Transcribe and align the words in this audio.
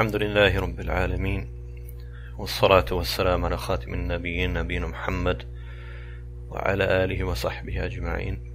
الحمد 0.00 0.16
لله 0.16 0.60
رب 0.60 0.80
العالمين 0.80 1.48
والصلاة 2.38 2.84
والسلام 2.92 3.44
على 3.44 3.56
خاتم 3.56 3.94
النبيين 3.94 4.52
نبينا 4.52 4.86
محمد 4.86 5.44
وعلى 6.48 7.04
آله 7.04 7.24
وصحبه 7.24 7.84
أجمعين. 7.84 8.52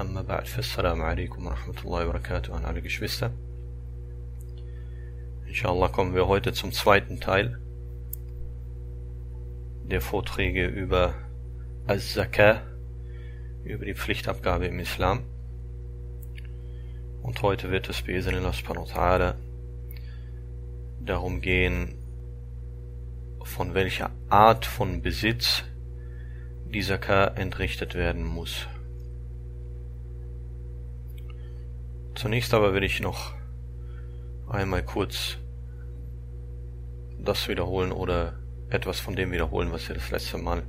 أما 0.00 0.22
بعد 0.22 0.46
فالسلام 0.46 1.02
عليكم 1.02 1.46
ورحمة 1.46 1.74
الله 1.84 2.06
وبركاته. 2.06 2.58
أنا 2.58 2.66
عليك 2.68 2.86
شبستة 2.86 3.30
إن 5.48 5.54
شاء 5.54 5.72
الله 5.72 5.88
kommen 5.88 6.14
wir 6.14 6.28
heute 6.28 6.52
zum 6.52 6.72
zweiten 6.72 7.18
Teil 7.18 7.58
der 9.90 10.02
Vorträge 10.02 10.66
über 10.66 11.14
Al-Zakah 11.86 12.60
über 13.64 13.86
die 13.86 13.94
Pflichtabgabe 13.94 14.66
im 14.66 14.80
Islam. 14.80 15.22
Und 17.22 17.40
heute 17.40 17.70
wird 17.70 17.88
es 17.88 18.02
bei 18.02 18.12
Ezenillah 18.12 18.52
subhanahu 18.52 18.86
wa 18.94 19.47
darum 21.08 21.40
gehen, 21.40 21.94
von 23.42 23.74
welcher 23.74 24.10
Art 24.28 24.66
von 24.66 25.02
Besitz 25.02 25.64
die 26.66 26.82
Zakah 26.82 27.28
entrichtet 27.28 27.94
werden 27.94 28.24
muss. 28.24 28.68
Zunächst 32.14 32.52
aber 32.52 32.74
will 32.74 32.82
ich 32.82 33.00
noch 33.00 33.34
einmal 34.48 34.82
kurz 34.82 35.38
das 37.18 37.48
wiederholen 37.48 37.92
oder 37.92 38.38
etwas 38.70 39.00
von 39.00 39.16
dem 39.16 39.32
wiederholen, 39.32 39.72
was 39.72 39.88
wir 39.88 39.94
das 39.94 40.10
letzte 40.10 40.38
Mal 40.38 40.62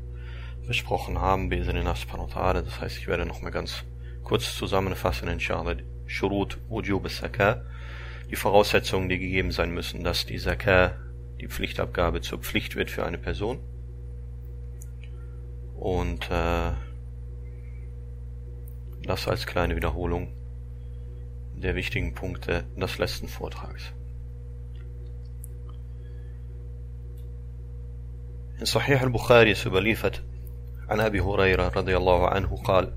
besprochen 0.67 1.19
haben, 1.19 1.49
Das 1.49 2.79
heißt, 2.79 2.97
ich 2.97 3.07
werde 3.07 3.25
noch 3.25 3.41
mal 3.41 3.49
ganz 3.49 3.83
kurz 4.23 4.55
zusammenfassen, 4.55 5.27
inshallah, 5.27 5.75
Shurut 6.05 6.59
Wujub 6.69 7.09
Zakah, 7.09 7.63
die 8.30 8.36
Voraussetzungen, 8.36 9.08
die 9.08 9.18
gegeben 9.18 9.50
sein 9.50 9.70
müssen, 9.70 10.04
dass 10.04 10.26
die 10.26 10.38
Zakah, 10.38 10.96
die 11.40 11.48
Pflichtabgabe 11.48 12.20
zur 12.20 12.38
Pflicht 12.38 12.76
wird 12.76 12.90
für 12.90 13.04
eine 13.04 13.18
Person. 13.18 13.58
Und 15.76 16.30
äh, 16.30 16.72
das 19.02 19.28
als 19.28 19.46
kleine 19.46 19.76
Wiederholung 19.76 20.32
der 21.56 21.74
wichtigen 21.74 22.14
Punkte 22.14 22.64
des 22.76 22.98
letzten 22.98 23.28
Vortrags. 23.28 23.92
In 28.58 28.66
Sahih 28.66 29.00
al-Bukhari 29.00 29.50
ist 29.50 29.66
überliefert 29.66 30.22
عن 30.88 31.00
أبي 31.00 31.20
هريرة 31.20 31.68
رضي 31.68 31.96
الله 31.96 32.28
عنه 32.28 32.56
قال 32.56 32.92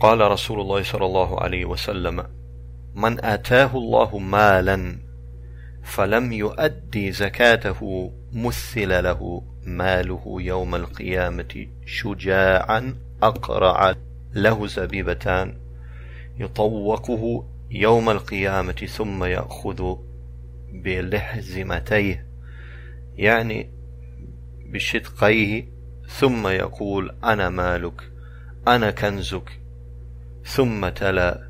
قال 0.00 0.30
رسول 0.30 0.60
الله 0.60 0.82
صلى 0.82 1.06
الله 1.06 1.40
عليه 1.40 1.64
وسلم 1.64 2.26
من 2.97 3.25
آتاه 3.25 3.77
الله 3.77 4.17
مالا 4.17 4.97
فلم 5.83 6.33
يؤدي 6.33 7.11
زكاته 7.11 8.11
مثل 8.33 9.03
له 9.03 9.43
ماله 9.63 10.37
يوم 10.39 10.75
القيامة 10.75 11.67
شجاعا 11.85 12.95
أقرع 13.23 13.95
له 14.33 14.67
زبيبتان 14.67 15.57
يطوقه 16.39 17.45
يوم 17.71 18.09
القيامة 18.09 18.73
ثم 18.73 19.23
يأخذ 19.23 19.95
بلحزمتيه 20.73 22.25
يعني 23.15 23.69
بشدقيه 24.65 25.67
ثم 26.07 26.47
يقول 26.47 27.15
أنا 27.23 27.49
مالك 27.49 28.11
أنا 28.67 28.91
كنزك 28.91 29.59
ثم 30.45 30.89
تلا 30.89 31.46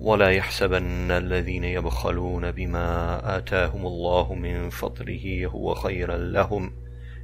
ولا 0.00 0.30
يحسبن 0.30 1.10
الذين 1.10 1.64
يبخلون 1.64 2.50
بما 2.50 3.20
آتاهم 3.38 3.86
الله 3.86 4.34
من 4.34 4.70
فضله 4.70 5.46
هو 5.46 5.74
خيرا 5.74 6.16
لهم 6.16 6.72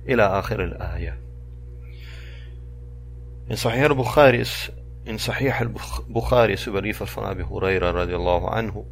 إلى 0.09 0.23
آخر 0.23 0.64
الآية 0.64 1.19
Sahih 3.51 3.84
al-Bukhari 3.84 4.39
ist, 4.39 4.73
in 5.05 5.19
Sahih 5.19 5.52
al-Bukhari 5.52 6.55
ist 6.55 6.67
überliefert 6.67 7.11
von 7.11 7.24
Abi 7.24 7.42
Huraira 7.42 7.92
radiallahu 7.92 8.46
anhu, 8.46 8.86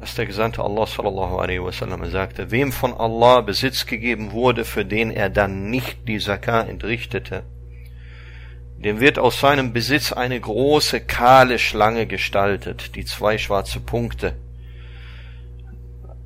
dass 0.00 0.16
der 0.16 0.26
Gesandte 0.26 0.64
Allah 0.64 0.86
sallallahu 0.86 1.38
alaihi 1.38 1.62
wasallam 1.62 2.04
sagte, 2.10 2.50
wem 2.50 2.72
von 2.72 2.92
Allah 2.94 3.42
Besitz 3.42 3.86
gegeben 3.86 4.32
wurde, 4.32 4.64
für 4.64 4.84
den 4.84 5.10
er 5.10 5.30
dann 5.30 5.70
nicht 5.70 6.08
die 6.08 6.18
Zakah 6.18 6.62
entrichtete, 6.62 7.44
dem 8.78 9.00
wird 9.00 9.18
aus 9.18 9.40
seinem 9.40 9.72
Besitz 9.72 10.12
eine 10.12 10.38
große 10.38 11.00
kahle 11.00 11.58
Schlange 11.58 12.06
gestaltet, 12.06 12.94
die 12.94 13.04
zwei 13.04 13.38
schwarze 13.38 13.80
Punkte, 13.80 14.36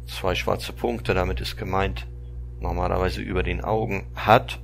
zwei 0.07 0.35
schwarze 0.35 0.73
Punkte, 0.73 1.15
damit 1.15 1.41
ist 1.41 1.57
gemeint, 1.57 2.07
normalerweise 2.61 3.23
über 3.23 3.43
den 3.43 3.63
Augen 3.63 4.07
hat, 4.15 4.59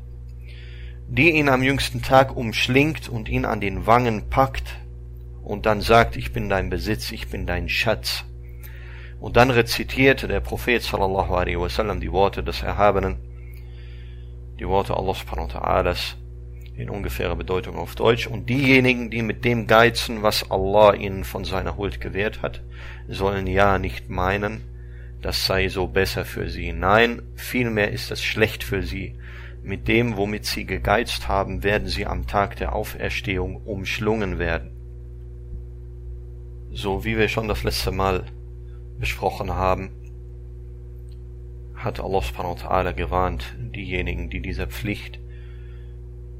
die 1.08 1.30
ihn 1.30 1.48
am 1.48 1.62
jüngsten 1.62 2.02
Tag 2.02 2.36
umschlingt 2.36 3.08
und 3.08 3.28
ihn 3.28 3.44
an 3.44 3.60
den 3.60 3.86
Wangen 3.86 4.28
packt 4.28 4.76
und 5.44 5.64
dann 5.64 5.80
sagt, 5.80 6.16
ich 6.16 6.32
bin 6.32 6.48
dein 6.48 6.70
Besitz, 6.70 7.12
ich 7.12 7.28
bin 7.28 7.46
dein 7.46 7.68
Schatz. 7.68 8.24
Und 9.20 9.36
dann 9.36 9.50
rezitierte 9.50 10.26
der 10.26 10.40
Prophet 10.40 10.82
sallallahu 10.82 11.34
alaihi 11.34 11.58
wasallam 11.58 12.00
die 12.00 12.12
Worte 12.12 12.42
des 12.42 12.62
Erhabenen, 12.62 13.16
die 14.58 14.66
Worte 14.66 14.96
Allah 14.96 15.14
subhanahu 15.14 15.48
wa 15.48 15.60
ta'alas, 15.60 16.16
in 16.76 16.90
ungefährer 16.90 17.36
Bedeutung 17.36 17.76
auf 17.76 17.94
Deutsch. 17.94 18.26
Und 18.26 18.48
diejenigen, 18.48 19.10
die 19.10 19.22
mit 19.22 19.44
dem 19.44 19.66
geizen, 19.66 20.22
was 20.22 20.50
Allah 20.50 20.94
ihnen 20.94 21.24
von 21.24 21.44
seiner 21.44 21.76
Huld 21.76 22.00
gewährt 22.00 22.42
hat, 22.42 22.62
sollen 23.08 23.46
ja 23.46 23.78
nicht 23.78 24.10
meinen, 24.10 24.62
das 25.22 25.46
sei 25.46 25.68
so 25.68 25.86
besser 25.86 26.24
für 26.24 26.48
sie. 26.48 26.72
Nein, 26.72 27.22
vielmehr 27.34 27.90
ist 27.90 28.10
es 28.10 28.22
schlecht 28.22 28.62
für 28.62 28.82
sie. 28.82 29.14
Mit 29.62 29.88
dem, 29.88 30.16
womit 30.16 30.44
sie 30.44 30.64
gegeizt 30.64 31.28
haben, 31.28 31.64
werden 31.64 31.88
sie 31.88 32.06
am 32.06 32.26
Tag 32.26 32.56
der 32.56 32.74
Auferstehung 32.74 33.56
umschlungen 33.56 34.38
werden. 34.38 34.70
So 36.72 37.04
wie 37.04 37.16
wir 37.16 37.28
schon 37.28 37.48
das 37.48 37.64
letzte 37.64 37.90
Mal 37.90 38.24
besprochen 38.98 39.52
haben, 39.54 39.90
hat 41.74 42.00
Allah 42.00 42.22
subhanahu 42.22 42.56
wa 42.58 42.68
ta'ala 42.68 42.92
gewarnt, 42.92 43.56
diejenigen, 43.58 44.30
die 44.30 44.40
dieser 44.40 44.66
Pflicht 44.66 45.18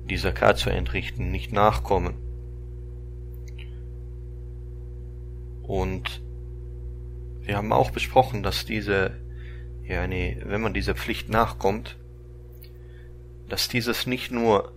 die 0.09 0.17
Zakat 0.17 0.59
zu 0.59 0.71
entrichten, 0.71 1.31
nicht 1.31 1.53
nachkommen. 1.53 2.15
Und 5.63 6.23
wir 7.43 7.57
haben 7.57 7.73
auch 7.73 7.91
besprochen, 7.91 8.43
dass 8.43 8.65
diese, 8.65 9.17
ja, 9.85 10.07
nee, 10.07 10.37
wenn 10.45 10.61
man 10.61 10.75
dieser 10.75 10.95
Pflicht 10.95 11.29
nachkommt, 11.29 11.97
dass 13.49 13.69
dieses 13.69 14.07
nicht 14.07 14.31
nur 14.31 14.73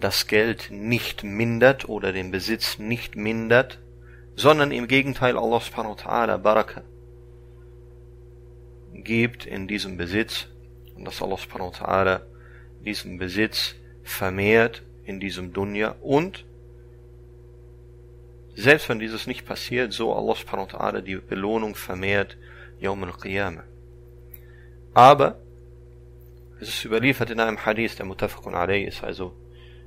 das 0.00 0.26
Geld 0.26 0.70
nicht 0.70 1.22
mindert 1.22 1.88
oder 1.88 2.12
den 2.12 2.30
Besitz 2.30 2.78
nicht 2.78 3.14
mindert, 3.14 3.78
sondern 4.34 4.72
im 4.72 4.88
Gegenteil 4.88 5.38
Allah 5.38 5.60
subhanahu 5.60 5.96
wa 5.96 6.00
ta'ala 6.00 6.36
Baraka 6.38 6.82
gibt 8.94 9.46
in 9.46 9.68
diesem 9.68 9.96
Besitz 9.96 10.48
und 10.96 11.04
dass 11.04 11.22
Allah 11.22 11.38
subhanahu 11.38 11.72
wa 11.72 11.76
ta'ala 11.76 12.31
diesen 12.81 13.17
Besitz 13.17 13.75
vermehrt 14.03 14.83
in 15.05 15.19
diesem 15.19 15.53
Dunya 15.53 15.95
und 16.01 16.45
selbst 18.55 18.89
wenn 18.89 18.99
dieses 18.99 19.27
nicht 19.27 19.45
passiert, 19.45 19.93
so 19.93 20.13
Allah 20.13 20.35
subhanahu 20.35 20.67
wa 20.71 20.77
ta'ala 20.77 21.01
die 21.01 21.17
Belohnung 21.17 21.75
vermehrt 21.75 22.37
Yawm 22.79 23.03
al-Qiyamah. 23.03 23.63
Aber 24.95 25.37
es 26.59 26.69
ist 26.69 26.85
überliefert 26.85 27.29
in 27.29 27.39
einem 27.39 27.63
Hadith, 27.63 27.97
der 27.97 28.05
Mutafakun 28.05 28.55
alayhi 28.55 28.85
ist, 28.85 29.03
also 29.03 29.33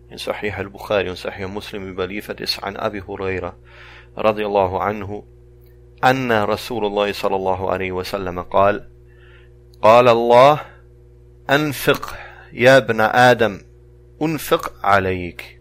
in 0.08 0.18
Sahih 0.18 0.54
al-Bukhari 0.54 1.08
und 1.10 1.18
Sahih 1.18 1.48
Muslim 1.48 1.88
überliefert 1.88 2.40
ist 2.40 2.62
an 2.62 2.76
Abi 2.76 3.00
Huraira 3.00 3.56
radiallahu 4.16 4.78
anhu 4.78 5.24
أن 6.04 6.32
رسول 6.32 6.86
الله 6.86 7.12
صلى 7.12 7.36
الله 7.36 7.70
عليه 7.70 7.92
وسلم 7.92 8.42
قال 8.42 8.88
قال 9.82 10.08
الله 10.08 10.60
أنفق 11.50 12.14
يا 12.54 12.76
ابن 12.76 13.00
آدم 13.00 13.60
أنفق 14.22 14.72
عليك 14.82 15.60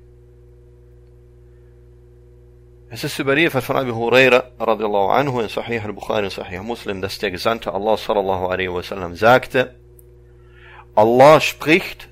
Es 2.92 3.04
ist 3.04 3.19
überliefert 3.19 3.63
von 3.63 3.77
Abu 3.77 3.94
Huraira 3.94 4.51
radiallahu 4.60 5.10
anhu 5.12 5.42
in 5.42 5.48
Sahih 5.48 5.80
al-Bukhari 5.80 6.24
und 6.24 6.33
Sahih 6.33 6.63
Muslim, 6.63 7.04
dass 7.04 7.19
der 7.19 7.30
Gesandte 7.30 7.71
Allah 7.71 7.98
sallallahu 7.98 8.48
alaihi 8.48 8.74
wasallam 8.74 9.16
sagte, 9.16 9.75
Allah 10.95 11.39
spricht, 11.39 12.10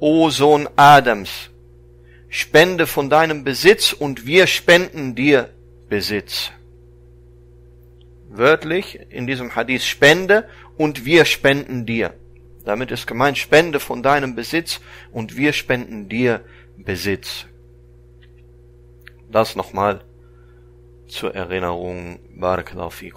O 0.00 0.28
Sohn 0.30 0.68
Adams, 0.74 1.50
spende 2.28 2.88
von 2.88 3.08
deinem 3.08 3.44
Besitz 3.44 3.92
und 3.92 4.26
wir 4.26 4.48
spenden 4.48 5.14
dir 5.14 5.50
Besitz. 5.88 6.50
Wörtlich 8.28 8.98
in 9.10 9.28
diesem 9.28 9.54
Hadith 9.54 9.84
spende 9.84 10.48
und 10.76 11.04
wir 11.04 11.24
spenden 11.24 11.86
dir. 11.86 12.14
Damit 12.65 12.91
ist 12.91 13.05
gemeint, 13.05 13.37
spende 13.37 13.79
von 13.79 14.01
deinem 14.01 14.35
Besitz 14.35 14.81
und 15.11 15.37
wir 15.37 15.53
spenden 15.53 16.09
dir 16.09 16.41
Besitz. 16.77 17.45
Das 19.31 19.55
nochmal 19.55 20.01
zur 21.07 21.35
Erinnerung, 21.35 22.19
Barakallahu. 22.35 23.11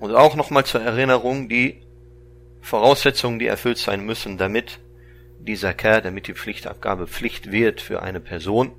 Und 0.00 0.14
auch 0.14 0.34
nochmal 0.34 0.64
zur 0.64 0.82
Erinnerung 0.82 1.48
die 1.48 1.82
Voraussetzungen, 2.60 3.38
die 3.38 3.46
erfüllt 3.46 3.78
sein 3.78 4.04
müssen, 4.04 4.36
damit 4.36 4.80
die 5.38 5.56
Zakat, 5.56 6.04
damit 6.04 6.26
die 6.26 6.34
Pflichtabgabe 6.34 7.06
Pflicht 7.06 7.52
wird 7.52 7.80
für 7.80 8.02
eine 8.02 8.20
Person. 8.20 8.72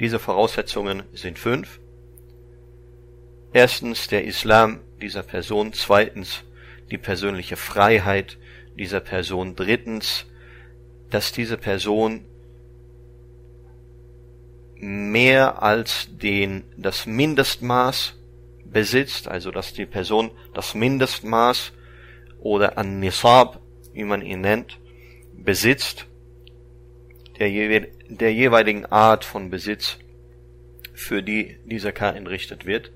Diese 0.00 0.18
Voraussetzungen 0.18 1.02
sind 1.12 1.38
fünf. 1.38 1.80
Erstens 3.52 4.08
der 4.08 4.24
Islam 4.24 4.80
dieser 5.00 5.22
Person, 5.22 5.72
zweitens 5.72 6.44
die 6.90 6.98
persönliche 6.98 7.56
Freiheit 7.56 8.38
dieser 8.76 9.00
Person, 9.00 9.56
drittens, 9.56 10.26
dass 11.10 11.32
diese 11.32 11.56
Person 11.56 12.24
mehr 14.76 15.62
als 15.62 16.08
den, 16.10 16.64
das 16.76 17.06
Mindestmaß 17.06 18.16
besitzt, 18.64 19.28
also 19.28 19.50
dass 19.50 19.72
die 19.72 19.86
Person 19.86 20.30
das 20.54 20.74
Mindestmaß 20.74 21.72
oder 22.38 22.78
an 22.78 23.00
Nisab, 23.00 23.60
wie 23.92 24.04
man 24.04 24.22
ihn 24.22 24.40
nennt, 24.40 24.78
besitzt, 25.34 26.06
der, 27.38 27.50
der 28.08 28.32
jeweiligen 28.32 28.86
Art 28.86 29.24
von 29.24 29.50
Besitz, 29.50 29.98
für 30.92 31.22
die 31.22 31.56
dieser 31.64 31.92
K 31.92 32.10
entrichtet 32.10 32.66
wird. 32.66 32.92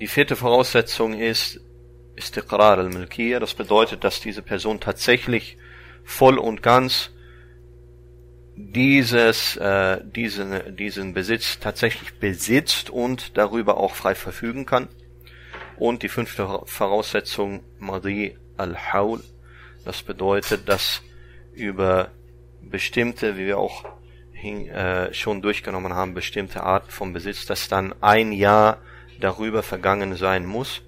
Die 0.00 0.06
vierte 0.06 0.36
Voraussetzung 0.36 1.14
ist 1.14 1.60
Istiqrar 2.14 2.78
al-Milkiyya, 2.78 3.40
das 3.40 3.54
bedeutet, 3.54 4.04
dass 4.04 4.20
diese 4.20 4.42
Person 4.42 4.78
tatsächlich 4.78 5.56
voll 6.04 6.38
und 6.38 6.62
ganz 6.62 7.10
dieses, 8.54 9.56
äh, 9.56 10.00
diesen, 10.04 10.76
diesen 10.76 11.14
Besitz 11.14 11.58
tatsächlich 11.58 12.14
besitzt 12.14 12.90
und 12.90 13.36
darüber 13.36 13.76
auch 13.76 13.96
frei 13.96 14.14
verfügen 14.14 14.66
kann. 14.66 14.88
Und 15.78 16.04
die 16.04 16.08
fünfte 16.08 16.62
Voraussetzung, 16.64 17.64
Madi 17.78 18.36
al-Haul, 18.56 19.22
das 19.84 20.02
bedeutet, 20.02 20.68
dass 20.68 21.02
über 21.54 22.12
bestimmte, 22.62 23.36
wie 23.36 23.46
wir 23.46 23.58
auch 23.58 23.84
hin, 24.32 24.68
äh, 24.68 25.12
schon 25.12 25.42
durchgenommen 25.42 25.92
haben, 25.92 26.14
bestimmte 26.14 26.62
Arten 26.62 26.90
von 26.90 27.12
Besitz, 27.12 27.46
dass 27.46 27.68
dann 27.68 27.94
ein 28.00 28.30
Jahr 28.30 28.78
darüber 29.20 29.62
vergangen 29.62 30.16
sein 30.16 30.46
muss, 30.46 30.82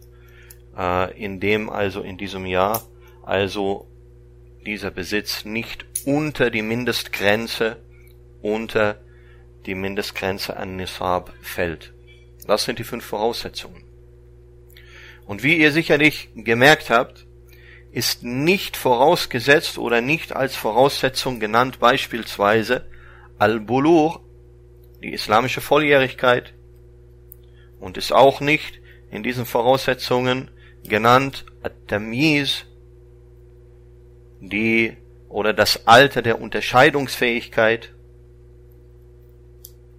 äh, 0.77 1.19
in 1.23 1.41
dem 1.41 1.69
also 1.71 2.03
in 2.03 2.19
diesem 2.19 2.47
Jahr 2.47 2.82
also 3.23 3.87
dieser 4.67 4.91
Besitz 4.91 5.44
nicht 5.44 5.87
unter 6.05 6.50
die 6.50 6.62
Mindestgrenze, 6.62 7.77
unter 8.43 9.00
die 9.67 9.75
Mindestgrenze 9.75 10.56
an 10.56 10.77
Nisab 10.77 11.32
fällt. 11.43 11.93
Das 12.47 12.65
sind 12.65 12.79
die 12.79 12.85
fünf 12.85 13.05
Voraussetzungen. 13.05 13.85
Und 15.27 15.43
wie 15.43 15.59
ihr 15.59 15.71
sicherlich 15.73 16.31
gemerkt 16.35 16.91
habt, 16.91 17.27
ist 17.93 18.23
nicht 18.23 18.77
vorausgesetzt 18.77 19.79
oder 19.79 20.00
nicht 20.00 20.35
als 20.35 20.56
Voraussetzung 20.56 21.41
genannt 21.41 21.79
beispielsweise 21.81 22.88
Al-Bulur, 23.38 24.25
die 25.03 25.12
islamische 25.12 25.61
Volljährigkeit, 25.61 26.55
und 27.81 27.97
ist 27.97 28.12
auch 28.12 28.41
nicht 28.41 28.81
in 29.11 29.23
diesen 29.23 29.47
Voraussetzungen 29.47 30.50
genannt 30.85 31.47
At-Tamyiz, 31.62 32.67
die 34.41 34.97
oder 35.29 35.53
das 35.53 35.87
Alter 35.87 36.23
der 36.23 36.41
Unterscheidungsfähigkeit. 36.41 37.93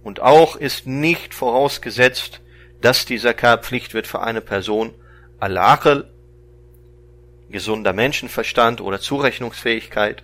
Und 0.02 0.20
auch 0.20 0.56
ist 0.56 0.86
nicht 0.86 1.34
vorausgesetzt, 1.34 2.40
dass 2.80 3.04
die 3.04 3.18
Zakat 3.18 3.64
Pflicht 3.64 3.94
wird 3.94 4.06
für 4.06 4.20
eine 4.20 4.40
Person 4.40 4.94
Al-Aql, 5.38 6.08
gesunder 7.50 7.92
Menschenverstand 7.92 8.80
oder 8.80 9.00
Zurechnungsfähigkeit. 9.00 10.22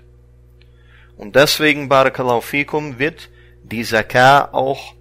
Und 1.16 1.36
deswegen, 1.36 1.88
Barakallahu 1.88 2.40
fikum, 2.40 2.98
wird 2.98 3.28
die 3.62 3.84
Zakat 3.84 4.52
auch 4.52 4.94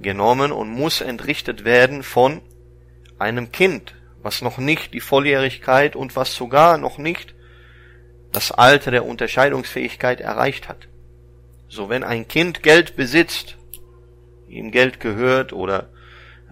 genommen 0.00 0.52
und 0.52 0.68
muss 0.68 1.00
entrichtet 1.00 1.64
werden 1.64 2.02
von 2.02 2.40
einem 3.18 3.52
Kind, 3.52 3.94
was 4.22 4.42
noch 4.42 4.58
nicht 4.58 4.94
die 4.94 5.00
Volljährigkeit 5.00 5.96
und 5.96 6.16
was 6.16 6.34
sogar 6.34 6.78
noch 6.78 6.98
nicht 6.98 7.34
das 8.32 8.52
Alter 8.52 8.90
der 8.90 9.04
Unterscheidungsfähigkeit 9.04 10.20
erreicht 10.20 10.68
hat. 10.68 10.88
So 11.68 11.88
wenn 11.88 12.04
ein 12.04 12.28
Kind 12.28 12.62
Geld 12.62 12.96
besitzt, 12.96 13.56
ihm 14.48 14.70
Geld 14.70 15.00
gehört 15.00 15.52
oder 15.52 15.90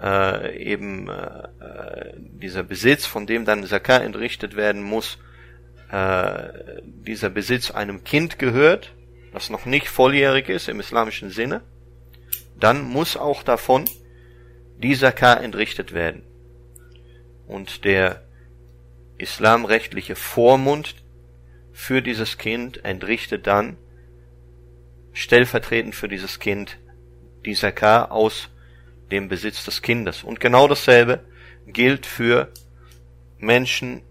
äh, 0.02 0.56
eben 0.62 1.08
äh, 1.08 2.12
dieser 2.16 2.62
Besitz, 2.62 3.06
von 3.06 3.26
dem 3.26 3.44
dann 3.44 3.64
Zakah 3.64 3.98
entrichtet 3.98 4.56
werden 4.56 4.82
muss, 4.82 5.18
äh, 5.90 6.80
dieser 6.84 7.30
Besitz 7.30 7.70
einem 7.70 8.04
Kind 8.04 8.38
gehört, 8.38 8.94
das 9.32 9.50
noch 9.50 9.66
nicht 9.66 9.88
volljährig 9.88 10.48
ist 10.48 10.68
im 10.68 10.80
islamischen 10.80 11.30
Sinne, 11.30 11.62
dann 12.58 12.82
muss 12.82 13.16
auch 13.16 13.42
davon 13.42 13.84
die 14.78 14.94
Zakah 14.94 15.34
entrichtet 15.34 15.92
werden. 15.92 16.22
Und 17.46 17.84
der 17.84 18.22
islamrechtliche 19.18 20.16
Vormund 20.16 20.96
für 21.72 22.02
dieses 22.02 22.38
Kind 22.38 22.84
entrichtet 22.84 23.46
dann 23.46 23.76
stellvertretend 25.12 25.94
für 25.94 26.08
dieses 26.08 26.38
Kind 26.38 26.78
die 27.44 27.54
Zakah 27.54 28.06
aus 28.06 28.50
dem 29.10 29.28
Besitz 29.28 29.64
des 29.64 29.82
Kindes. 29.82 30.24
Und 30.24 30.40
genau 30.40 30.68
dasselbe 30.68 31.24
gilt 31.66 32.06
für 32.06 32.52
Menschen, 33.38 34.02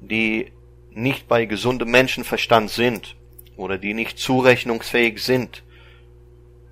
die 0.00 0.52
nicht 0.90 1.28
bei 1.28 1.44
gesundem 1.44 1.90
Menschenverstand 1.90 2.70
sind 2.70 3.16
oder 3.56 3.78
die 3.78 3.94
nicht 3.94 4.18
zurechnungsfähig 4.18 5.22
sind. 5.22 5.63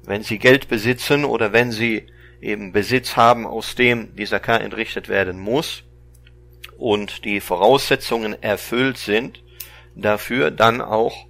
Wenn 0.04 0.22
sie 0.22 0.38
Geld 0.38 0.68
besitzen 0.68 1.24
oder 1.24 1.52
wenn 1.52 1.70
sie 1.70 2.06
eben 2.40 2.72
Besitz 2.72 3.16
haben, 3.16 3.46
aus 3.46 3.74
dem 3.74 4.14
die 4.16 4.26
Zakah 4.26 4.56
entrichtet 4.56 5.08
werden 5.08 5.38
muss 5.38 5.84
und 6.76 7.24
die 7.24 7.40
Voraussetzungen 7.40 8.42
erfüllt 8.42 8.98
sind, 8.98 9.42
dafür 9.94 10.50
dann 10.50 10.80
auch 10.80 11.26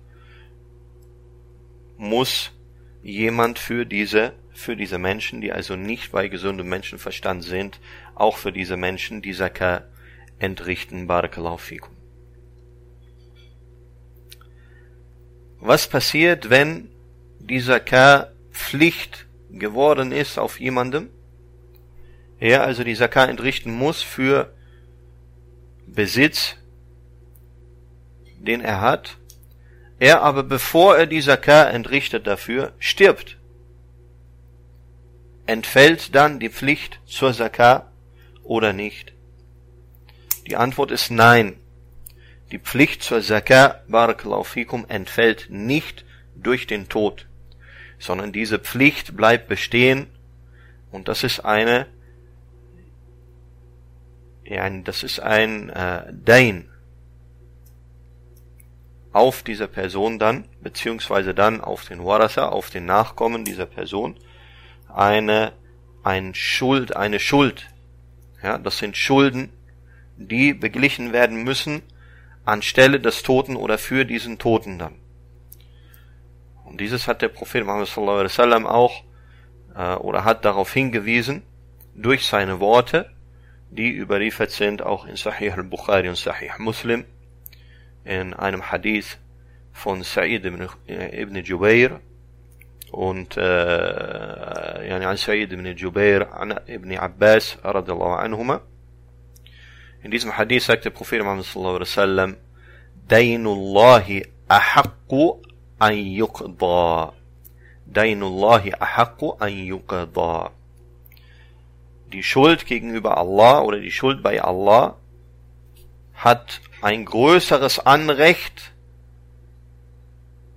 muss 1.96 2.52
jemand 3.02 3.58
für 3.58 3.84
diese 3.84 4.32
für 4.54 4.76
diese 4.76 4.98
Menschen, 4.98 5.40
die 5.40 5.50
also 5.50 5.76
nicht 5.76 6.12
bei 6.12 6.28
gesundem 6.28 6.68
Menschenverstand 6.68 7.42
sind, 7.42 7.80
auch 8.14 8.36
für 8.36 8.52
diese 8.52 8.76
Menschen 8.76 9.22
die 9.22 9.32
Zakah 9.32 9.84
entrichten. 10.38 11.08
Fikum. 11.58 11.96
Was 15.58 15.88
passiert, 15.88 16.50
wenn 16.50 16.90
die 17.38 17.60
Zakah 17.60 18.32
Pflicht 18.62 19.26
geworden 19.50 20.12
ist 20.12 20.38
auf 20.38 20.60
jemandem? 20.60 21.10
Er 22.38 22.62
also 22.62 22.84
die 22.84 22.94
Zakah 22.94 23.26
entrichten 23.26 23.72
muss 23.72 24.02
für 24.02 24.52
Besitz, 25.86 26.56
den 28.38 28.60
er 28.60 28.80
hat, 28.80 29.18
er 29.98 30.22
aber 30.22 30.42
bevor 30.42 30.96
er 30.96 31.06
die 31.06 31.20
Zakah 31.20 31.64
entrichtet 31.64 32.26
dafür, 32.26 32.72
stirbt 32.78 33.36
entfällt 35.46 36.14
dann 36.14 36.40
die 36.40 36.50
Pflicht 36.50 37.00
zur 37.06 37.32
Zakah 37.32 37.90
oder 38.42 38.72
nicht? 38.72 39.12
Die 40.46 40.56
Antwort 40.56 40.90
ist 40.90 41.10
nein. 41.10 41.58
Die 42.50 42.58
Pflicht 42.58 43.02
zur 43.02 43.22
Zakah, 43.22 43.82
Barakallahu 43.88 44.44
fikum, 44.44 44.84
entfällt 44.88 45.48
nicht 45.50 46.04
durch 46.34 46.66
den 46.66 46.88
Tod, 46.88 47.26
sondern 48.02 48.32
diese 48.32 48.58
Pflicht 48.58 49.16
bleibt 49.16 49.46
bestehen 49.46 50.08
und 50.90 51.06
das 51.06 51.22
ist 51.22 51.40
eine, 51.40 51.86
ja, 54.44 54.68
das 54.68 55.04
ist 55.04 55.20
ein 55.20 55.70
äh, 55.70 56.12
Dain 56.12 56.68
auf 59.12 59.44
dieser 59.44 59.68
Person 59.68 60.18
dann, 60.18 60.46
beziehungsweise 60.60 61.32
dann 61.32 61.60
auf 61.60 61.84
den 61.84 62.04
Warasa, 62.04 62.48
auf 62.48 62.70
den 62.70 62.86
Nachkommen 62.86 63.44
dieser 63.44 63.66
Person, 63.66 64.16
eine, 64.92 65.52
ein 66.02 66.34
Schuld, 66.34 66.96
eine 66.96 67.20
Schuld. 67.20 67.68
Ja, 68.42 68.58
das 68.58 68.78
sind 68.78 68.96
Schulden, 68.96 69.50
die 70.16 70.54
beglichen 70.54 71.12
werden 71.12 71.44
müssen 71.44 71.82
anstelle 72.44 72.98
des 72.98 73.22
Toten 73.22 73.54
oder 73.54 73.78
für 73.78 74.04
diesen 74.04 74.40
Toten 74.40 74.80
dann. 74.80 75.01
Und 76.72 76.80
dieses 76.80 77.06
hat 77.06 77.20
der 77.20 77.28
Prophet 77.28 77.66
Muhammad 77.66 77.86
sallallahu 77.86 78.20
alaihi 78.20 78.32
wasallam 78.32 78.66
auch 78.66 79.04
äh, 79.76 79.94
oder 79.96 80.24
hat 80.24 80.46
darauf 80.46 80.72
hingewiesen 80.72 81.42
durch 81.94 82.26
seine 82.26 82.60
Worte, 82.60 83.10
die 83.68 83.90
überliefert 83.90 84.50
sind 84.50 84.80
auch 84.80 85.04
in 85.04 85.16
Sahih 85.16 85.52
al-Bukhari 85.52 86.08
und 86.08 86.16
Sahih 86.16 86.50
Muslim 86.56 87.04
in 88.04 88.32
einem 88.32 88.70
Hadith 88.70 89.18
von 89.74 90.02
Sa'id 90.02 90.46
ibn, 90.46 90.66
ibn 90.88 91.36
Jubair 91.44 92.00
und 92.90 93.36
äh, 93.36 93.42
يعني 94.88 95.04
عن 95.04 95.16
سعيد 95.16 95.54
بن 95.54 95.74
جبير 95.74 96.28
عن 96.28 96.52
ابن 96.52 96.92
عباس 96.94 97.58
رضي 97.64 97.92
الله 97.92 98.16
عنهما 98.16 98.60
in 100.04 100.10
diesem 100.10 100.38
Hadith 100.38 100.64
sagt 100.64 100.86
der 100.86 100.90
Prophet 100.90 101.22
Muhammad 101.22 101.44
sallallahu 101.44 101.76
alaihi 101.76 101.90
wasallam 101.90 102.36
Dainullahi 103.08 104.26
an 105.86 105.96
yuqda 105.96 107.12
Dainullahi 107.86 108.74
ahaqqu 108.86 109.36
an 109.40 109.52
yuqda 109.52 110.52
Die 112.12 112.22
Schuld 112.22 112.66
gegenüber 112.66 113.18
Allah 113.18 113.62
oder 113.62 113.80
die 113.80 113.90
Schuld 113.90 114.22
bei 114.22 114.40
Allah 114.40 114.96
hat 116.14 116.60
ein 116.82 117.04
größeres 117.04 117.80
Anrecht 117.80 118.72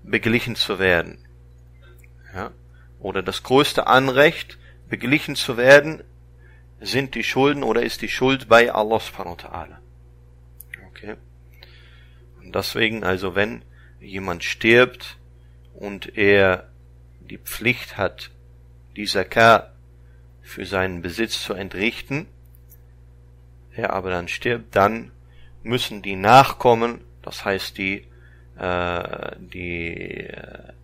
beglichen 0.04 0.56
zu 0.56 0.78
werden 0.78 1.18
ja, 2.36 2.52
oder 3.00 3.24
das 3.24 3.42
größte 3.42 3.88
Anrecht, 3.88 4.60
beglichen 4.90 5.36
zu 5.36 5.58
werden, 5.58 6.04
sind 6.80 7.16
die 7.16 7.24
Schulden 7.24 7.64
oder 7.64 7.82
ist 7.82 8.04
die 8.04 8.10
Schuld 8.10 8.48
bei 8.48 8.72
Allah 8.72 9.00
subhanahu 9.00 9.38
wa 9.38 9.48
ta'ala. 9.48 9.78
Okay. 10.90 11.16
Und 12.44 12.54
deswegen, 12.54 13.04
also 13.04 13.34
wenn 13.34 13.64
jemand 14.06 14.44
stirbt 14.44 15.18
und 15.74 16.18
er 16.18 16.70
die 17.20 17.38
Pflicht 17.38 17.98
hat, 17.98 18.32
die 18.96 19.06
Zakah 19.06 19.72
für 20.42 20.66
seinen 20.66 21.02
Besitz 21.02 21.42
zu 21.42 21.54
entrichten, 21.54 22.28
er 23.74 23.94
aber 23.94 24.10
dann 24.10 24.28
stirbt, 24.28 24.76
dann 24.76 25.12
müssen 25.64 26.02
die 26.02 26.16
Nachkommen, 26.16 27.02
das 27.22 27.44
heißt 27.44 27.78
die, 27.78 28.06
äh, 28.58 29.36
die 29.40 30.28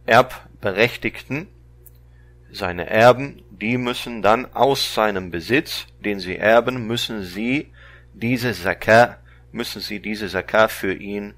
Erbberechtigten, 0.06 1.48
seine 2.51 2.90
Erben, 2.90 3.44
die 3.50 3.78
müssen 3.78 4.22
dann 4.22 4.54
aus 4.54 4.94
seinem 4.94 5.32
Besitz, 5.32 5.88
den 6.04 6.20
sie 6.20 6.36
erben, 6.36 6.86
müssen 6.86 7.24
sie 7.24 7.72
diese 8.13 8.51
Zakah, 8.54 9.20
müssen 9.54 9.80
sie 9.80 10.01
diese 10.01 10.28
Zakah 10.28 10.68
für 10.68 10.94
ihn 10.94 11.34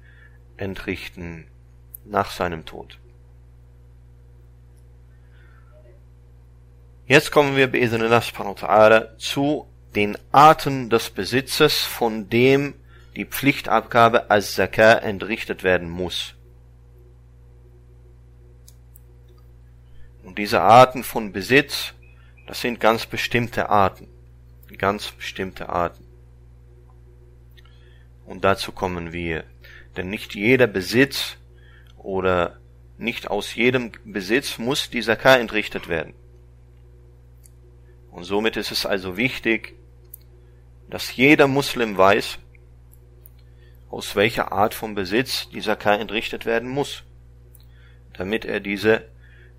entrichten 0.56 1.46
nach 2.04 2.30
seinem 2.30 2.64
Tod. 2.64 2.98
Jetzt 7.06 7.32
kommen 7.32 7.56
wir 7.56 7.66
zu 9.18 9.66
den 9.94 10.16
Arten 10.32 10.88
des 10.90 11.10
Besitzes, 11.10 11.82
von 11.82 12.30
dem 12.30 12.74
die 13.14 13.26
Pflichtabgabe 13.26 14.30
als 14.30 14.54
Zakah 14.54 14.94
entrichtet 14.94 15.62
werden 15.62 15.88
muss. 15.88 16.34
Und 20.22 20.38
diese 20.38 20.62
Arten 20.62 21.04
von 21.04 21.32
Besitz, 21.32 21.92
das 22.46 22.60
sind 22.60 22.80
ganz 22.80 23.06
bestimmte 23.06 23.68
Arten. 23.68 24.08
Ganz 24.78 25.12
bestimmte 25.12 25.68
Arten. 25.68 26.04
Und 28.26 28.42
dazu 28.44 28.72
kommen 28.72 29.12
wir. 29.12 29.44
Denn 29.96 30.10
nicht 30.10 30.34
jeder 30.34 30.66
Besitz 30.66 31.36
oder 32.04 32.60
nicht 32.98 33.28
aus 33.28 33.54
jedem 33.54 33.90
Besitz 34.04 34.58
muss 34.58 34.90
die 34.90 35.00
Zakah 35.00 35.36
entrichtet 35.36 35.88
werden. 35.88 36.14
Und 38.12 38.22
somit 38.22 38.56
ist 38.56 38.70
es 38.70 38.86
also 38.86 39.16
wichtig, 39.16 39.74
dass 40.88 41.16
jeder 41.16 41.48
Muslim 41.48 41.96
weiß, 41.96 42.38
aus 43.90 44.14
welcher 44.14 44.52
Art 44.52 44.74
von 44.74 44.94
Besitz 44.94 45.48
die 45.48 45.60
Zakah 45.60 45.96
entrichtet 45.96 46.46
werden 46.46 46.68
muss, 46.68 47.02
damit 48.12 48.44
er 48.44 48.60
diese 48.60 49.08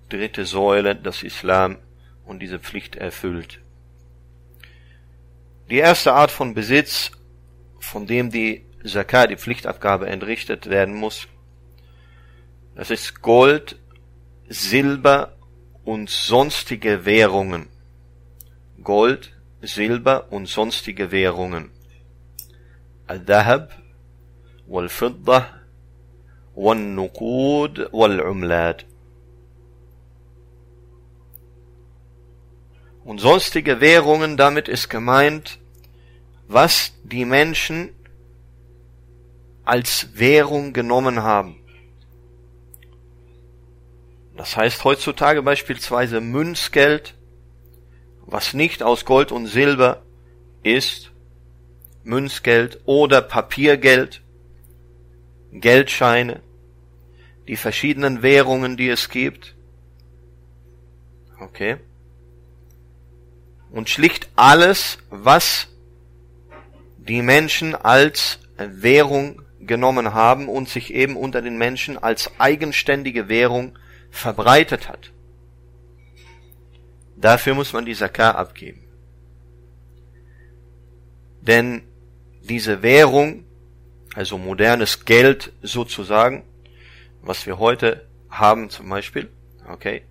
dritte 0.08 0.46
Säule, 0.46 0.94
das 0.94 1.22
Islam 1.22 1.78
und 2.24 2.38
diese 2.38 2.58
Pflicht 2.58 2.96
erfüllt. 2.96 3.60
Die 5.68 5.78
erste 5.78 6.12
Art 6.12 6.30
von 6.30 6.54
Besitz, 6.54 7.10
von 7.80 8.06
dem 8.06 8.30
die 8.30 8.64
Zakat, 8.84 9.30
die 9.30 9.36
Pflichtabgabe 9.36 10.06
entrichtet 10.06 10.70
werden 10.70 10.94
muss, 10.94 11.26
das 12.76 12.90
ist 12.90 13.22
Gold, 13.22 13.78
Silber 14.50 15.34
und 15.84 16.10
sonstige 16.10 17.06
Währungen. 17.06 17.68
Gold, 18.84 19.32
Silber 19.62 20.30
und 20.30 20.46
sonstige 20.46 21.10
Währungen. 21.10 21.70
Al-Dahab, 23.06 23.72
Wal-Fiddah, 24.66 25.54
Wal-Nuqud, 26.54 27.88
Wal-Umlad. 27.92 28.84
Und 33.04 33.20
sonstige 33.20 33.80
Währungen, 33.80 34.36
damit 34.36 34.68
ist 34.68 34.90
gemeint, 34.90 35.58
was 36.46 36.92
die 37.04 37.24
Menschen 37.24 37.94
als 39.64 40.18
Währung 40.18 40.74
genommen 40.74 41.22
haben. 41.22 41.65
Das 44.36 44.56
heißt 44.56 44.84
heutzutage 44.84 45.42
beispielsweise 45.42 46.20
Münzgeld, 46.20 47.14
was 48.26 48.54
nicht 48.54 48.82
aus 48.82 49.04
Gold 49.04 49.32
und 49.32 49.46
Silber 49.46 50.02
ist, 50.62 51.12
Münzgeld 52.04 52.80
oder 52.84 53.22
Papiergeld, 53.22 54.22
Geldscheine, 55.52 56.42
die 57.48 57.56
verschiedenen 57.56 58.22
Währungen, 58.22 58.76
die 58.76 58.88
es 58.88 59.08
gibt. 59.08 59.54
Okay 61.40 61.78
und 63.76 63.90
schlicht 63.90 64.28
alles, 64.36 64.98
was 65.10 65.68
die 66.96 67.22
Menschen 67.22 67.74
als 67.74 68.40
Währung 68.56 69.42
genommen 69.60 70.14
haben 70.14 70.48
und 70.48 70.68
sich 70.68 70.94
eben 70.94 71.16
unter 71.16 71.42
den 71.42 71.58
Menschen 71.58 71.98
als 71.98 72.30
eigenständige 72.38 73.28
Währung 73.28 73.78
verbreitet 74.16 74.88
hat. 74.88 75.12
Dafür 77.16 77.54
muss 77.54 77.72
man 77.72 77.86
die 77.86 77.94
Zakah 77.94 78.32
abgeben. 78.32 78.82
Denn 81.40 81.82
diese 82.42 82.82
Währung, 82.82 83.44
also 84.14 84.38
modernes 84.38 85.04
Geld 85.04 85.52
sozusagen, 85.62 86.44
was 87.22 87.46
wir 87.46 87.58
heute 87.58 88.06
haben 88.28 88.70
zum 88.70 88.88
Beispiel, 88.88 89.30
okay, 89.68 90.02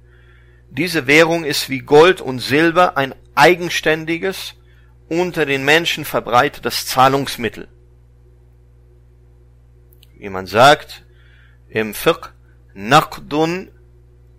diese 0.69 1.07
Währung 1.07 1.45
ist 1.45 1.69
wie 1.69 1.79
Gold 1.79 2.21
und 2.21 2.39
Silber 2.39 2.97
ein 2.97 3.13
eigenständiges, 3.35 4.55
unter 5.07 5.45
den 5.45 5.63
Menschen 5.63 6.03
verbreitetes 6.03 6.87
Zahlungsmittel. 6.87 7.67
Wie 10.17 10.29
man 10.29 10.47
sagt 10.47 11.05
im 11.69 11.93
Fiqh, 11.93 12.29
Naqdun 12.73 13.69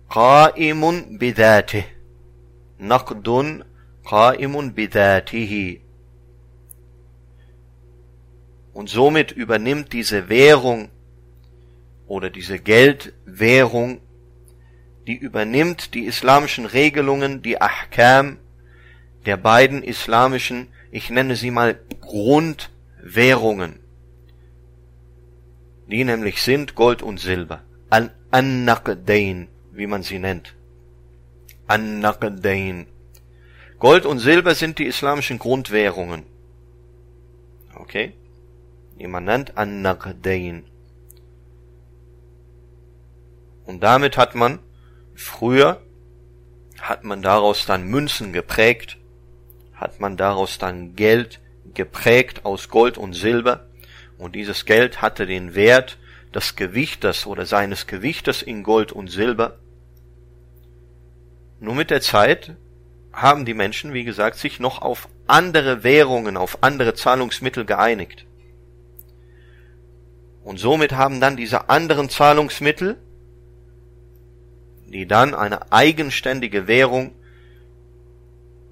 qa'imun 0.09 1.17
bidhatih. 1.19 1.85
Naqdun 2.79 3.63
qa'imun 4.05 4.73
bidhatihi. 4.73 5.81
Und 8.73 8.89
somit 8.89 9.31
übernimmt 9.31 9.91
diese 9.93 10.29
Währung 10.29 10.89
oder 12.07 12.29
diese 12.29 12.59
Geldwährung 12.59 14.01
die 15.07 15.15
übernimmt 15.15 15.93
die 15.93 16.05
islamischen 16.05 16.65
Regelungen, 16.65 17.41
die 17.41 17.61
Ahkam 17.61 18.37
der 19.25 19.37
beiden 19.37 19.81
islamischen, 19.81 20.67
ich 20.91 21.09
nenne 21.09 21.37
sie 21.37 21.49
mal 21.49 21.79
Grundwährungen, 22.01 23.79
die 25.89 26.03
nämlich 26.03 26.41
sind 26.41 26.75
Gold 26.75 27.01
und 27.01 27.19
Silber. 27.19 27.63
An-Naqdain, 28.29 29.47
wie 29.77 29.87
man 29.87 30.03
sie 30.03 30.19
nennt. 30.19 30.55
An-Naqdain. 31.67 32.87
Gold 33.79 34.05
und 34.05 34.19
Silber 34.19 34.55
sind 34.55 34.79
die 34.79 34.85
islamischen 34.85 35.39
Grundwährungen. 35.39 36.23
Okay? 37.75 38.13
Die 38.99 39.07
man 39.07 39.25
nennt 39.25 39.57
An-Naqdain. 39.57 40.65
Und 43.65 43.83
damit 43.83 44.17
hat 44.17 44.33
man 44.33 44.59
Früher 45.17 45.81
hat 46.79 47.03
man 47.03 47.23
daraus 47.23 47.65
dann 47.65 47.87
Münzen 47.87 48.33
geprägt, 48.33 48.97
hat 49.73 49.99
man 49.99 50.15
daraus 50.15 50.59
dann 50.59 50.95
Geld 50.95 51.39
geprägt 51.73 52.45
aus 52.45 52.69
Gold 52.69 52.99
und 52.99 53.13
Silber, 53.13 53.67
und 54.19 54.35
dieses 54.35 54.65
Geld 54.65 55.01
hatte 55.01 55.25
den 55.25 55.55
Wert 55.55 55.97
des 56.35 56.55
Gewichtes 56.55 57.25
oder 57.25 57.47
seines 57.47 57.87
Gewichtes 57.87 58.43
in 58.43 58.61
Gold 58.61 58.91
und 58.91 59.09
Silber. 59.09 59.57
Nur 61.59 61.75
mit 61.75 61.89
der 61.89 62.01
Zeit 62.01 62.55
haben 63.11 63.45
die 63.45 63.53
Menschen, 63.53 63.93
wie 63.93 64.03
gesagt, 64.03 64.37
sich 64.37 64.59
noch 64.59 64.81
auf 64.81 65.07
andere 65.25 65.83
Währungen, 65.83 66.37
auf 66.37 66.59
andere 66.61 66.93
Zahlungsmittel 66.93 67.65
geeinigt. 67.65 68.25
Und 70.43 70.59
somit 70.59 70.93
haben 70.93 71.19
dann 71.19 71.35
diese 71.35 71.69
anderen 71.69 72.09
Zahlungsmittel 72.09 72.97
die 74.87 75.05
dann 75.05 75.33
eine 75.33 75.71
eigenständige 75.71 76.67
Währung 76.67 77.11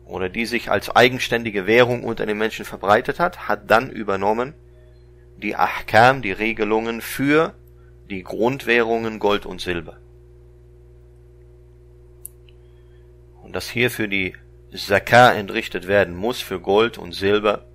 oder 0.06 0.30
die 0.30 0.46
sich 0.46 0.70
als 0.72 0.96
eigenständige 0.96 1.68
Währung 1.68 2.04
unter 2.04 2.26
den 2.26 2.38
Menschen 2.38 2.66
verbreitet 2.66 3.20
hat, 3.20 3.48
hat 3.48 3.70
dann 3.70 3.90
übernommen 3.90 4.54
die 5.38 5.56
Ahkam, 5.56 6.22
die 6.22 6.32
Regelungen 6.32 7.02
für 7.02 7.54
die 8.10 8.24
Grundwährungen 8.24 9.20
Gold 9.20 9.46
und 9.46 9.60
Silber. 9.60 9.98
Und 13.45 13.55
dass 13.55 13.69
hier 13.69 13.91
für 13.91 14.09
die 14.09 14.35
Zakah 14.75 15.33
entrichtet 15.33 15.89
werden 15.89 16.17
muss 16.17 16.41
für 16.41 16.61
Gold 16.61 16.99
und 16.99 17.13
Silber 17.13 17.67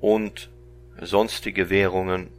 und 0.00 0.50
sonstige 1.00 1.70
Währungen. 1.70 2.30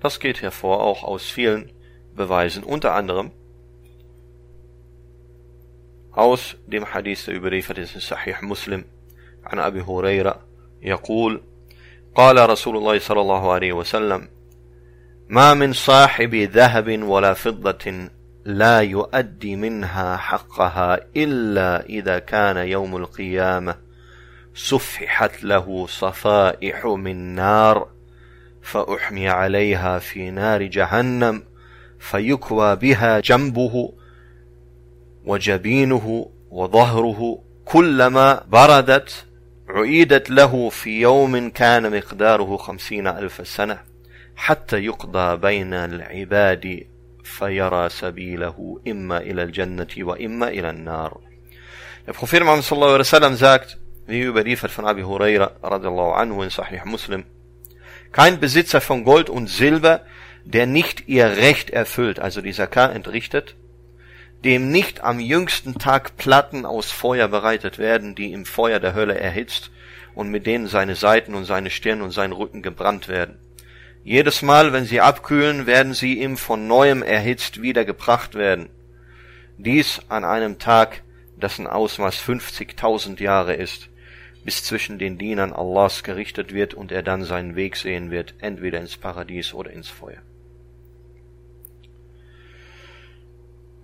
Das 0.00 0.20
geht 0.20 0.42
hervor 0.42 0.82
auch 0.82 1.02
aus 1.02 1.24
vielen 1.24 1.72
Beweisen, 2.14 2.62
unter 2.62 2.94
anderem 2.94 3.30
aus 6.12 6.56
dem 6.66 6.94
Hadith 6.94 7.26
der 7.26 7.34
überliefert 7.34 7.78
ist 7.78 7.94
in 7.94 8.00
Sahih 8.00 8.36
Muslim 8.42 8.84
عن 9.46 9.58
أبي 9.58 9.80
هريرة 9.80 10.40
يقول 10.82 11.42
قال 12.14 12.50
رسول 12.50 12.76
الله 12.76 12.98
صلى 12.98 13.20
الله 13.20 13.52
عليه 13.52 13.72
وسلم 13.72 14.28
ما 15.28 15.54
من 15.54 15.72
صاحب 15.72 16.34
ذهب 16.34 17.02
ولا 17.02 17.34
فضة 17.34 18.08
لا 18.45 18.81
يؤدي 18.81 19.55
منها 19.55 20.17
حقها 20.17 20.99
إلا 21.17 21.85
إذا 21.85 22.19
كان 22.19 22.57
يوم 22.57 22.97
القيامة 22.97 23.75
سفحت 24.55 25.43
له 25.43 25.87
صفائح 25.87 26.85
من 26.85 27.35
نار 27.35 27.87
فأحمي 28.61 29.29
عليها 29.29 29.99
في 29.99 30.31
نار 30.31 30.63
جهنم 30.63 31.43
فيكوى 31.99 32.75
بها 32.75 33.19
جنبه 33.19 33.93
وجبينه 35.25 36.31
وظهره 36.49 37.43
كلما 37.65 38.43
بردت 38.47 39.25
عيدت 39.69 40.29
له 40.29 40.69
في 40.69 41.01
يوم 41.01 41.49
كان 41.49 41.97
مقداره 41.97 42.57
خمسين 42.57 43.07
ألف 43.07 43.47
سنة 43.47 43.79
حتى 44.35 44.77
يقضى 44.77 45.37
بين 45.37 45.73
العباد 45.73 46.90
فيرى 47.30 47.88
سبيله 47.88 48.80
إما 48.88 49.18
إلى 49.18 49.42
الجنة 49.42 49.94
وإما 49.98 50.48
إلى 50.48 50.70
النار 50.70 51.20
Der 52.06 52.12
Prophet 52.12 52.44
Muhammad 52.44 52.64
sallallahu 52.64 52.94
alaihi 52.94 53.00
wasallam 53.00 53.34
sagt, 53.34 53.78
wie 54.06 54.22
überliefert 54.22 54.70
von 54.70 54.86
Abi 54.86 55.02
Huraira 55.02 55.56
radiallahu 55.60 56.12
anhu 56.12 56.42
in 56.44 56.50
Sahih 56.50 56.84
Muslim, 56.84 57.24
kein 58.12 58.38
Besitzer 58.38 58.80
von 58.80 59.02
Gold 59.02 59.28
und 59.28 59.48
Silber, 59.48 60.02
der 60.44 60.66
nicht 60.66 61.08
ihr 61.08 61.26
Recht 61.26 61.70
erfüllt, 61.70 62.20
also 62.20 62.40
die 62.40 62.52
Zakah 62.52 62.92
entrichtet, 62.92 63.56
dem 64.44 64.70
nicht 64.70 65.02
am 65.02 65.18
jüngsten 65.18 65.78
Tag 65.78 66.16
Platten 66.16 66.64
aus 66.64 66.92
Feuer 66.92 67.26
bereitet 67.26 67.78
werden, 67.78 68.14
die 68.14 68.32
im 68.32 68.46
Feuer 68.46 68.78
der 68.78 68.94
Hölle 68.94 69.18
erhitzt 69.18 69.72
und 70.14 70.30
mit 70.30 70.46
denen 70.46 70.68
seine 70.68 70.94
Seiten 70.94 71.34
und 71.34 71.44
seine 71.44 71.70
Stirn 71.70 72.02
und 72.02 72.12
sein 72.12 72.30
Rücken 72.30 72.62
gebrannt 72.62 73.08
werden. 73.08 73.38
Jedes 74.03 74.41
Mal, 74.41 74.73
wenn 74.73 74.85
sie 74.85 74.99
abkühlen, 74.99 75.67
werden 75.67 75.93
sie 75.93 76.19
ihm 76.19 76.37
von 76.37 76.67
neuem 76.67 77.03
erhitzt 77.03 77.61
wieder 77.61 77.85
gebracht 77.85 78.33
werden. 78.33 78.69
Dies 79.57 80.01
an 80.09 80.25
einem 80.25 80.57
Tag, 80.57 81.03
dessen 81.35 81.67
Ausmaß 81.67 82.15
50.000 82.15 83.21
Jahre 83.21 83.53
ist, 83.53 83.89
bis 84.43 84.63
zwischen 84.63 84.97
den 84.97 85.19
Dienern 85.19 85.53
Allahs 85.53 86.03
gerichtet 86.03 86.51
wird 86.51 86.73
und 86.73 86.91
er 86.91 87.03
dann 87.03 87.23
seinen 87.23 87.55
Weg 87.55 87.75
sehen 87.75 88.09
wird, 88.09 88.33
entweder 88.39 88.79
ins 88.79 88.97
Paradies 88.97 89.53
oder 89.53 89.71
ins 89.71 89.87
Feuer. 89.87 90.21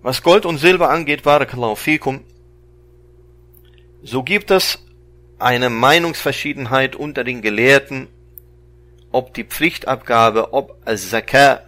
Was 0.02 0.24
Gold 0.24 0.46
und 0.46 0.58
Silber 0.58 0.90
angeht, 0.90 1.24
Barakallahu 1.24 1.76
fikum, 1.76 2.24
so 4.02 4.24
gibt 4.24 4.50
es 4.51 4.80
eine 5.38 5.70
Meinungsverschiedenheit 5.70 6.96
unter 6.96 7.24
den 7.24 7.42
Gelehrten, 7.42 8.08
ob 9.11 9.33
die 9.33 9.43
Pflichtabgabe, 9.43 10.53
ob 10.53 10.81
Al-Zakah 10.85 11.61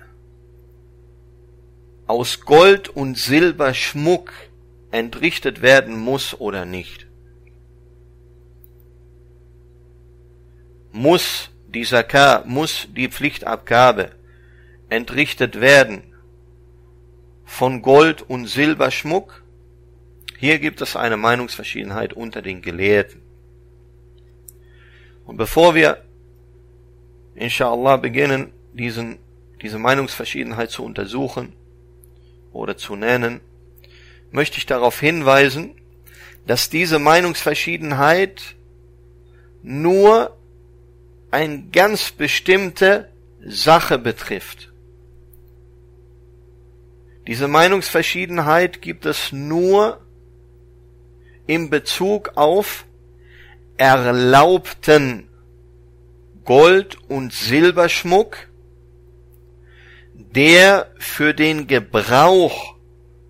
aus 2.08 2.42
Gold 2.42 2.90
und 2.90 3.18
Silber 3.18 3.74
Schmuck 3.74 4.32
entrichtet 4.92 5.62
werden 5.62 5.98
muss 5.98 6.40
oder 6.40 6.66
nicht. 6.66 7.08
Muss 10.92 11.52
die 11.68 11.84
Zakah, 11.84 12.44
muss 12.46 12.88
die 12.96 13.10
Pflichtabgabe 13.10 14.12
entrichtet 14.90 15.62
werden 15.62 16.04
von 17.46 17.82
Gold 17.82 18.22
und 18.22 18.48
Silberschmuck. 18.48 19.44
Hier 20.38 20.60
gibt 20.60 20.82
es 20.82 20.96
eine 20.96 21.18
Meinungsverschiedenheit 21.18 22.14
unter 22.14 22.42
den 22.42 22.62
Gelehrten. 22.62 23.22
Und 25.26 25.38
bevor 25.38 25.76
wir 25.76 26.09
inshallah 27.40 27.98
beginnen, 27.98 28.52
diesen, 28.74 29.18
diese 29.62 29.80
Meinungsverschiedenheit 29.80 30.70
zu 30.70 30.84
untersuchen 30.84 31.54
oder 32.52 32.78
zu 32.78 32.96
nennen, 32.96 33.40
möchte 34.32 34.58
ich 34.58 34.66
darauf 34.66 35.00
hinweisen, 35.00 35.76
dass 36.46 36.70
diese 36.70 37.00
Meinungsverschiedenheit 37.00 38.56
nur 39.64 40.38
eine 41.32 41.64
ganz 41.72 42.12
bestimmte 42.12 43.10
Sache 43.46 43.98
betrifft. 43.98 44.72
Diese 47.28 47.48
Meinungsverschiedenheit 47.48 48.82
gibt 48.82 49.06
es 49.06 49.32
nur 49.32 50.02
in 51.46 51.70
Bezug 51.70 52.32
auf 52.36 52.86
erlaubten 53.78 55.29
Gold- 56.50 56.98
und 57.08 57.32
Silberschmuck, 57.32 58.50
der 60.16 60.92
für 60.98 61.36
den 61.36 61.68
Gebrauch, 61.68 62.76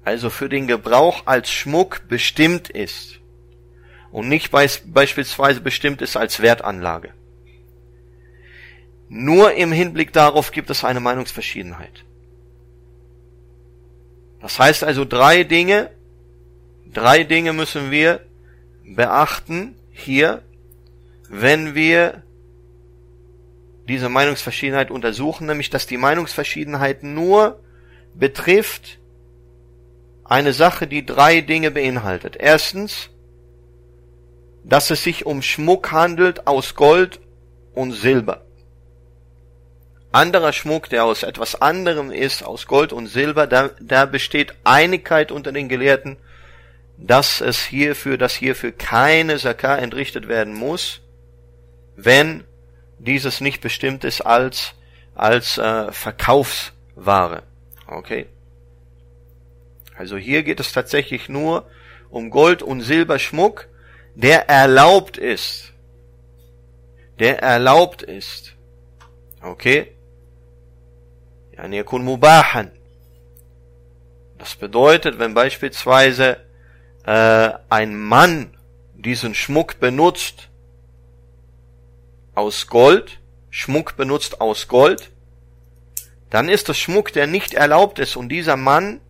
also 0.06 0.30
für 0.30 0.48
den 0.48 0.68
Gebrauch 0.68 1.24
als 1.26 1.52
Schmuck 1.52 2.08
bestimmt 2.08 2.70
ist 2.70 3.20
und 4.14 4.30
nicht 4.30 4.52
beispielsweise 4.52 5.60
bestimmt 5.60 6.02
ist 6.02 6.16
als 6.16 6.42
Wertanlage. 6.42 7.14
Nur 9.10 9.52
im 9.52 9.74
Hinblick 9.74 10.14
darauf 10.14 10.52
gibt 10.54 10.70
es 10.70 10.86
eine 10.86 11.02
Meinungsverschiedenheit. 11.02 12.06
Das 14.40 14.58
heißt 14.60 14.86
also 14.86 15.04
drei 15.04 15.44
Dinge, 15.44 15.92
drei 16.94 17.26
Dinge 17.26 17.52
müssen 17.52 17.92
wir 17.92 18.22
beachten 18.86 19.76
hier, 19.92 20.42
wenn 21.28 21.76
wir 21.76 22.24
diese 23.90 24.08
Meinungsverschiedenheit 24.08 24.92
untersuchen, 24.92 25.48
nämlich 25.48 25.70
dass 25.70 25.88
die 25.88 25.98
Meinungsverschiedenheit 25.98 27.04
nur 27.04 27.60
betrifft 28.14 29.00
eine 30.24 30.54
Sache, 30.54 30.88
die 30.88 31.06
drei 31.06 31.42
Dinge 31.42 31.72
beinhaltet. 31.72 32.38
Erstens, 32.40 33.10
dass 34.64 34.92
es 34.92 35.04
sich 35.04 35.26
um 35.26 35.42
Schmuck 35.42 35.92
handelt 35.92 36.48
aus 36.48 36.76
Gold 36.76 37.20
und 37.74 37.92
Silber 37.92 38.46
anderer 40.12 40.54
Schmuck, 40.54 40.90
der 40.90 41.06
aus 41.06 41.24
etwas 41.24 41.62
anderem 41.62 42.12
ist, 42.12 42.44
aus 42.44 42.68
Gold 42.68 42.94
und 42.94 43.08
Silber, 43.08 43.48
da, 43.48 43.70
da 43.80 44.06
besteht 44.06 44.54
Einigkeit 44.64 45.32
unter 45.32 45.52
den 45.52 45.70
Gelehrten, 45.70 46.18
dass 46.98 47.42
es 47.42 47.64
hierfür, 47.64 48.18
dass 48.18 48.34
hierfür 48.34 48.72
keine 48.72 49.38
Zakah 49.38 49.78
entrichtet 49.78 50.28
werden 50.28 50.54
muss, 50.54 51.02
wenn 51.96 52.44
dieses 53.00 53.42
nicht 53.42 53.62
bestimmt 53.62 54.04
ist 54.04 54.22
als, 54.22 54.74
als 55.16 55.58
äh, 55.58 55.92
Verkaufsware. 55.92 57.44
Okay? 57.88 58.28
Also 59.98 60.18
hier 60.18 60.44
geht 60.44 60.60
es 60.60 60.72
tatsächlich 60.72 61.28
nur 61.30 61.70
um 62.10 62.30
Gold 62.30 62.62
und 62.62 62.82
Silberschmuck, 62.82 63.68
der 64.16 64.50
erlaubt 64.50 65.18
ist. 65.18 65.74
Der 67.20 67.40
erlaubt 67.42 68.02
ist. 68.02 68.56
Okay? 69.42 69.92
Yani 71.54 71.78
yakun 71.78 72.04
mubahan. 72.04 72.72
Das 74.38 74.56
bedeutet, 74.56 75.20
wenn 75.20 75.34
beispielsweise 75.34 76.38
äh, 77.06 77.52
ein 77.70 78.00
Mann 78.00 78.58
diesen 78.94 79.36
Schmuck 79.36 79.80
benutzt, 79.80 80.49
aus 82.40 82.68
Gold, 82.68 83.20
Schmuck 83.50 83.98
benutzt 83.98 84.40
aus 84.40 84.68
Gold, 84.70 85.12
dann 86.30 86.48
ist 86.48 86.70
das 86.70 86.80
Schmuck, 86.80 87.12
der 87.12 87.28
nicht 87.28 87.54
erlaubt 87.54 88.00
ist 88.00 88.16
und 88.16 88.30
dieser 88.30 88.56
Mann, 88.56 89.02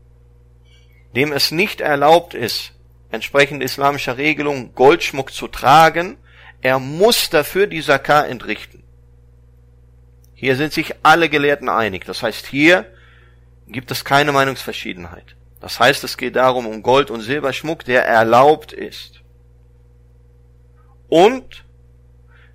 dem 1.15 1.31
es 1.31 1.51
nicht 1.51 1.79
erlaubt 1.79 2.33
ist, 2.33 2.73
entsprechend 3.11 3.63
islamischer 3.63 4.17
Regelung 4.17 4.73
Goldschmuck 4.73 5.31
zu 5.31 5.47
tragen, 5.47 6.17
er 6.61 6.79
muss 6.79 7.29
dafür 7.29 7.67
die 7.67 7.81
Zakah 7.81 8.25
entrichten. 8.25 8.83
Hier 10.33 10.55
sind 10.55 10.73
sich 10.73 10.95
alle 11.03 11.29
Gelehrten 11.29 11.69
einig. 11.69 12.05
Das 12.05 12.23
heißt, 12.23 12.45
hier 12.47 12.85
gibt 13.67 13.91
es 13.91 14.05
keine 14.05 14.31
Meinungsverschiedenheit. 14.31 15.35
Das 15.59 15.79
heißt, 15.79 16.03
es 16.03 16.17
geht 16.17 16.35
darum 16.35 16.65
um 16.65 16.81
Gold- 16.81 17.11
und 17.11 17.21
Silberschmuck, 17.21 17.83
der 17.83 18.05
erlaubt 18.05 18.71
ist. 18.71 19.21
Und 21.09 21.65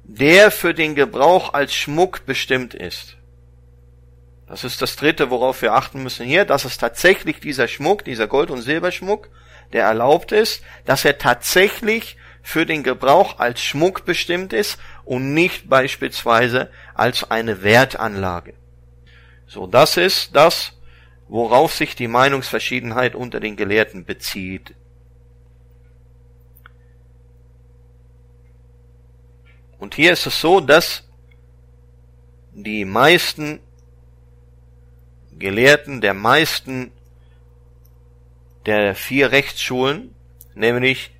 der 0.05 0.51
für 0.51 0.75
den 0.75 0.95
Gebrauch 0.95 1.55
als 1.55 1.75
Schmuck 1.75 2.27
bestimmt 2.27 2.75
ist. 2.75 3.17
Das 4.47 4.63
ist 4.63 4.83
das 4.83 4.97
dritte, 4.97 5.31
worauf 5.31 5.63
wir 5.63 5.73
achten 5.73 6.03
müssen 6.03 6.27
hier, 6.27 6.45
dass 6.45 6.65
es 6.65 6.77
tatsächlich 6.77 7.41
dieser 7.41 7.67
Schmuck, 7.67 8.05
dieser 8.05 8.27
Gold- 8.27 8.51
und 8.51 8.61
Silberschmuck, 8.61 9.31
der 9.73 9.85
erlaubt 9.85 10.33
ist, 10.33 10.63
dass 10.85 11.05
er 11.05 11.19
tatsächlich 11.19 12.17
für 12.43 12.67
den 12.67 12.83
Gebrauch 12.83 13.39
als 13.39 13.63
Schmuck 13.63 14.05
bestimmt 14.05 14.53
ist 14.53 14.79
und 15.05 15.33
nicht 15.33 15.71
beispielsweise 15.71 16.71
als 16.95 17.31
eine 17.31 17.63
Wertanlage. 17.63 18.53
So, 19.47 19.67
das 19.67 19.97
ist 19.97 20.37
das, 20.37 20.73
worauf 21.27 21.73
sich 21.73 21.97
die 21.97 22.09
Meinungsverschiedenheit 22.09 23.15
unter 23.15 23.41
den 23.41 23.57
Gelehrten 23.57 24.05
bezieht. 24.05 24.75
Und 29.85 29.97
hier 29.97 30.15
ist 30.15 30.25
es 30.25 30.41
so, 30.41 30.61
dass 30.61 31.03
die 32.55 32.87
meisten 32.87 33.61
Gelehrten 35.39 36.01
der 36.01 36.15
meisten 36.15 36.91
der 38.65 38.95
vier 38.95 39.31
Rechtsschulen, 39.31 40.15
nämlich 40.55 41.11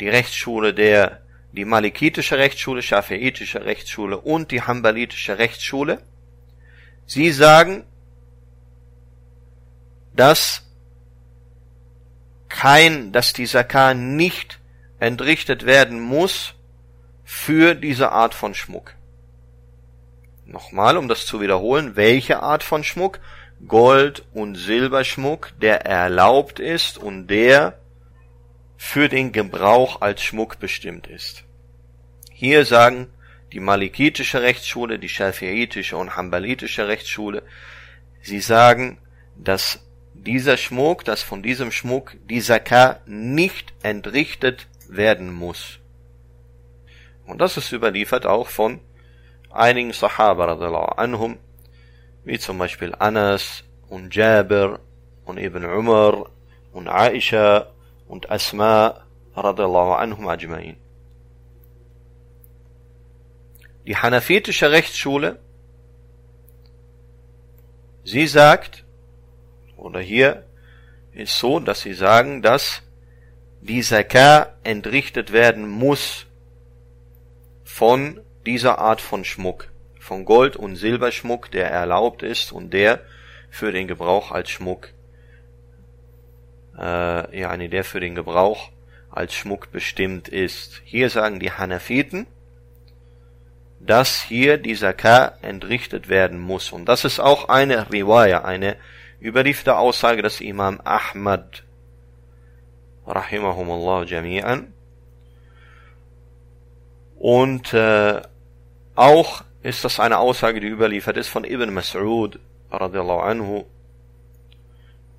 die 0.00 0.08
Rechtsschule 0.08 0.74
der, 0.74 1.20
die 1.52 1.64
malikitische 1.64 2.36
Rechtsschule, 2.36 2.82
schafiitische 2.82 3.64
Rechtsschule 3.64 4.18
und 4.18 4.50
die 4.50 4.62
hambalitische 4.62 5.38
Rechtsschule, 5.38 6.02
sie 7.06 7.30
sagen, 7.30 7.84
dass 10.16 10.68
kein, 12.48 13.12
dass 13.12 13.32
die 13.34 13.46
Zakah 13.46 13.94
nicht 13.94 14.58
entrichtet 14.98 15.64
werden 15.64 16.00
muss 16.00 16.53
für 17.24 17.74
diese 17.74 18.12
Art 18.12 18.34
von 18.34 18.54
Schmuck. 18.54 18.94
Nochmal, 20.46 20.98
um 20.98 21.08
das 21.08 21.26
zu 21.26 21.40
wiederholen, 21.40 21.96
welche 21.96 22.40
Art 22.42 22.62
von 22.62 22.84
Schmuck? 22.84 23.20
Gold- 23.66 24.26
und 24.34 24.56
Silberschmuck, 24.56 25.52
der 25.60 25.86
erlaubt 25.86 26.60
ist 26.60 26.98
und 26.98 27.28
der 27.28 27.78
für 28.76 29.08
den 29.08 29.32
Gebrauch 29.32 30.02
als 30.02 30.22
Schmuck 30.22 30.58
bestimmt 30.58 31.06
ist. 31.06 31.44
Hier 32.30 32.66
sagen 32.66 33.06
die 33.52 33.60
malikitische 33.60 34.42
Rechtsschule, 34.42 34.98
die 34.98 35.08
schafiitische 35.08 35.96
und 35.96 36.16
hambalitische 36.16 36.88
Rechtsschule, 36.88 37.42
sie 38.20 38.40
sagen, 38.40 38.98
dass 39.36 39.80
dieser 40.12 40.56
Schmuck, 40.56 41.04
dass 41.04 41.22
von 41.22 41.42
diesem 41.42 41.70
Schmuck 41.70 42.16
die 42.28 42.40
Zakah 42.40 43.00
nicht 43.06 43.72
entrichtet 43.82 44.66
werden 44.88 45.32
muss. 45.32 45.78
Und 47.26 47.40
das 47.40 47.56
ist 47.56 47.72
überliefert 47.72 48.26
auch 48.26 48.48
von 48.48 48.80
einigen 49.50 49.92
Sahaba 49.92 50.52
anhum, 50.96 51.38
wie 52.24 52.38
zum 52.38 52.58
Beispiel 52.58 52.94
Anas 52.98 53.64
und 53.88 54.14
Jabir 54.14 54.80
und 55.24 55.38
Ibn 55.38 55.64
Umar 55.64 56.30
und 56.72 56.88
Aisha 56.88 57.68
und 58.08 58.30
Asma 58.30 59.04
radiallahu 59.36 59.92
anhum 59.92 60.26
ajma'in. 60.28 60.76
Die 63.86 63.96
hanafitische 63.96 64.70
Rechtsschule, 64.70 65.38
sie 68.02 68.26
sagt, 68.26 68.84
oder 69.76 70.00
hier 70.00 70.44
ist 71.12 71.38
so, 71.38 71.60
dass 71.60 71.82
sie 71.82 71.94
sagen, 71.94 72.42
dass 72.42 72.82
die 73.60 73.82
Zakah 73.82 74.54
entrichtet 74.62 75.32
werden 75.32 75.68
muss 75.68 76.23
von 77.64 78.20
dieser 78.46 78.78
Art 78.78 79.00
von 79.00 79.24
Schmuck, 79.24 79.68
von 79.98 80.24
Gold- 80.24 80.56
und 80.56 80.76
Silberschmuck, 80.76 81.50
der 81.50 81.70
erlaubt 81.70 82.22
ist 82.22 82.52
und 82.52 82.72
der 82.72 83.00
für 83.50 83.72
den 83.72 83.88
Gebrauch 83.88 84.30
als 84.30 84.50
Schmuck, 84.50 84.90
äh, 86.78 87.40
ja, 87.40 87.56
der 87.56 87.84
für 87.84 88.00
den 88.00 88.14
Gebrauch 88.14 88.70
als 89.10 89.34
Schmuck 89.34 89.70
bestimmt 89.72 90.28
ist. 90.28 90.82
Hier 90.84 91.08
sagen 91.08 91.40
die 91.40 91.52
Hanafiten, 91.52 92.26
dass 93.80 94.22
hier 94.22 94.58
die 94.58 94.74
Zakah 94.74 95.38
entrichtet 95.42 96.08
werden 96.08 96.40
muss. 96.40 96.72
Und 96.72 96.86
das 96.86 97.04
ist 97.04 97.20
auch 97.20 97.48
eine 97.48 97.92
Riwaya, 97.92 98.42
eine 98.44 98.76
überlieferte 99.20 99.76
Aussage 99.76 100.22
des 100.22 100.40
Imam 100.40 100.80
Ahmad, 100.84 101.64
rahimahumullah 103.06 104.02
jami'an. 104.02 104.66
Und 107.24 107.72
äh, 107.72 108.20
auch 108.96 109.44
ist 109.62 109.82
das 109.82 109.98
eine 109.98 110.18
Aussage, 110.18 110.60
die 110.60 110.66
überliefert 110.66 111.16
ist 111.16 111.28
von 111.28 111.44
Ibn 111.44 111.70
Mas'ud 111.70 112.38
radiallahu 112.70 113.20
anhu. 113.20 113.64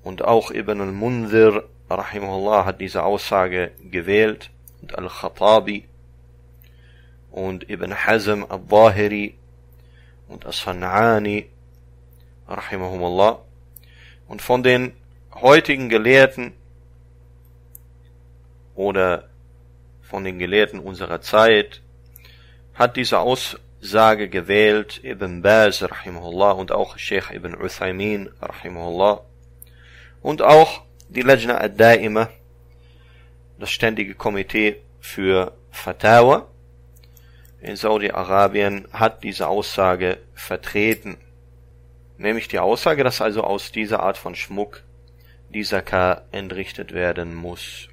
Und 0.04 0.22
auch 0.22 0.52
Ibn 0.52 0.82
al-Munzir 0.82 1.64
rahimahullah 1.90 2.64
hat 2.64 2.80
diese 2.80 3.02
Aussage 3.02 3.72
gewählt. 3.90 4.52
Und 4.82 4.96
Al-Khattabi 4.96 5.88
und 7.32 7.68
Ibn 7.68 7.92
Hazm 7.92 8.44
al-Zahiri 8.48 9.34
und 10.28 10.46
As-San'ani 10.46 11.46
rahimahumullah. 12.46 13.40
Und 14.28 14.42
von 14.42 14.62
den 14.62 14.92
heutigen 15.34 15.88
Gelehrten 15.88 16.52
oder 18.76 19.28
von 20.02 20.22
den 20.22 20.38
Gelehrten 20.38 20.78
unserer 20.78 21.20
Zeit 21.20 21.82
hat 22.76 22.96
diese 22.96 23.18
Aussage 23.18 24.28
gewählt 24.28 25.00
Ibn 25.02 25.42
Baz 25.42 25.82
rahimahullah 25.82 26.52
und 26.52 26.72
auch 26.72 26.98
Sheikh 26.98 27.34
Ibn 27.34 27.54
Uthaymin 27.54 28.30
rahimahullah 28.40 29.22
und 30.22 30.42
auch 30.42 30.82
die 31.08 31.22
Lajna 31.22 31.58
ad-Daima, 31.60 32.28
das 33.58 33.70
ständige 33.70 34.14
Komitee 34.14 34.82
für 35.00 35.52
Fatawa 35.70 36.48
in 37.60 37.76
Saudi-Arabien 37.76 38.86
hat 38.92 39.24
diese 39.24 39.48
Aussage 39.48 40.18
vertreten. 40.34 41.16
Nämlich 42.18 42.48
die 42.48 42.58
Aussage, 42.58 43.02
dass 43.02 43.20
also 43.20 43.42
aus 43.42 43.72
dieser 43.72 44.00
Art 44.04 44.18
von 44.18 44.34
Schmuck 44.34 44.82
dieser 45.50 45.82
K 45.82 46.22
entrichtet 46.32 46.92
werden 46.92 47.34
muss. 47.34 47.88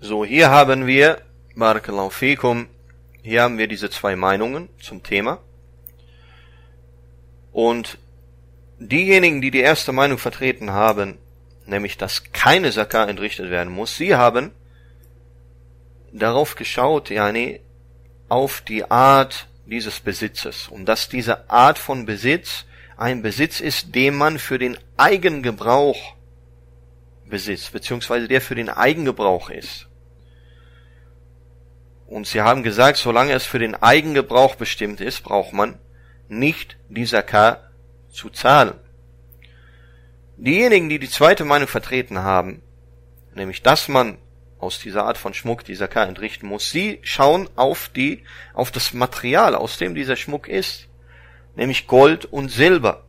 So, 0.00 0.24
hier 0.24 0.50
haben 0.50 0.86
wir 0.86 1.22
Barakallahu 1.54 2.10
fikum. 2.10 2.68
Hier 3.22 3.42
haben 3.42 3.58
wir 3.58 3.68
diese 3.68 3.90
zwei 3.90 4.16
Meinungen 4.16 4.68
zum 4.80 5.02
Thema. 5.02 5.38
Und 7.52 7.98
diejenigen, 8.78 9.42
die 9.42 9.50
die 9.50 9.60
erste 9.60 9.92
Meinung 9.92 10.18
vertreten 10.18 10.72
haben, 10.72 11.18
nämlich 11.66 11.98
dass 11.98 12.32
keine 12.32 12.72
Zakah 12.72 13.04
entrichtet 13.04 13.50
werden 13.50 13.72
muss, 13.72 13.96
sie 13.96 14.14
haben 14.14 14.52
darauf 16.12 16.54
geschaut, 16.54 17.10
yani, 17.10 17.60
auf 18.28 18.62
die 18.62 18.90
Art 18.90 19.46
dieses 19.66 20.00
Besitzes 20.00 20.68
und 20.68 20.86
dass 20.86 21.08
diese 21.08 21.50
Art 21.50 21.78
von 21.78 22.06
Besitz 22.06 22.64
ein 22.96 23.22
Besitz 23.22 23.60
ist, 23.60 23.94
den 23.94 24.14
man 24.14 24.38
für 24.38 24.58
den 24.58 24.78
Eigengebrauch 24.96 26.14
besitzt, 27.26 27.72
beziehungsweise 27.72 28.28
der 28.28 28.40
für 28.40 28.54
den 28.54 28.68
Eigengebrauch 28.68 29.50
ist. 29.50 29.88
Und 32.12 32.26
sie 32.26 32.42
haben 32.42 32.62
gesagt, 32.62 32.98
solange 32.98 33.32
es 33.32 33.46
für 33.46 33.58
den 33.58 33.74
Eigengebrauch 33.74 34.56
bestimmt 34.56 35.00
ist, 35.00 35.22
braucht 35.22 35.54
man 35.54 35.78
nicht 36.28 36.76
die 36.90 37.06
Zakah 37.06 37.70
zu 38.10 38.28
zahlen. 38.28 38.74
Diejenigen, 40.36 40.90
die 40.90 40.98
die 40.98 41.08
zweite 41.08 41.46
Meinung 41.46 41.68
vertreten 41.68 42.18
haben, 42.18 42.60
nämlich 43.34 43.62
dass 43.62 43.88
man 43.88 44.18
aus 44.58 44.78
dieser 44.78 45.06
Art 45.06 45.16
von 45.16 45.32
Schmuck 45.32 45.64
die 45.64 45.74
Zakah 45.74 46.04
entrichten 46.04 46.46
muss, 46.46 46.68
sie 46.68 47.00
schauen 47.02 47.48
auf 47.56 47.88
die, 47.88 48.24
auf 48.52 48.70
das 48.70 48.92
Material, 48.92 49.54
aus 49.54 49.78
dem 49.78 49.94
dieser 49.94 50.16
Schmuck 50.16 50.48
ist, 50.48 50.88
nämlich 51.56 51.86
Gold 51.86 52.26
und 52.26 52.50
Silber. 52.50 53.06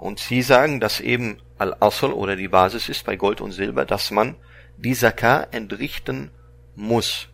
Und 0.00 0.18
sie 0.18 0.42
sagen, 0.42 0.80
dass 0.80 0.98
eben 0.98 1.40
Al-Asl 1.58 2.12
oder 2.12 2.34
die 2.34 2.48
Basis 2.48 2.88
ist 2.88 3.04
bei 3.04 3.14
Gold 3.14 3.40
und 3.40 3.52
Silber, 3.52 3.84
dass 3.84 4.10
man 4.10 4.34
die 4.78 4.94
Zakah 4.94 5.46
entrichten 5.52 6.32
muss. 6.74 7.28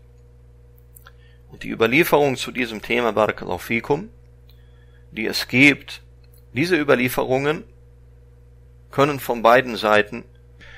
Und 1.50 1.62
die 1.62 1.70
Überlieferung 1.70 2.36
zu 2.36 2.50
diesem 2.50 2.82
Thema 2.82 3.12
Barakallahu 3.12 3.58
fikum, 3.58 4.10
die 5.10 5.26
es 5.26 5.48
gibt, 5.48 6.02
diese 6.52 6.76
Überlieferungen 6.76 7.64
können 8.90 9.20
von 9.20 9.42
beiden 9.42 9.76
Seiten 9.76 10.24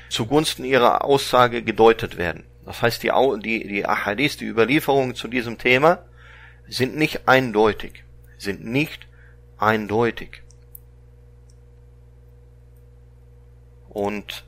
zugunsten 0.09 0.65
ihrer 0.65 1.05
Aussage 1.05 1.63
gedeutet 1.63 2.17
werden. 2.17 2.45
Das 2.65 2.83
heißt, 2.83 3.03
die, 3.03 3.13
die, 3.43 3.67
die 3.67 3.87
Ahadith, 3.87 4.39
die 4.39 4.47
Überlieferungen 4.47 5.15
zu 5.15 5.29
diesem 5.29 5.59
Thema 5.59 6.05
sind 6.67 6.97
nicht 6.97 7.29
eindeutig, 7.29 8.05
sind 8.37 8.65
nicht 8.65 9.07
eindeutig. 9.57 10.43
Und 13.89 14.45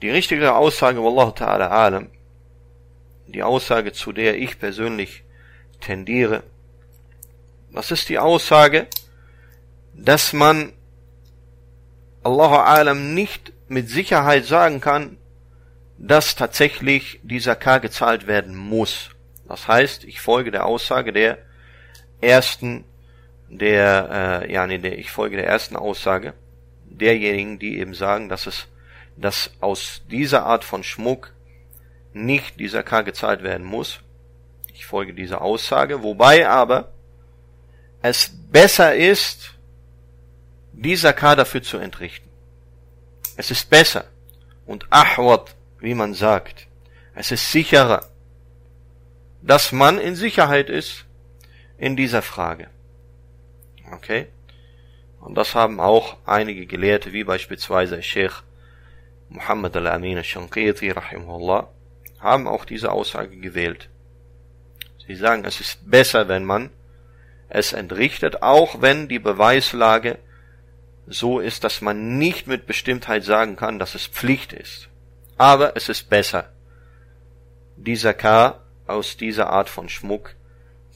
die 0.00 0.10
richtige 0.10 0.54
Aussage, 0.54 1.02
Wallahu 1.02 1.30
ta'ala 1.30 1.68
alam, 1.68 2.08
die 3.28 3.42
Aussage, 3.42 3.92
zu 3.92 4.12
der 4.12 4.38
ich 4.38 4.58
persönlich 4.58 5.24
tendiere, 5.80 6.42
das 7.72 7.90
ist 7.90 8.08
die 8.08 8.18
Aussage, 8.18 8.86
dass 9.94 10.32
man 10.32 10.72
Allahu 12.24 12.56
alam 12.56 13.14
nicht 13.14 13.52
mit 13.68 13.88
Sicherheit 13.88 14.44
sagen 14.44 14.80
kann, 14.80 15.18
dass 15.98 16.34
tatsächlich 16.34 17.20
dieser 17.22 17.56
K 17.56 17.78
gezahlt 17.78 18.26
werden 18.26 18.56
muss. 18.56 19.10
Das 19.46 19.68
heißt, 19.68 20.04
ich 20.04 20.20
folge 20.20 20.50
der 20.50 20.66
Aussage 20.66 21.12
der 21.12 21.38
ersten, 22.20 22.84
der, 23.48 24.42
äh, 24.42 24.52
ja, 24.52 24.66
nee, 24.66 24.78
der, 24.78 24.98
ich 24.98 25.10
folge 25.10 25.36
der 25.36 25.46
ersten 25.46 25.76
Aussage 25.76 26.34
derjenigen, 26.84 27.58
die 27.58 27.78
eben 27.78 27.94
sagen, 27.94 28.28
dass 28.28 28.46
es, 28.46 28.68
dass 29.16 29.50
aus 29.60 30.02
dieser 30.10 30.44
Art 30.44 30.64
von 30.64 30.82
Schmuck 30.82 31.32
nicht 32.12 32.58
dieser 32.58 32.82
K 32.82 33.02
gezahlt 33.02 33.42
werden 33.42 33.66
muss. 33.66 34.00
Ich 34.74 34.86
folge 34.86 35.14
dieser 35.14 35.42
Aussage, 35.42 36.02
wobei 36.02 36.48
aber 36.48 36.92
es 38.02 38.30
besser 38.50 38.94
ist, 38.94 39.54
dieser 40.72 41.12
K 41.12 41.34
dafür 41.34 41.62
zu 41.62 41.78
entrichten. 41.78 42.28
Es 43.36 43.50
ist 43.50 43.68
besser 43.70 44.04
und 44.66 44.86
ahwat, 44.90 45.54
wie 45.80 45.94
man 45.94 46.14
sagt. 46.14 46.66
Es 47.14 47.32
ist 47.32 47.50
sicherer, 47.50 48.06
dass 49.42 49.72
man 49.72 49.98
in 49.98 50.14
Sicherheit 50.14 50.70
ist 50.70 51.04
in 51.78 51.96
dieser 51.96 52.22
Frage. 52.22 52.68
Okay? 53.92 54.28
Und 55.20 55.34
das 55.34 55.54
haben 55.54 55.80
auch 55.80 56.16
einige 56.26 56.66
Gelehrte, 56.66 57.12
wie 57.12 57.24
beispielsweise 57.24 58.02
Sheikh 58.02 58.42
Muhammad 59.28 59.76
al-Amin 59.76 60.18
al-Shankiti, 60.18 60.90
rahimahullah, 60.90 61.68
haben 62.20 62.48
auch 62.48 62.64
diese 62.64 62.92
Aussage 62.92 63.36
gewählt. 63.36 63.88
Sie 65.06 65.14
sagen, 65.14 65.44
es 65.44 65.60
ist 65.60 65.90
besser, 65.90 66.28
wenn 66.28 66.44
man 66.44 66.70
es 67.48 67.72
entrichtet, 67.72 68.42
auch 68.42 68.82
wenn 68.82 69.08
die 69.08 69.18
Beweislage 69.18 70.18
so 71.06 71.40
ist, 71.40 71.64
dass 71.64 71.80
man 71.80 72.18
nicht 72.18 72.46
mit 72.46 72.66
Bestimmtheit 72.66 73.24
sagen 73.24 73.56
kann, 73.56 73.78
dass 73.78 73.94
es 73.94 74.06
Pflicht 74.06 74.52
ist. 74.52 74.88
Aber 75.38 75.76
es 75.76 75.88
ist 75.88 76.10
besser, 76.10 76.52
dieser 77.76 78.12
K 78.12 78.60
aus 78.86 79.16
dieser 79.16 79.50
Art 79.50 79.68
von 79.68 79.88
Schmuck 79.88 80.34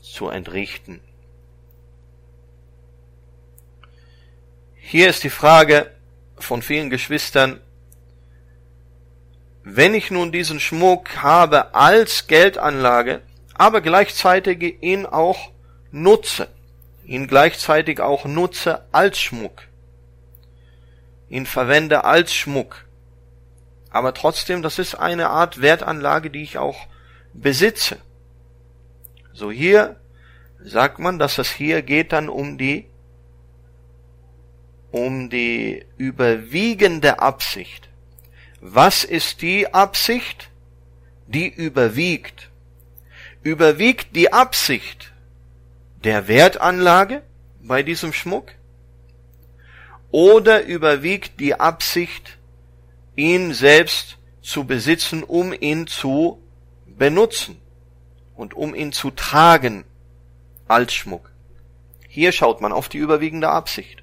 zu 0.02 0.28
entrichten. 0.28 1.00
Hier 4.74 5.08
ist 5.08 5.24
die 5.24 5.30
Frage 5.30 5.90
von 6.36 6.60
vielen 6.60 6.90
Geschwistern, 6.90 7.60
wenn 9.64 9.94
ich 9.94 10.10
nun 10.10 10.32
diesen 10.32 10.60
Schmuck 10.60 11.22
habe 11.22 11.74
als 11.74 12.26
Geldanlage, 12.26 13.22
aber 13.54 13.80
gleichzeitig 13.80 14.82
ihn 14.82 15.06
auch 15.06 15.50
nutze, 15.90 16.48
ihn 17.04 17.26
gleichzeitig 17.26 18.00
auch 18.00 18.24
nutze 18.24 18.84
als 18.92 19.20
Schmuck, 19.20 19.62
ihn 21.28 21.46
verwende 21.46 22.04
als 22.04 22.34
Schmuck, 22.34 22.84
aber 23.92 24.14
trotzdem, 24.14 24.62
das 24.62 24.78
ist 24.78 24.94
eine 24.94 25.28
Art 25.28 25.60
Wertanlage, 25.60 26.30
die 26.30 26.42
ich 26.42 26.56
auch 26.56 26.86
besitze. 27.34 27.98
So 29.34 29.50
hier 29.50 29.96
sagt 30.58 30.98
man, 30.98 31.18
dass 31.18 31.38
es 31.38 31.50
hier 31.50 31.82
geht 31.82 32.12
dann 32.12 32.28
um 32.28 32.56
die 32.56 32.86
um 34.90 35.30
die 35.30 35.86
überwiegende 35.96 37.18
Absicht. 37.20 37.88
Was 38.64 39.02
ist 39.02 39.42
die 39.42 39.74
Absicht? 39.74 40.48
Die 41.26 41.48
überwiegt. 41.48 42.48
Überwiegt 43.42 44.14
die 44.14 44.32
Absicht 44.32 45.12
der 46.04 46.28
Wertanlage 46.28 47.22
bei 47.60 47.82
diesem 47.82 48.12
Schmuck? 48.12 48.52
Oder 50.12 50.62
überwiegt 50.62 51.40
die 51.40 51.58
Absicht, 51.58 52.38
ihn 53.16 53.52
selbst 53.52 54.18
zu 54.42 54.62
besitzen, 54.62 55.24
um 55.24 55.52
ihn 55.52 55.88
zu 55.88 56.40
benutzen 56.86 57.60
und 58.36 58.54
um 58.54 58.76
ihn 58.76 58.92
zu 58.92 59.10
tragen 59.10 59.82
als 60.68 60.94
Schmuck? 60.94 61.32
Hier 62.06 62.30
schaut 62.30 62.60
man 62.60 62.70
auf 62.70 62.88
die 62.88 62.98
überwiegende 62.98 63.48
Absicht. 63.48 64.01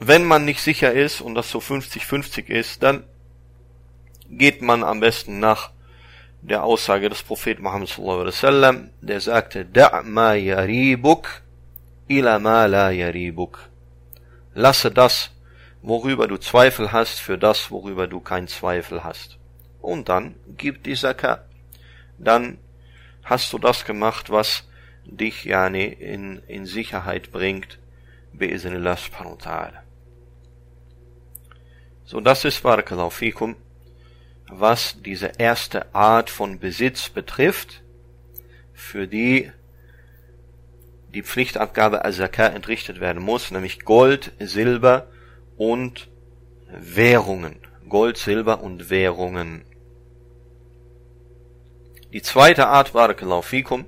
Wenn 0.00 0.24
man 0.24 0.46
nicht 0.46 0.60
sicher 0.60 0.92
ist 0.92 1.20
und 1.20 1.34
das 1.34 1.50
so 1.50 1.58
50-50 1.58 2.46
ist, 2.46 2.82
dann 2.82 3.04
geht 4.30 4.62
man 4.62 4.82
am 4.82 5.00
besten 5.00 5.40
nach 5.40 5.70
der 6.40 6.64
Aussage 6.64 7.10
des 7.10 7.22
Propheten 7.22 7.62
Muhammad 7.62 7.88
sallallahu 7.88 8.20
alaihi 8.20 8.34
wasallam, 8.34 8.90
der 9.02 9.20
sagte, 9.20 9.66
Da' 9.66 10.02
ma 10.02 10.32
yaribuk 10.34 11.42
ila 12.08 12.38
ma 12.38 12.64
la 12.64 12.90
yaribuk. 12.90 13.68
Lasse 14.54 14.90
das, 14.90 15.30
worüber 15.82 16.26
du 16.28 16.38
Zweifel 16.38 16.92
hast, 16.92 17.20
für 17.20 17.36
das, 17.36 17.70
worüber 17.70 18.06
du 18.06 18.20
keinen 18.20 18.48
Zweifel 18.48 19.04
hast. 19.04 19.36
Und 19.82 20.08
dann 20.08 20.34
gib 20.56 20.82
die 20.84 20.94
Zakat. 20.94 21.44
Dann 22.18 22.58
hast 23.22 23.52
du 23.52 23.58
das 23.58 23.84
gemacht, 23.84 24.30
was 24.30 24.66
dich 25.04 25.44
yani 25.44 25.84
in, 25.84 26.42
in 26.48 26.64
Sicherheit 26.64 27.32
bringt, 27.32 27.78
bi'iznillah 28.32 28.96
subhanahu 28.96 29.38
wa 29.38 29.44
ta'ala. 29.44 29.79
So, 32.10 32.20
das 32.20 32.44
ist 32.44 32.64
Barakallahu 32.64 33.54
was 34.48 35.00
diese 35.00 35.30
erste 35.38 35.94
Art 35.94 36.28
von 36.28 36.58
Besitz 36.58 37.08
betrifft, 37.08 37.84
für 38.72 39.06
die 39.06 39.52
die 41.14 41.22
Pflichtabgabe 41.22 42.04
als 42.04 42.16
Zakat 42.16 42.56
entrichtet 42.56 42.98
werden 42.98 43.22
muss, 43.22 43.52
nämlich 43.52 43.84
Gold, 43.84 44.32
Silber 44.40 45.06
und 45.56 46.10
Währungen. 46.72 47.60
Gold, 47.88 48.16
Silber 48.16 48.60
und 48.60 48.90
Währungen. 48.90 49.64
Die 52.12 52.22
zweite 52.22 52.66
Art, 52.66 52.92
Barakallahu 52.92 53.84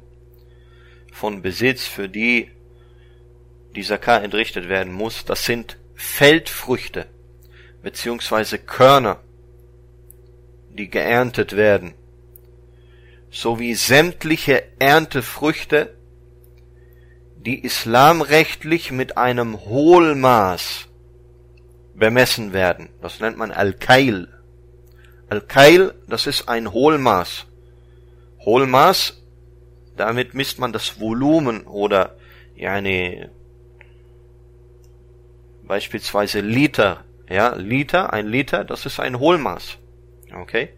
von 1.11 1.43
Besitz, 1.43 1.89
für 1.89 2.09
die 2.09 2.53
die 3.75 3.83
Zakat 3.83 4.23
entrichtet 4.23 4.69
werden 4.69 4.93
muss, 4.93 5.25
das 5.25 5.45
sind 5.45 5.77
Feldfrüchte 5.97 7.12
beziehungsweise 7.83 8.59
Körner, 8.59 9.21
die 10.71 10.89
geerntet 10.89 11.57
werden, 11.57 11.95
sowie 13.31 13.75
sämtliche 13.75 14.63
Erntefrüchte, 14.79 15.97
die 17.37 17.65
islamrechtlich 17.65 18.93
mit 18.93 19.17
einem 19.17 19.61
Hohlmaß 19.61 20.89
bemessen 21.95 22.53
werden. 22.53 22.89
Das 23.01 23.21
nennt 23.21 23.37
man 23.37 23.51
Al-Kail. 23.51 24.29
Al-Kail, 25.29 25.95
das 26.07 26.27
ist 26.27 26.49
ein 26.49 26.73
Hohlmaß. 26.73 27.47
Hohlmaß, 28.45 29.23
damit 29.97 30.35
misst 30.35 30.59
man 30.59 30.73
das 30.73 31.01
Volumen 31.01 31.67
oder 31.67 32.17
ja, 32.55 32.75
eine, 32.75 33.31
beispielsweise 35.65 36.41
Liter 36.41 37.05
ja, 37.33 37.55
Liter, 37.55 38.13
ein 38.13 38.27
Liter, 38.27 38.65
das 38.65 38.85
ist 38.85 39.01
ein 39.01 39.19
Hohlmaß. 39.19 39.79
Okay? 40.35 40.71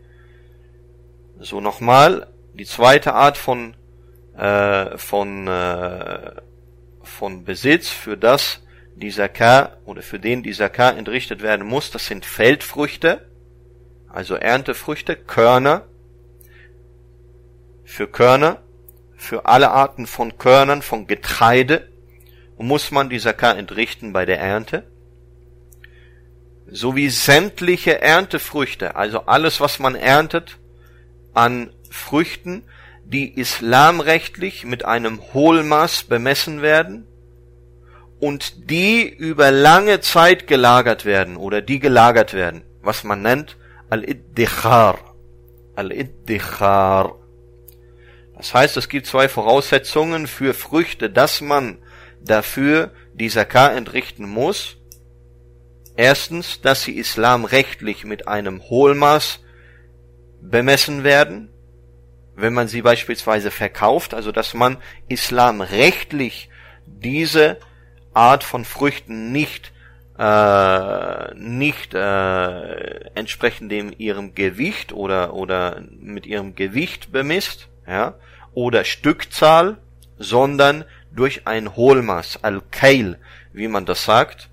So 1.39 1.61
nochmal, 1.61 2.29
die 2.55 2.65
zweite 2.65 3.15
Art 3.15 3.37
von, 3.37 3.75
äh, 4.37 4.97
von, 4.97 5.49
äh, 5.49 6.33
von 7.03 7.45
Besitz, 7.45 7.89
für 7.89 8.17
das 8.17 8.63
dieser 8.95 9.29
K 9.29 9.77
oder 9.85 10.03
für 10.03 10.21
den 10.21 10.45
dieser 10.45 10.69
K 10.69 10.91
entrichtet 10.91 11.43
werden 11.43 11.67
muss, 11.67 11.91
das 11.91 12.07
sind 12.07 12.25
Feldfrüchte, 12.25 13.29
also 14.09 14.37
Erntefrüchte, 14.37 15.17
Körner, 15.17 15.89
für 17.83 18.07
Körner, 18.07 18.63
für 19.17 19.47
alle 19.47 19.73
Arten 19.73 20.07
von 20.07 20.39
Körnern, 20.39 20.83
von 20.83 21.09
Getreide, 21.09 21.89
muss 22.57 22.93
man 22.93 23.11
dieser 23.11 23.33
K 23.33 23.53
entrichten 23.53 24.13
bei 24.13 24.25
der 24.25 24.39
Ernte 24.39 24.94
sowie 26.71 27.11
sämtliche 27.11 28.01
Erntefrüchte, 28.01 28.97
also 28.97 29.27
alles, 29.27 29.61
was 29.61 29.79
man 29.79 29.95
erntet 29.95 30.59
an 31.35 31.73
Früchten, 31.91 32.65
die 33.05 33.39
islamrechtlich 33.39 34.65
mit 34.65 34.85
einem 34.85 35.21
Hohlmaß 35.35 36.05
bemessen 36.05 36.63
werden 36.63 37.07
und 38.19 38.71
die 38.71 39.07
über 39.07 39.51
lange 39.51 40.01
Zeit 40.01 40.47
gelagert 40.47 41.05
werden 41.05 41.37
oder 41.37 41.61
die 41.61 41.79
gelagert 41.79 42.33
werden, 42.33 42.63
was 42.81 43.05
man 43.05 43.23
nennt 43.23 43.57
Al-Iddichar. 43.91 44.99
Al-Iddichar. 45.77 47.17
Das 48.37 48.55
heißt, 48.55 48.77
es 48.77 48.89
gibt 48.89 49.07
zwei 49.07 49.29
Voraussetzungen 49.29 50.27
für 50.27 50.55
Früchte, 50.55 51.11
dass 51.11 51.41
man 51.41 51.79
dafür 52.21 52.93
die 53.13 53.29
Zakah 53.29 53.69
entrichten 53.69 54.29
muss. 54.29 54.77
Erstens, 55.97 56.61
dass 56.61 56.83
sie 56.83 56.97
islamrechtlich 56.97 58.05
mit 58.05 58.27
einem 58.27 58.63
Hohlmaß 58.63 59.41
bemessen 60.41 61.05
werden, 61.05 61.51
wenn 62.37 62.53
man 62.53 62.69
sie 62.69 62.83
beispielsweise 62.83 63.51
verkauft, 63.51 64.13
also 64.13 64.33
dass 64.33 64.55
man 64.55 64.79
islamrechtlich 65.09 66.51
diese 66.87 67.59
Art 68.13 68.45
von 68.45 68.65
Früchten 68.65 69.33
nicht 69.33 69.73
äh, 70.19 71.35
nicht 71.35 71.95
äh, 71.95 73.11
entsprechend 73.15 73.73
dem 73.73 73.93
ihrem 73.97 74.35
Gewicht 74.35 74.93
oder 74.93 75.35
oder 75.35 75.83
mit 75.91 76.27
ihrem 76.27 76.55
Gewicht 76.55 77.11
bemisst, 77.11 77.69
ja, 77.87 78.15
oder 78.53 78.85
Stückzahl, 78.85 79.79
sondern 80.19 80.85
durch 81.13 81.47
ein 81.47 81.75
Hohlmaß, 81.75 82.41
Al-Kail, 82.43 83.19
wie 83.53 83.69
man 83.69 83.87
das 83.87 84.05
sagt, 84.05 84.51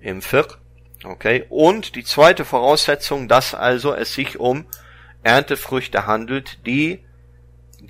im 0.00 0.22
Fiqh. 0.22 0.58
Okay. 1.04 1.44
Und 1.48 1.94
die 1.96 2.04
zweite 2.04 2.44
Voraussetzung, 2.44 3.28
dass 3.28 3.54
also 3.54 3.94
es 3.94 4.14
sich 4.14 4.38
um 4.38 4.66
Erntefrüchte 5.22 6.06
handelt, 6.06 6.66
die 6.66 7.04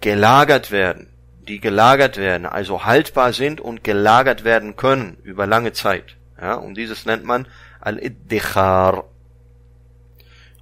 gelagert 0.00 0.70
werden, 0.70 1.12
die 1.48 1.60
gelagert 1.60 2.16
werden, 2.16 2.46
also 2.46 2.84
haltbar 2.84 3.32
sind 3.32 3.60
und 3.60 3.82
gelagert 3.82 4.44
werden 4.44 4.76
können 4.76 5.16
über 5.22 5.46
lange 5.46 5.72
Zeit. 5.72 6.16
Ja, 6.40 6.54
und 6.54 6.74
dieses 6.74 7.06
nennt 7.06 7.24
man 7.24 7.46
Al-Iddikhar. 7.80 9.04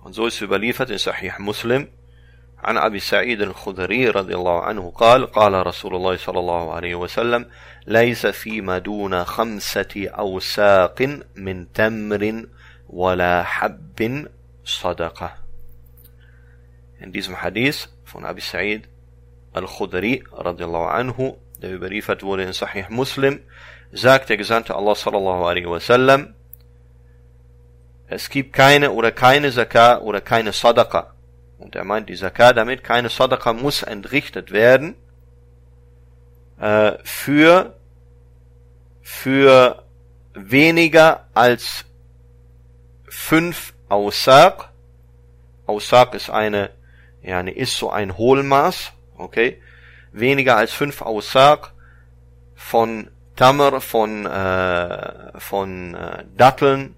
Und 0.03 0.15
so 0.15 0.27
ist 0.27 0.41
überliefert 0.41 0.91
in 0.91 0.99
Sahih 0.99 1.33
Muslim 1.39 1.89
عن 2.63 2.77
أبي 2.77 2.99
سعيد 2.99 3.43
الخدري 3.43 4.11
رضي 4.11 4.35
الله 4.35 4.63
عنه 4.63 4.91
قال 4.91 5.27
قال 5.27 5.67
رسول 5.67 5.95
الله 5.95 6.17
صلى 6.17 6.39
الله 6.39 6.73
عليه 6.73 6.95
وسلم 6.95 7.47
ليس 7.87 8.27
فيما 8.27 8.79
دون 8.79 9.25
خمسة 9.25 10.09
أوساق 10.09 11.21
من 11.37 11.73
تمر 11.73 12.47
ولا 12.89 13.43
حب 13.43 14.27
صدقة 14.65 15.49
In 17.01 17.13
diesem 17.13 17.41
Hadith 17.41 17.89
von 18.05 18.25
Abi 18.25 18.41
Sa'id 18.41 18.89
al-Khudri 19.53 20.25
radiallahu 20.33 20.89
anhu, 20.89 21.37
der 21.63 21.73
überliefert 21.73 22.25
wurde 22.25 22.43
in 22.43 22.53
Sahih 22.53 22.87
Muslim, 22.89 23.39
sagt 23.93 24.31
der 24.31 24.37
Gesandte 24.37 24.75
Allah 24.75 24.97
sallallahu 24.97 25.45
alaihi 25.45 25.71
wasallam, 25.71 26.35
es 28.09 28.29
gibt 28.29 28.53
keine 28.53 28.91
oder 28.91 29.13
keine 29.13 29.53
Zakah 29.53 29.99
oder 30.01 30.21
keine 30.21 30.51
Sadaqa 30.51 31.13
und 31.59 31.75
er 31.75 31.85
meint 31.85 32.09
die 32.09 32.17
Zakat 32.17 32.57
damit, 32.57 32.85
keine 32.85 33.09
Sadaqa 33.09 33.53
muss 33.53 33.83
entrichtet 33.83 34.53
werden, 34.53 34.95
äh, 36.59 36.93
für, 37.03 37.77
für 39.03 39.85
weniger 40.35 41.27
als 41.35 41.85
fünf 43.09 43.75
Ausaq. 43.89 44.71
Ausaq 45.67 46.15
ist 46.15 46.31
eine, 46.31 46.71
ja, 47.23 47.39
eine, 47.39 47.53
ist 47.53 47.77
so 47.77 47.91
ein 47.91 48.17
Hohlmaß, 48.17 48.93
okay? 49.17 49.61
Weniger 50.13 50.57
als 50.57 50.73
fünf 50.73 51.03
Ausaq 51.03 51.73
von 52.55 53.11
Tamr, 53.37 53.81
von, 53.81 54.27
äh, 54.27 55.39
von 55.39 55.95
äh, 55.95 56.25
Datteln 56.37 56.97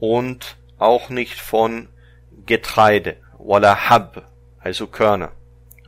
und 0.00 0.56
auch 0.78 1.08
nicht 1.08 1.40
von 1.40 1.88
Getreide 2.44 3.16
wala 3.46 3.88
hab, 3.88 4.28
also 4.58 4.86
Körner. 4.86 5.32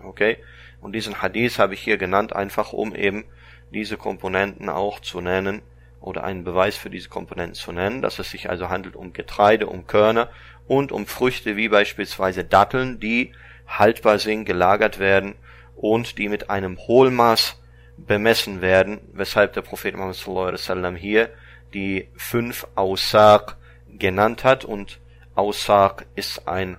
Okay? 0.02 0.38
Und 0.80 0.92
diesen 0.92 1.20
Hadith 1.22 1.58
habe 1.58 1.74
ich 1.74 1.80
hier 1.80 1.98
genannt, 1.98 2.34
einfach 2.34 2.72
um 2.72 2.94
eben 2.94 3.24
diese 3.72 3.96
Komponenten 3.96 4.68
auch 4.68 5.00
zu 5.00 5.20
nennen 5.20 5.62
oder 6.00 6.24
einen 6.24 6.44
Beweis 6.44 6.76
für 6.76 6.90
diese 6.90 7.08
Komponenten 7.08 7.54
zu 7.54 7.72
nennen, 7.72 8.02
dass 8.02 8.18
es 8.18 8.30
sich 8.30 8.48
also 8.48 8.68
handelt 8.68 8.96
um 8.96 9.12
Getreide, 9.12 9.66
um 9.66 9.86
Körner 9.86 10.30
und 10.66 10.92
um 10.92 11.06
Früchte 11.06 11.56
wie 11.56 11.68
beispielsweise 11.68 12.44
Datteln, 12.44 13.00
die 13.00 13.32
haltbar 13.66 14.18
sind, 14.18 14.44
gelagert 14.44 14.98
werden 14.98 15.34
und 15.76 16.18
die 16.18 16.28
mit 16.28 16.50
einem 16.50 16.78
Hohlmaß 16.78 17.60
bemessen 17.96 18.60
werden, 18.60 19.00
weshalb 19.12 19.54
der 19.54 19.62
Prophet 19.62 19.96
Muhammad 19.96 20.26
wasallam 20.26 20.94
hier 20.94 21.30
die 21.74 22.08
fünf 22.16 22.66
Aussag 22.76 23.56
genannt 23.88 24.44
hat 24.44 24.64
und 24.64 25.00
Aussag 25.34 26.06
ist 26.14 26.46
ein 26.46 26.78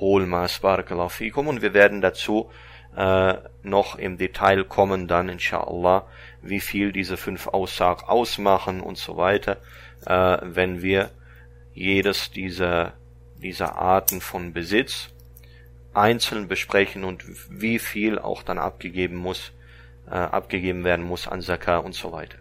Hohlmaß, 0.00 0.60
Barakallahu 0.60 1.40
und 1.40 1.62
wir 1.62 1.74
werden 1.74 2.00
dazu 2.00 2.50
äh, 2.96 3.34
noch 3.62 3.96
im 3.96 4.18
Detail 4.18 4.64
kommen, 4.64 5.06
dann 5.06 5.28
inshallah, 5.28 6.06
wie 6.42 6.60
viel 6.60 6.92
diese 6.92 7.16
fünf 7.16 7.46
Aussagen 7.46 8.04
ausmachen 8.06 8.80
und 8.80 8.98
so 8.98 9.16
weiter, 9.16 9.58
äh, 10.06 10.38
wenn 10.42 10.82
wir 10.82 11.10
jedes 11.74 12.30
dieser, 12.30 12.94
dieser 13.36 13.76
Arten 13.76 14.20
von 14.20 14.52
Besitz 14.52 15.10
einzeln 15.94 16.48
besprechen 16.48 17.04
und 17.04 17.24
wie 17.50 17.78
viel 17.78 18.18
auch 18.18 18.42
dann 18.42 18.58
abgegeben 18.58 19.16
muss, 19.16 19.52
äh, 20.06 20.14
abgegeben 20.14 20.84
werden 20.84 21.04
muss 21.04 21.28
an 21.28 21.40
Zakah 21.40 21.78
und 21.78 21.94
so 21.94 22.12
weiter. 22.12 22.38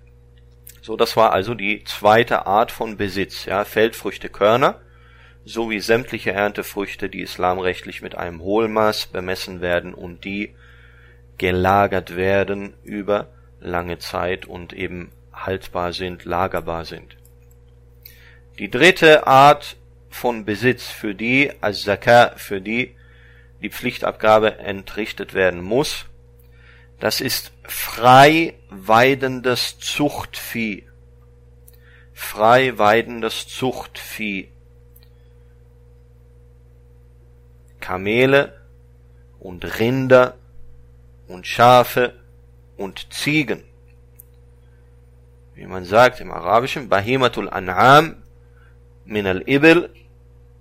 So, 0.82 0.96
das 0.96 1.18
war 1.18 1.34
also 1.34 1.54
die 1.54 1.84
zweite 1.84 2.46
Art 2.46 2.72
von 2.72 2.98
Besitz, 2.98 3.46
ja, 3.46 3.66
Feldfrüchte, 3.66 4.30
Körner 4.30 4.80
sowie 5.48 5.80
sämtliche 5.80 6.32
Erntefrüchte, 6.32 7.10
die 7.10 7.22
islamrechtlich 7.22 8.02
mit 8.02 8.16
einem 8.16 8.42
Hohlmaß 8.42 9.08
bemessen 9.08 9.62
werden 9.62 9.94
und 9.94 10.26
die 10.26 10.54
gelagert 11.38 12.16
werden 12.16 12.74
über 12.84 13.30
lange 13.62 13.98
Zeit 13.98 14.46
und 14.46 14.74
eben 14.74 15.12
haltbar 15.32 15.94
sind, 15.94 16.26
lagerbar 16.26 16.84
sind. 16.84 17.16
Die 18.60 18.70
dritte 18.70 19.26
Art 19.26 19.78
von 20.10 20.46
Besitz, 20.46 20.88
für 20.88 21.16
die 21.16 21.52
als 21.62 21.84
Zakah, 21.84 22.34
für 22.36 22.60
die 22.60 22.96
die 23.62 23.70
Pflichtabgabe 23.70 24.60
entrichtet 24.60 25.34
werden 25.34 25.62
muss, 25.62 26.06
das 27.00 27.22
ist 27.22 27.52
frei 27.64 28.56
weidendes 28.70 29.80
Zuchtvieh. 29.80 30.88
Frei 32.14 32.78
weidendes 32.78 33.48
Zuchtvieh. 33.48 34.50
Kamele 37.88 38.54
und 39.40 39.80
Rinder 39.80 40.36
und 41.30 41.48
Schafe 41.48 42.20
und 42.76 43.14
Ziegen. 43.14 43.64
Wie 45.56 45.66
man 45.66 45.86
sagt 45.86 46.20
im 46.20 46.34
Arabischen, 46.34 46.90
Bahimatul 46.90 47.48
An'am 47.48 48.16
min 49.06 49.26
al-Ibil 49.26 49.90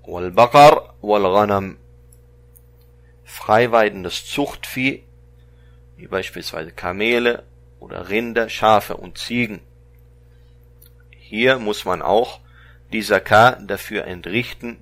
wal-Baqar 0.04 0.94
wal-Ghanam. 1.02 1.78
Freiweidendes 3.24 4.26
Zuchtvieh, 4.26 5.02
wie 5.96 6.06
beispielsweise 6.06 6.70
Kamele 6.70 7.42
oder 7.80 8.08
Rinder, 8.08 8.48
Schafe 8.48 8.96
und 8.96 9.18
Ziegen. 9.18 9.62
Hier 11.10 11.58
muss 11.58 11.84
man 11.84 12.02
auch 12.02 12.38
die 12.92 13.02
Zakah 13.02 13.56
dafür 13.56 14.04
entrichten, 14.04 14.78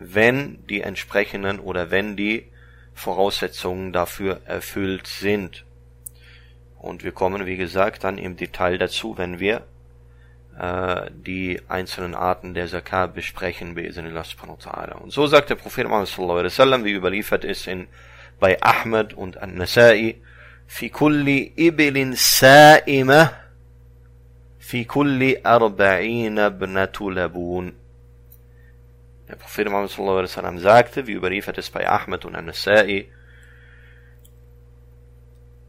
wenn 0.00 0.66
die 0.66 0.80
entsprechenden 0.80 1.60
oder 1.60 1.90
wenn 1.90 2.16
die 2.16 2.46
Voraussetzungen 2.94 3.92
dafür 3.92 4.40
erfüllt 4.46 5.06
sind. 5.06 5.64
Und 6.78 7.04
wir 7.04 7.12
kommen, 7.12 7.46
wie 7.46 7.56
gesagt, 7.56 8.04
dann 8.04 8.18
im 8.18 8.36
Detail 8.36 8.78
dazu, 8.78 9.18
wenn 9.18 9.38
wir 9.38 9.62
äh, 10.58 11.10
die 11.12 11.60
einzelnen 11.68 12.14
Arten 12.14 12.54
der 12.54 12.66
Zakat 12.66 13.14
besprechen, 13.14 13.76
bi'idhnillah 13.76 14.24
subhanahu 14.24 14.58
wa 14.64 14.70
ta'ala. 14.70 14.92
Und 14.94 15.12
so 15.12 15.26
sagt 15.26 15.50
der 15.50 15.56
Prophet 15.56 15.86
Muhammad 15.86 16.08
sallallahu 16.08 16.38
alaihi 16.38 16.52
wasallam, 16.52 16.84
wie 16.84 16.92
überliefert 16.92 17.44
ist 17.44 17.66
in, 17.66 17.86
bei 18.40 18.60
Ahmed 18.62 19.12
und 19.12 19.36
An-Nasai, 19.36 20.16
fi 20.66 20.88
kulli 20.88 21.52
ibilin 21.56 22.14
sa'ima, 22.14 23.32
fi 24.58 24.84
kulli 24.86 25.40
arba'ina 25.44 26.48
bnatulabun. 26.50 27.79
Der 29.30 29.36
Prophet 29.36 29.68
Muhammad 29.68 29.90
sallallahu 29.90 30.18
alaihi 30.18 30.30
wasallam 30.30 30.58
sagte, 30.58 31.06
wie 31.06 31.12
überliefert 31.12 31.56
es 31.56 31.70
bei 31.70 31.88
Ahmed 31.88 32.24
und 32.24 32.34
An-Nasai, 32.34 33.06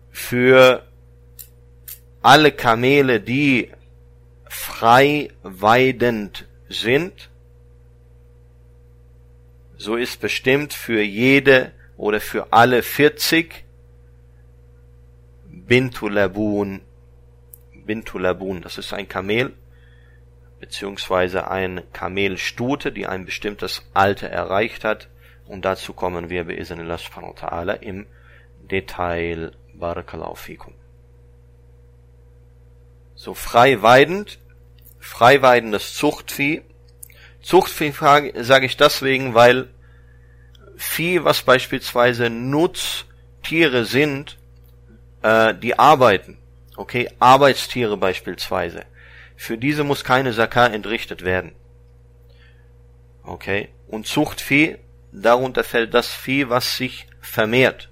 für 0.10 0.84
alle 2.24 2.52
Kamele, 2.52 3.20
die 3.20 3.72
frei 4.50 5.30
weidend 5.44 6.48
sind, 6.70 7.30
so 9.78 9.96
ist 9.96 10.20
bestimmt 10.22 10.74
für 10.74 11.02
jede 11.02 11.72
oder 11.98 12.20
für 12.20 12.52
alle 12.52 12.82
40 12.82 13.64
Bintulabun. 15.46 16.82
Bintulabun, 17.86 18.62
das 18.62 18.80
ist 18.80 18.92
ein 18.92 19.08
Kamel, 19.08 19.54
beziehungsweise 20.62 21.50
ein 21.50 21.82
Kamelstute, 21.92 22.94
die 22.94 23.08
ein 23.08 23.26
bestimmtes 23.26 23.84
Alter 23.94 24.30
erreicht 24.30 24.86
hat. 24.86 25.10
Und 25.46 25.66
dazu 25.66 25.92
kommen 25.92 26.30
wir 26.30 26.46
bei 26.46 26.56
Isanillah 26.56 27.00
subhanahu 27.00 27.36
wa 27.36 27.48
ta'ala 27.48 27.74
im 27.82 28.06
Detail. 28.70 29.52
Barakallahu 29.74 30.36
fikum. 30.36 30.74
So 33.16 33.34
frei 33.34 33.82
weidend, 33.82 34.40
frei 35.00 35.42
weidendes 35.42 35.96
Zuchtvieh. 35.96 36.62
Zuchtvieh 37.42 37.92
sage 37.92 38.66
ich 38.66 38.78
deswegen, 38.78 39.34
weil 39.34 39.68
Vieh, 40.82 41.24
was 41.24 41.44
beispielsweise 41.44 42.32
Nutztiere 42.32 43.86
sind, 43.86 44.38
äh, 45.22 45.54
die 45.54 45.78
arbeiten. 45.78 46.40
Okay, 46.76 47.08
Arbeitstiere 47.20 47.98
beispielsweise. 47.98 48.86
Für 49.42 49.58
diese 49.58 49.84
muss 49.84 50.04
keine 50.04 50.34
Zakah 50.34 50.68
entrichtet 50.68 51.24
werden. 51.24 51.56
Okay, 53.24 53.70
und 53.88 54.06
Zuchtvieh, 54.06 54.78
darunter 55.12 55.64
fällt 55.64 55.96
das 55.96 56.14
Vieh, 56.14 56.50
was 56.50 56.78
sich 56.78 57.08
vermehrt, 57.22 57.90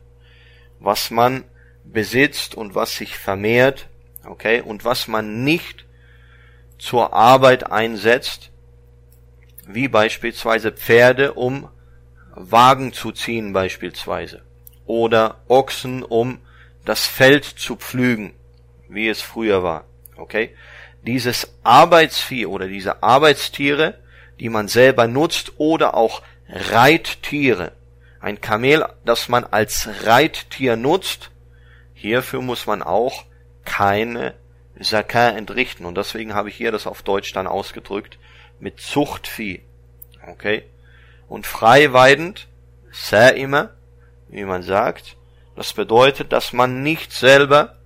was 0.80 1.10
man 1.10 1.46
besitzt 1.84 2.54
und 2.54 2.76
was 2.76 2.96
sich 2.96 3.18
vermehrt, 3.18 3.90
okay, 4.26 4.62
und 4.62 4.86
was 4.86 5.08
man 5.08 5.44
nicht 5.44 5.88
zur 6.78 7.14
Arbeit 7.14 7.72
einsetzt, 7.72 8.52
wie 9.66 9.88
beispielsweise 9.88 10.72
Pferde, 10.72 11.34
um 11.34 11.68
Wagen 12.36 12.94
zu 12.94 13.12
ziehen 13.12 13.54
beispielsweise, 13.54 14.44
oder 14.86 15.42
Ochsen, 15.48 16.04
um 16.04 16.42
das 16.86 17.08
Feld 17.08 17.44
zu 17.44 17.76
pflügen, 17.76 18.36
wie 18.88 19.08
es 19.08 19.24
früher 19.24 19.64
war, 19.64 19.86
okay. 20.16 20.56
Dieses 21.04 21.54
Arbeitsvieh 21.64 22.46
oder 22.46 22.68
diese 22.68 23.04
Arbeitstiere, 23.04 24.00
die 24.40 24.50
man 24.50 24.68
selber 24.68 25.08
nutzt, 25.08 25.54
oder 25.58 25.96
auch 25.96 26.22
Reittiere, 26.48 27.74
ein 28.20 28.42
Kamel, 28.42 28.86
das 29.06 29.30
man 29.30 29.46
als 29.46 29.88
Reittier 30.04 30.76
nutzt, 30.76 31.32
hierfür 31.94 32.42
muss 32.42 32.66
man 32.66 32.82
auch 32.82 33.26
keine 33.66 34.34
Zakah 34.82 35.30
entrichten. 35.30 35.86
Und 35.86 35.96
deswegen 35.96 36.34
habe 36.34 36.50
ich 36.50 36.56
hier 36.56 36.72
das 36.72 36.88
auf 36.88 37.02
Deutsch 37.02 37.34
dann 37.34 37.48
ausgedrückt 37.48 38.18
mit 38.60 38.80
Zuchtvieh. 38.80 39.62
Okay? 40.28 40.64
Und 41.28 41.46
freiweidend, 41.46 42.48
Sa'ima, 42.92 43.70
wie 44.30 44.46
man 44.46 44.64
sagt, 44.64 45.16
das 45.56 45.74
bedeutet, 45.74 46.32
dass 46.32 46.54
man 46.54 46.84
nicht 46.84 47.12
selber, 47.12 47.79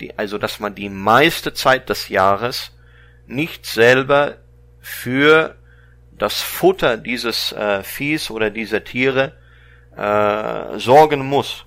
die, 0.00 0.16
also 0.18 0.38
dass 0.38 0.60
man 0.60 0.74
die 0.74 0.88
meiste 0.88 1.52
Zeit 1.54 1.88
des 1.88 2.08
Jahres 2.08 2.72
nicht 3.26 3.66
selber 3.66 4.36
für 4.80 5.56
das 6.12 6.40
Futter 6.40 6.96
dieses 6.96 7.52
äh, 7.52 7.82
Viehs 7.82 8.30
oder 8.30 8.50
dieser 8.50 8.84
Tiere 8.84 9.32
äh, 9.96 10.78
sorgen 10.78 11.26
muss 11.26 11.64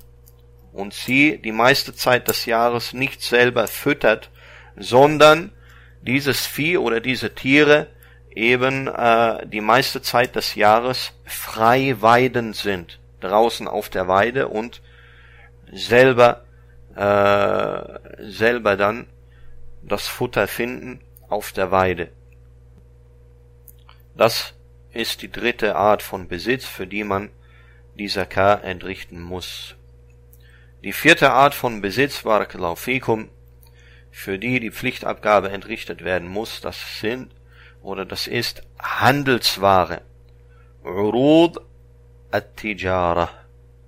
und 0.74 0.94
sie 0.94 1.38
die 1.38 1.52
meiste 1.52 1.94
Zeit 1.94 2.28
des 2.28 2.46
Jahres 2.46 2.94
nicht 2.94 3.22
selber 3.22 3.68
füttert, 3.68 4.30
sondern 4.78 5.52
dieses 6.02 6.46
Vieh 6.46 6.78
oder 6.78 7.00
diese 7.00 7.36
Tiere 7.36 7.88
eben 8.34 8.88
äh, 8.88 9.46
die 9.48 9.62
meiste 9.62 10.02
Zeit 10.02 10.36
des 10.36 10.56
Jahres 10.56 11.14
frei 11.26 11.98
weidend 12.00 12.56
sind, 12.56 13.00
draußen 13.20 13.68
auf 13.68 13.90
der 13.90 14.08
Weide 14.08 14.48
und 14.48 14.82
selber 15.72 16.46
äh, 16.96 18.00
selber 18.20 18.78
dann 18.78 19.08
das 19.82 20.08
Futter 20.08 20.48
finden 20.48 21.02
auf 21.30 21.52
der 21.52 21.72
Weide. 21.72 22.12
Das 24.16 24.54
ist 24.92 25.22
die 25.22 25.32
dritte 25.32 25.76
Art 25.76 26.04
von 26.04 26.28
Besitz, 26.28 26.66
für 26.66 26.88
die 26.88 27.04
man 27.04 27.30
die 27.98 28.08
Zakah 28.08 28.56
entrichten 28.56 29.22
muss. 29.22 29.76
Die 30.84 30.94
vierte 30.94 31.32
Art 31.32 31.54
von 31.54 31.82
Besitz, 31.82 32.24
Barakallahu 32.24 32.76
fikum, 32.76 33.30
für 34.10 34.38
die 34.38 34.60
die 34.60 34.72
Pflichtabgabe 34.72 35.50
entrichtet 35.50 36.04
werden 36.04 36.28
muss, 36.28 36.60
das 36.60 37.00
sind 37.00 37.34
oder 37.82 38.06
das 38.06 38.28
ist 38.28 38.64
Handelsware. 38.80 40.02
Urud 40.84 41.58
at-Tijara. 42.32 43.30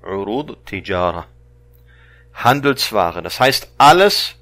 Urud 0.03 0.65
Tijara. 0.65 1.27
Handelsware. 2.33 3.21
Das 3.21 3.39
heißt 3.39 3.73
alles, 3.77 4.35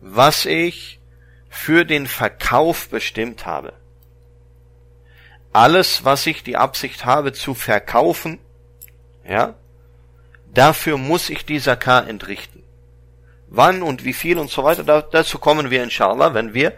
was 0.00 0.44
ich 0.44 1.00
für 1.48 1.84
den 1.84 2.06
Verkauf 2.06 2.88
bestimmt 2.88 3.46
habe 3.46 3.72
alles, 5.56 6.04
was 6.04 6.26
ich 6.26 6.42
die 6.42 6.58
Absicht 6.58 7.06
habe 7.06 7.32
zu 7.32 7.54
verkaufen, 7.54 8.38
ja, 9.26 9.54
dafür 10.52 10.98
muss 10.98 11.30
ich 11.30 11.46
die 11.46 11.60
Zakah 11.60 12.00
entrichten. 12.00 12.62
Wann 13.48 13.82
und 13.82 14.04
wie 14.04 14.12
viel 14.12 14.38
und 14.38 14.50
so 14.50 14.64
weiter, 14.64 14.84
da, 14.84 15.00
dazu 15.00 15.38
kommen 15.38 15.70
wir 15.70 15.82
inshallah, 15.82 16.34
wenn 16.34 16.52
wir 16.52 16.74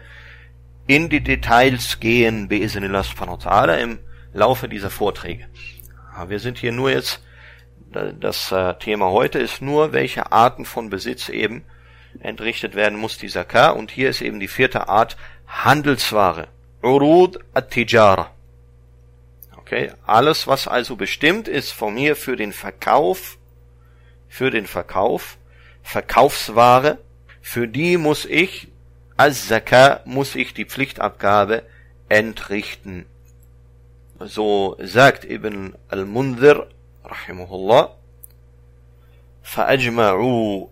in 0.87 1.09
die 1.09 1.21
Details 1.21 1.99
gehen, 1.99 2.47
bi'iznillah 2.47 3.03
subhanahu 3.03 3.43
wa 3.43 3.49
ta'ala, 3.49 3.77
im 3.79 3.99
Laufe 4.31 4.69
dieser 4.69 4.89
Vorträge. 4.89 5.47
Wir 6.27 6.39
sind 6.39 6.57
hier 6.57 6.71
nur 6.71 6.91
jetzt, 6.91 7.21
das 7.91 8.51
äh, 8.51 8.73
Thema 8.75 9.09
heute 9.11 9.39
ist 9.39 9.61
nur, 9.61 9.93
welche 9.93 10.31
Arten 10.31 10.65
von 10.65 10.89
Besitz 10.89 11.29
eben 11.29 11.63
entrichtet 12.19 12.75
werden 12.75 12.99
muss, 12.99 13.17
die 13.17 13.27
Zakah, 13.27 13.69
und 13.69 13.91
hier 13.91 14.09
ist 14.09 14.21
eben 14.21 14.39
die 14.39 14.47
vierte 14.47 14.89
Art 14.89 15.17
Handelsware. 15.47 16.47
Urud 16.81 17.39
at-Tijara. 17.53 18.31
Okay, 19.57 19.91
alles, 20.05 20.47
was 20.47 20.67
also 20.67 20.95
bestimmt 20.95 21.47
ist 21.47 21.71
von 21.71 21.93
mir 21.93 22.15
für 22.15 22.35
den 22.35 22.53
Verkauf, 22.53 23.37
für 24.27 24.49
den 24.49 24.65
Verkauf, 24.65 25.37
Verkaufsware, 25.83 26.99
für 27.41 27.67
die 27.67 27.97
muss 27.97 28.25
ich, 28.25 28.69
als 29.17 29.47
Zakah 29.47 30.01
muss 30.05 30.35
ich 30.35 30.53
die 30.53 30.65
Pflichtabgabe 30.65 31.63
entrichten. 32.07 33.05
So 34.19 34.77
sagt 34.79 35.25
Ibn 35.25 35.75
al-Mundhir, 35.87 36.67
rahimahullah, 37.08 37.90
فأجمعوا 39.44 40.66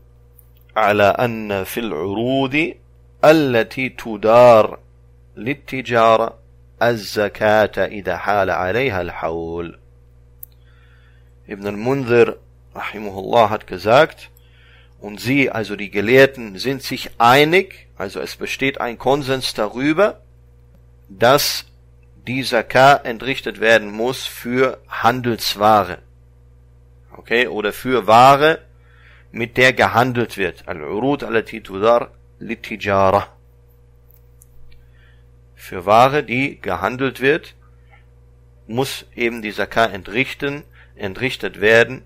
على 0.76 1.04
أن 1.04 1.64
في 1.64 1.80
العروض 1.80 2.74
التي 3.24 3.88
تدار 3.88 4.78
للتجارة 5.36 6.38
الزكاة 6.82 7.84
إذا 7.86 8.16
حال 8.16 8.50
عليها 8.50 9.00
الحول. 9.00 9.78
Ibn 11.48 11.66
al-Munzir, 11.66 12.38
rahimahullah, 12.74 13.50
hat 13.50 13.66
gesagt, 13.66 14.30
und 15.00 15.20
sie, 15.20 15.50
also 15.50 15.76
die 15.76 15.90
Gelehrten, 15.90 16.56
sind 16.56 16.82
sich 16.82 17.10
einig, 17.18 17.88
also 17.96 18.20
es 18.20 18.36
besteht 18.36 18.80
ein 18.80 18.96
Konsens 18.96 19.52
darüber, 19.52 20.20
dass 21.08 21.66
die 22.26 22.42
Zakah 22.44 22.94
entrichtet 23.02 23.60
werden 23.60 23.90
muss 23.90 24.24
für 24.24 24.78
Handelsware. 24.88 25.98
Okay, 27.17 27.47
oder 27.47 27.73
für 27.73 28.07
Ware, 28.07 28.59
mit 29.31 29.57
der 29.57 29.73
gehandelt 29.73 30.37
wird. 30.37 30.67
Al-Urud 30.67 31.23
alati 31.23 31.61
tudar 31.61 32.11
litijara 32.39 33.37
für 35.57 35.85
Ware, 35.85 36.23
die 36.23 36.61
gehandelt 36.61 37.19
wird, 37.19 37.55
muss 38.67 39.05
eben 39.15 39.41
die 39.41 39.51
Zakah 39.51 39.87
entrichten, 39.87 40.63
entrichtet 40.95 41.59
werden, 41.59 42.03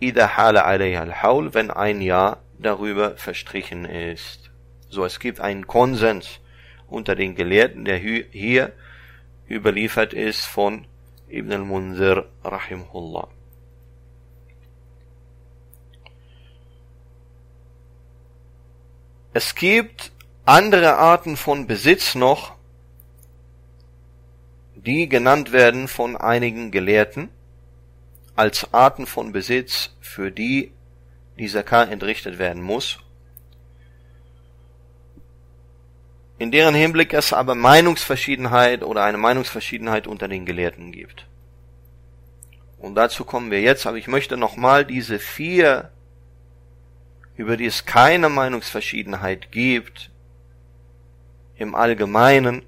ida 0.00 0.36
hala 0.36 0.62
alayha 0.62 1.02
al-haul, 1.02 1.54
wenn 1.54 1.70
ein 1.70 2.02
Jahr 2.02 2.42
darüber 2.58 3.16
verstrichen 3.16 3.84
ist. 3.84 4.50
So, 4.90 5.04
es 5.04 5.20
gibt 5.20 5.40
einen 5.40 5.66
Konsens 5.66 6.40
unter 6.88 7.14
den 7.14 7.34
Gelehrten, 7.34 7.84
der 7.84 7.96
hier 7.96 8.72
überliefert 9.48 10.12
ist 10.12 10.44
von 10.44 10.86
Ibn 11.30 11.52
al-Munzir 11.52 12.26
rahimahullah. 12.44 13.28
Es 19.40 19.54
gibt 19.54 20.10
andere 20.46 20.96
Arten 20.96 21.36
von 21.36 21.68
Besitz 21.68 22.16
noch, 22.16 22.56
die 24.74 25.08
genannt 25.08 25.52
werden 25.52 25.86
von 25.86 26.16
einigen 26.16 26.72
Gelehrten 26.72 27.28
als 28.34 28.74
Arten 28.74 29.06
von 29.06 29.30
Besitz, 29.30 29.94
für 30.00 30.32
die 30.32 30.72
die 31.38 31.46
Zakah 31.46 31.84
entrichtet 31.84 32.40
werden 32.40 32.60
muss, 32.60 32.98
in 36.38 36.50
deren 36.50 36.74
Hinblick 36.74 37.14
es 37.14 37.32
aber 37.32 37.54
Meinungsverschiedenheit 37.54 38.82
oder 38.82 39.04
eine 39.04 39.18
Meinungsverschiedenheit 39.18 40.08
unter 40.08 40.26
den 40.26 40.46
Gelehrten 40.46 40.90
gibt. 40.90 41.28
Und 42.76 42.96
dazu 42.96 43.24
kommen 43.24 43.52
wir 43.52 43.60
jetzt, 43.60 43.86
aber 43.86 43.98
ich 43.98 44.08
möchte 44.08 44.36
nochmal 44.36 44.84
diese 44.84 45.20
vier, 45.20 45.92
über 47.38 47.56
die 47.56 47.66
es 47.66 47.86
keine 47.86 48.28
Meinungsverschiedenheit 48.28 49.52
gibt, 49.52 50.10
im 51.56 51.74
Allgemeinen 51.74 52.62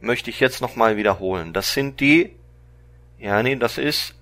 möchte 0.00 0.30
ich 0.30 0.40
jetzt 0.40 0.60
nochmal 0.60 0.96
wiederholen. 0.96 1.52
Das 1.52 1.72
sind 1.72 2.00
die, 2.00 2.34
ja, 3.18 3.42
nee, 3.42 3.54
das 3.54 3.78
ist 3.78 4.14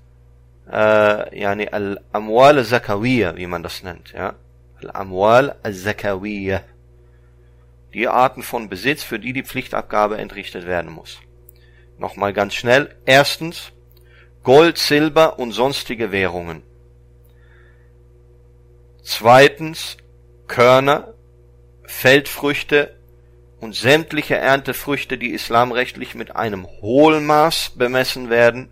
äh, 0.71 1.39
yani 1.39 1.69
al-amwal 1.69 2.63
zakawiyya, 2.65 3.37
wie 3.37 3.47
man 3.47 3.63
das 3.63 3.83
nennt, 3.83 4.13
ja. 4.13 4.35
Al-amwal 4.83 5.57
zakawiyya. 5.69 6.61
Die 7.95 8.09
Arten 8.09 8.43
von 8.43 8.69
Besitz, 8.69 9.03
für 9.03 9.19
die 9.19 9.33
die 9.33 9.43
Pflichtabgabe 9.43 10.19
entrichtet 10.19 10.67
werden 10.67 10.93
muss. 10.93 11.19
Nochmal 11.99 12.35
ganz 12.35 12.55
schnell. 12.55 12.95
Erstens, 13.07 13.73
Gold, 14.43 14.77
Silber 14.77 15.39
und 15.39 15.53
sonstige 15.53 16.13
Währungen. 16.13 16.63
Zweitens, 19.03 19.97
Körner, 20.47 21.15
Feldfrüchte 21.85 22.97
und 23.61 23.75
sämtliche 23.75 24.37
Erntefrüchte, 24.37 25.19
die 25.19 25.31
islamrechtlich 25.31 26.15
mit 26.15 26.37
einem 26.37 26.67
Hohlmaß 26.67 27.73
bemessen 27.77 28.31
werden 28.31 28.71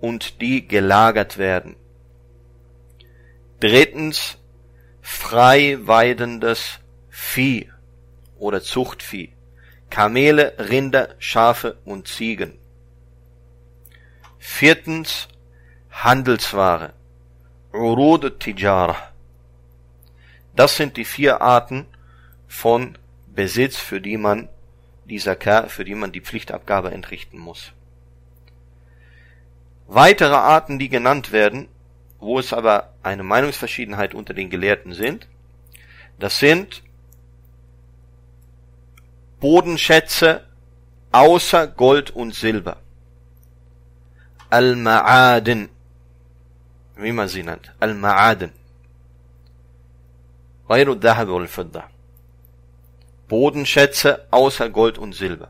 und 0.00 0.40
die 0.42 0.68
gelagert 0.68 1.38
werden. 1.38 1.76
Drittens, 3.60 4.38
frei 5.00 5.78
weidendes 5.82 6.80
Vieh 7.08 7.70
oder 8.38 8.60
Zuchtvieh. 8.60 9.32
Kamele, 9.90 10.54
Rinder, 10.58 11.14
Schafe 11.18 11.76
und 11.84 12.08
Ziegen. 12.08 12.58
Viertens, 14.38 15.28
Handelsware. 15.90 16.94
Urud 17.72 18.40
Tijara. 18.40 19.11
Das 20.54 20.76
sind 20.76 20.96
die 20.96 21.04
vier 21.04 21.40
Arten 21.40 21.86
von 22.46 22.98
Besitz, 23.26 23.76
für 23.76 24.00
die 24.00 24.16
man 24.16 24.48
die 25.04 25.18
Zakah, 25.18 25.68
für 25.68 25.84
die 25.84 25.94
man 25.94 26.12
die 26.12 26.20
Pflichtabgabe 26.20 26.90
entrichten 26.90 27.38
muss. 27.38 27.72
Weitere 29.86 30.34
Arten, 30.34 30.78
die 30.78 30.88
genannt 30.88 31.32
werden, 31.32 31.68
wo 32.18 32.38
es 32.38 32.52
aber 32.52 32.92
eine 33.02 33.22
Meinungsverschiedenheit 33.22 34.14
unter 34.14 34.32
den 34.32 34.48
Gelehrten 34.48 34.94
sind, 34.94 35.26
das 36.18 36.38
sind 36.38 36.82
Bodenschätze 39.40 40.46
außer 41.10 41.66
Gold 41.66 42.10
und 42.10 42.34
Silber. 42.34 42.76
Al-Ma'aden, 44.50 45.68
wie 46.96 47.12
man 47.12 47.28
sie 47.28 47.42
nennt, 47.42 47.72
Al-Ma'aden. 47.80 48.50
غير 50.71 50.91
الذهب 50.91 51.27
والفضة 51.27 51.83
Bodenschätze 53.27 54.25
außer 54.31 54.69
Gold 54.69 54.97
und 54.97 55.13
Silber. 55.13 55.49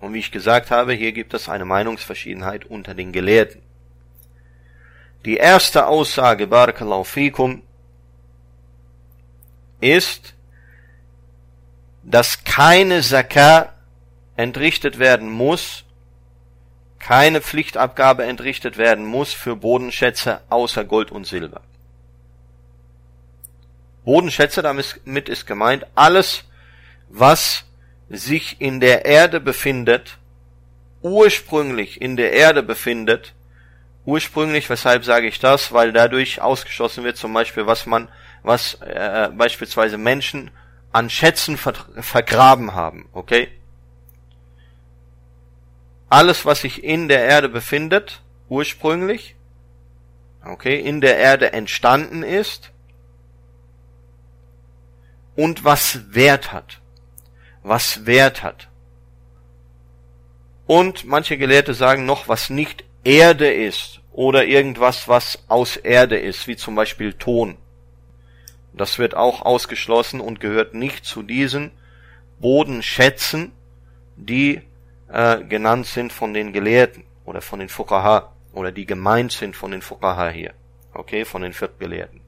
Und 0.00 0.14
wie 0.14 0.18
ich 0.18 0.32
gesagt 0.32 0.70
habe, 0.70 0.92
hier 0.92 1.12
gibt 1.12 1.34
es 1.34 1.48
eine 1.48 1.64
Meinungsverschiedenheit 1.64 2.64
unter 2.64 2.94
den 2.94 3.12
Gelehrten. 3.12 3.60
Die 5.24 5.36
erste 5.36 5.86
Aussage, 5.86 6.46
Barakallahu 6.46 7.04
fikum, 7.04 7.62
ist, 9.80 10.34
dass 12.02 12.44
keine 12.44 13.02
Zakah 13.02 13.72
entrichtet 14.36 14.98
werden 14.98 15.28
muss, 15.30 15.84
keine 16.98 17.40
Pflichtabgabe 17.40 18.24
entrichtet 18.24 18.78
werden 18.78 19.04
muss 19.04 19.32
für 19.32 19.56
Bodenschätze 19.56 20.40
außer 20.48 20.84
Gold 20.84 21.10
und 21.10 21.26
Silber. 21.26 21.62
Bodenschätze, 24.03 24.61
damit 24.61 25.29
ist 25.29 25.45
gemeint 25.45 25.85
alles, 25.95 26.45
was 27.09 27.65
sich 28.09 28.59
in 28.59 28.79
der 28.79 29.05
Erde 29.05 29.39
befindet, 29.39 30.17
ursprünglich 31.01 32.01
in 32.01 32.17
der 32.17 32.33
Erde 32.33 32.63
befindet, 32.63 33.33
ursprünglich, 34.05 34.69
weshalb 34.69 35.05
sage 35.05 35.27
ich 35.27 35.39
das, 35.39 35.71
weil 35.71 35.93
dadurch 35.93 36.41
ausgeschlossen 36.41 37.03
wird 37.03 37.17
zum 37.17 37.33
Beispiel, 37.33 37.67
was 37.67 37.85
man, 37.85 38.09
was 38.43 38.75
äh, 38.81 39.29
beispielsweise 39.33 39.97
Menschen 39.97 40.51
an 40.91 41.09
Schätzen 41.09 41.57
ver 41.57 41.73
vergraben 41.99 42.73
haben, 42.73 43.07
okay? 43.13 43.49
Alles, 46.09 46.45
was 46.45 46.61
sich 46.61 46.83
in 46.83 47.07
der 47.07 47.23
Erde 47.23 47.47
befindet, 47.47 48.21
ursprünglich, 48.49 49.35
okay, 50.45 50.77
in 50.77 50.99
der 50.99 51.17
Erde 51.17 51.53
entstanden 51.53 52.23
ist, 52.23 52.70
und 55.35 55.63
was 55.63 56.13
Wert 56.13 56.51
hat. 56.51 56.79
Was 57.63 58.05
Wert 58.05 58.43
hat. 58.43 58.67
Und 60.67 61.05
manche 61.05 61.37
Gelehrte 61.37 61.73
sagen 61.73 62.05
noch, 62.05 62.27
was 62.27 62.49
nicht 62.49 62.83
Erde 63.03 63.51
ist 63.51 64.01
oder 64.11 64.45
irgendwas, 64.45 65.07
was 65.07 65.43
aus 65.47 65.75
Erde 65.75 66.17
ist, 66.17 66.47
wie 66.47 66.55
zum 66.55 66.75
Beispiel 66.75 67.13
Ton. 67.13 67.57
Das 68.73 68.99
wird 68.99 69.15
auch 69.15 69.41
ausgeschlossen 69.41 70.21
und 70.21 70.39
gehört 70.39 70.73
nicht 70.73 71.05
zu 71.05 71.23
diesen 71.23 71.71
Bodenschätzen, 72.39 73.51
die 74.15 74.61
äh, 75.09 75.43
genannt 75.43 75.87
sind 75.87 76.13
von 76.13 76.33
den 76.33 76.53
Gelehrten 76.53 77.03
oder 77.25 77.41
von 77.41 77.59
den 77.59 77.69
Fuqaha 77.69 78.31
oder 78.53 78.71
die 78.71 78.85
gemeint 78.85 79.31
sind 79.31 79.55
von 79.55 79.71
den 79.71 79.81
Fuqaha 79.81 80.29
hier. 80.29 80.53
Okay, 80.93 81.25
von 81.25 81.41
den 81.41 81.53
Viertgelehrten. 81.53 82.20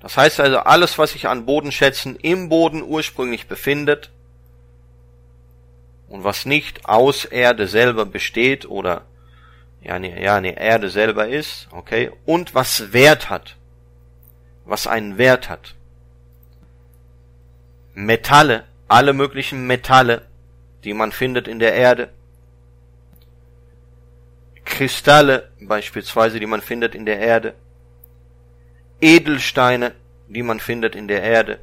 Das 0.00 0.16
heißt 0.16 0.40
also, 0.40 0.58
alles, 0.58 0.98
was 0.98 1.12
sich 1.12 1.26
an 1.28 1.46
Bodenschätzen 1.46 2.16
im 2.16 2.48
Boden 2.48 2.82
ursprünglich 2.82 3.48
befindet 3.48 4.10
und 6.08 6.24
was 6.24 6.46
nicht 6.46 6.86
aus 6.88 7.24
Erde 7.24 7.66
selber 7.66 8.06
besteht 8.06 8.66
oder 8.66 9.02
ja, 9.82 9.98
ne, 9.98 10.22
ja, 10.22 10.40
ne, 10.40 10.58
Erde 10.58 10.90
selber 10.90 11.28
ist, 11.28 11.68
okay, 11.70 12.10
und 12.26 12.54
was 12.54 12.92
Wert 12.92 13.30
hat, 13.30 13.56
was 14.64 14.86
einen 14.86 15.18
Wert 15.18 15.48
hat. 15.48 15.74
Metalle, 17.94 18.64
alle 18.86 19.12
möglichen 19.12 19.66
Metalle, 19.66 20.26
die 20.84 20.94
man 20.94 21.12
findet 21.12 21.48
in 21.48 21.58
der 21.58 21.74
Erde, 21.74 22.10
Kristalle 24.64 25.50
beispielsweise, 25.60 26.38
die 26.38 26.46
man 26.46 26.60
findet 26.60 26.94
in 26.94 27.06
der 27.06 27.18
Erde, 27.18 27.54
Edelsteine, 29.00 29.94
die 30.28 30.42
man 30.42 30.60
findet 30.60 30.94
in 30.94 31.08
der 31.08 31.22
Erde. 31.22 31.60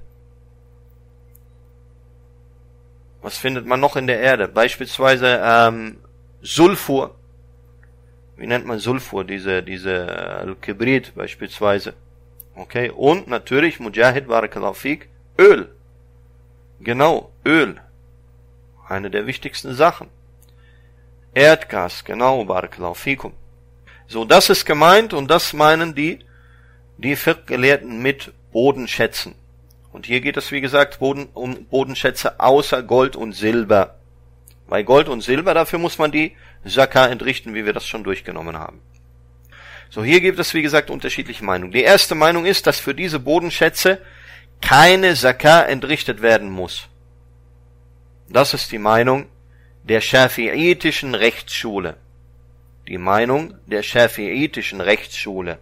Was 3.22 3.38
findet 3.38 3.66
man 3.66 3.80
noch 3.80 3.96
in 3.96 4.08
der 4.08 4.20
Erde? 4.20 4.48
Beispielsweise 4.48 5.42
ähm, 5.44 5.98
Sulfur. 6.42 7.16
Wie 8.38 8.48
nennt 8.48 8.66
man 8.66 8.80
Sulfur? 8.80 9.24
Diese, 9.24 9.64
diese 9.64 9.94
äh, 9.94 10.56
Kibrit 10.62 11.16
beispielsweise. 11.16 11.94
Okay, 12.56 12.90
und 12.90 13.28
natürlich 13.28 13.80
Mujahid 13.80 14.28
Barakallahu 14.28 14.76
Öl. 15.38 15.70
Genau, 16.80 17.32
Öl. 17.46 17.82
Eine 18.88 19.10
der 19.10 19.26
wichtigsten 19.26 19.74
Sachen. 19.74 20.10
Erdgas, 21.34 22.06
genau, 22.06 22.46
Barakallahu 22.46 23.32
So, 24.08 24.24
das 24.24 24.50
ist 24.50 24.66
gemeint 24.66 25.14
und 25.14 25.30
das 25.30 25.52
meinen 25.52 25.96
die 25.96 26.20
die 26.98 27.16
Viertgelehrten 27.16 28.02
mit 28.02 28.34
Bodenschätzen. 28.52 29.36
Und 29.91 30.06
hier 30.06 30.22
geht 30.22 30.38
es, 30.38 30.52
wie 30.52 30.62
gesagt, 30.62 31.00
Boden, 31.00 31.30
um 31.34 31.66
Bodenschätze 31.66 32.39
außer 32.39 32.84
Gold 32.84 33.16
und 33.16 33.34
Silber. 33.34 33.96
Bei 34.68 34.84
Gold 34.84 35.08
und 35.08 35.22
Silber, 35.22 35.54
dafür 35.54 35.80
muss 35.80 35.98
man 35.98 36.12
die 36.12 36.36
Zakah 36.66 37.08
entrichten, 37.08 37.54
wie 37.54 37.66
wir 37.66 37.74
das 37.74 37.88
schon 37.88 38.04
durchgenommen 38.04 38.58
haben. 38.58 38.82
So, 39.89 40.04
hier 40.04 40.20
gibt 40.20 40.39
es, 40.39 40.54
wie 40.54 40.62
gesagt, 40.62 40.89
unterschiedliche 40.89 41.43
Meinungen. 41.46 41.72
Die 41.72 41.84
erste 41.84 42.16
Meinung 42.16 42.46
ist, 42.46 42.68
dass 42.68 42.80
für 42.80 42.96
diese 42.96 43.20
Bodenschätze 43.20 44.00
keine 44.62 45.16
Zakah 45.16 45.62
entrichtet 45.62 46.22
werden 46.22 46.50
muss. 46.50 46.88
Das 48.28 48.54
ist 48.54 48.72
die 48.72 48.80
Meinung 48.80 49.28
der 49.84 50.02
schafiitischen 50.02 51.14
Rechtsschule. 51.14 51.98
Die 52.88 52.98
Meinung 52.98 53.54
der 53.68 53.84
schafiitischen 53.84 54.82
Rechtsschule. 54.82 55.60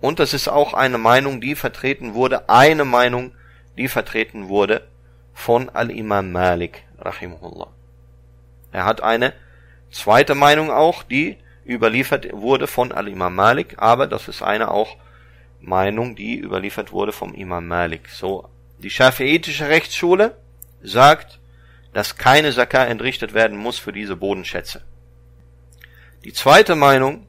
Und 0.00 0.18
das 0.18 0.32
ist 0.32 0.48
auch 0.48 0.74
eine 0.74 0.98
Meinung, 0.98 1.40
die 1.40 1.54
vertreten 1.54 2.14
wurde, 2.14 2.48
eine 2.48 2.84
Meinung, 2.84 3.32
die 3.76 3.88
vertreten 3.88 4.48
wurde 4.48 4.86
von 5.34 5.68
Al-Imam 5.68 6.30
Malik, 6.30 6.84
rahimahullah. 6.98 7.68
Er 8.72 8.84
hat 8.84 9.02
eine 9.02 9.32
zweite 9.90 10.34
Meinung 10.34 10.70
auch, 10.70 11.02
die 11.02 11.38
überliefert 11.66 12.28
wurde 12.32 12.66
von 12.66 12.92
Al-Imam 12.92 13.34
Malik, 13.34 13.74
aber 13.78 14.06
das 14.06 14.28
ist 14.28 14.42
eine 14.42 14.70
auch 14.70 14.96
Meinung, 15.60 16.14
die 16.14 16.38
überliefert 16.38 16.92
wurde 16.92 17.12
vom 17.12 17.34
Imam 17.34 17.66
Malik. 17.66 18.08
So, 18.08 18.48
die 18.78 18.90
schafiitische 18.90 19.68
Rechtsschule 19.68 20.36
sagt, 20.82 21.40
dass 21.92 22.16
keine 22.16 22.52
Zakah 22.52 22.84
entrichtet 22.84 23.34
werden 23.34 23.58
muss 23.58 23.78
für 23.78 23.92
diese 23.92 24.16
Bodenschätze. 24.16 24.82
Die 26.24 26.32
zweite 26.32 26.76
Meinung 26.76 27.26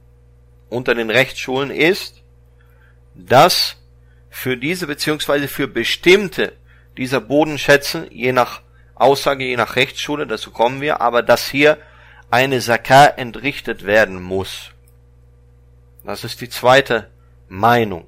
unter 0.70 0.93
den 0.93 1.09
Rechtsschulen 1.09 1.72
ist, 1.72 2.18
dass 3.28 3.78
für 4.30 4.57
diese 4.57 4.88
beziehungsweise 4.88 5.47
für 5.47 5.67
bestimmte 5.67 6.53
dieser 6.97 7.22
Bodenschätze, 7.22 8.07
je 8.11 8.32
nach 8.32 8.61
Aussage, 8.95 9.45
je 9.45 9.57
nach 9.57 9.76
Rechtsschule, 9.76 10.28
dazu 10.28 10.51
kommen 10.51 10.82
wir, 10.82 11.01
aber 11.01 11.24
dass 11.24 11.49
hier 11.49 11.78
eine 12.30 12.59
Zakah 12.59 13.05
entrichtet 13.05 13.86
werden 13.86 14.22
muss. 14.22 14.72
Das 16.03 16.24
ist 16.24 16.41
die 16.41 16.49
zweite 16.49 17.09
Meinung. 17.47 18.07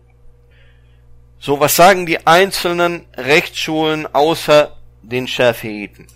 So, 1.40 1.60
was 1.60 1.76
sagen 1.76 2.06
die 2.06 2.28
einzelnen 2.28 3.06
Rechtsschulen 3.16 4.06
außer 4.14 4.78
den 5.02 5.28
Schafiiten? 5.28 6.08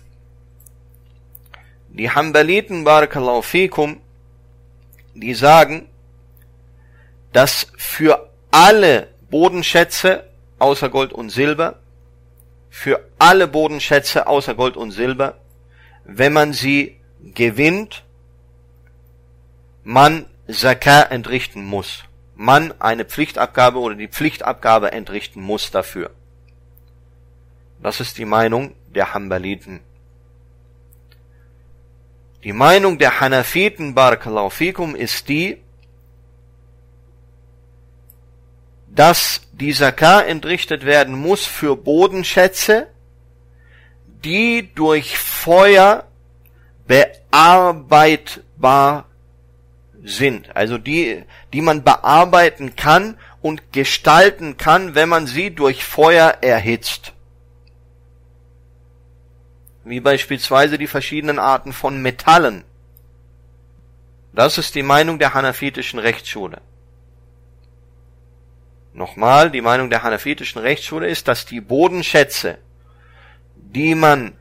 Die 1.88 2.10
Hanbaliten, 2.10 2.84
Barakallahu 2.84 3.42
fikum, 3.42 4.00
die 5.14 5.34
sagen, 5.34 5.88
dass 7.32 7.72
für 7.76 8.25
alle 8.56 9.08
Bodenschätze 9.28 10.24
außer 10.58 10.88
Gold 10.88 11.12
und 11.12 11.28
Silber, 11.28 11.78
für 12.70 13.06
alle 13.18 13.48
Bodenschätze 13.48 14.26
außer 14.26 14.54
Gold 14.54 14.78
und 14.78 14.92
Silber, 14.92 15.36
wenn 16.04 16.32
man 16.32 16.54
sie 16.54 16.96
gewinnt, 17.20 18.02
man 19.84 20.24
Zakah 20.48 21.02
entrichten 21.02 21.66
muss. 21.66 22.04
Man 22.34 22.72
eine 22.80 23.04
Pflichtabgabe 23.04 23.78
oder 23.78 23.94
die 23.94 24.08
Pflichtabgabe 24.08 24.90
entrichten 24.90 25.42
muss 25.42 25.70
dafür. 25.70 26.10
Das 27.82 28.00
ist 28.00 28.16
die 28.16 28.24
Meinung 28.24 28.74
der 28.86 29.12
Hanbaliten. 29.12 29.80
Die 32.42 32.54
Meinung 32.54 32.96
der 32.96 33.20
Hanafiten, 33.20 33.94
Barakallahu 33.94 34.94
ist 34.96 35.28
die, 35.28 35.60
dass 38.96 39.42
die 39.52 39.72
Zakah 39.72 40.22
entrichtet 40.22 40.84
werden 40.84 41.14
muss 41.14 41.46
für 41.46 41.76
Bodenschätze, 41.76 42.88
die 44.24 44.74
durch 44.74 45.16
Feuer 45.18 46.08
bearbeitbar 46.88 49.04
sind. 50.02 50.56
Also 50.56 50.78
die, 50.78 51.22
die 51.52 51.60
man 51.60 51.84
bearbeiten 51.84 52.74
kann 52.74 53.18
und 53.42 53.70
gestalten 53.72 54.56
kann, 54.56 54.94
wenn 54.94 55.10
man 55.10 55.26
sie 55.26 55.54
durch 55.54 55.84
Feuer 55.84 56.38
erhitzt. 56.40 57.12
Wie 59.84 60.00
beispielsweise 60.00 60.78
die 60.78 60.86
verschiedenen 60.86 61.38
Arten 61.38 61.74
von 61.74 62.00
Metallen. 62.00 62.64
Das 64.32 64.56
ist 64.56 64.74
die 64.74 64.82
Meinung 64.82 65.18
der 65.18 65.34
hanafitischen 65.34 65.98
Rechtsschule. 65.98 66.62
Nochmal, 68.96 69.50
die 69.50 69.60
Meinung 69.60 69.90
der 69.90 70.02
hanafitischen 70.02 70.58
Rechtsschule 70.58 71.06
ist, 71.06 71.28
dass 71.28 71.44
die 71.44 71.60
Bodenschätze, 71.60 72.56
die 73.54 73.94
man 73.94 74.32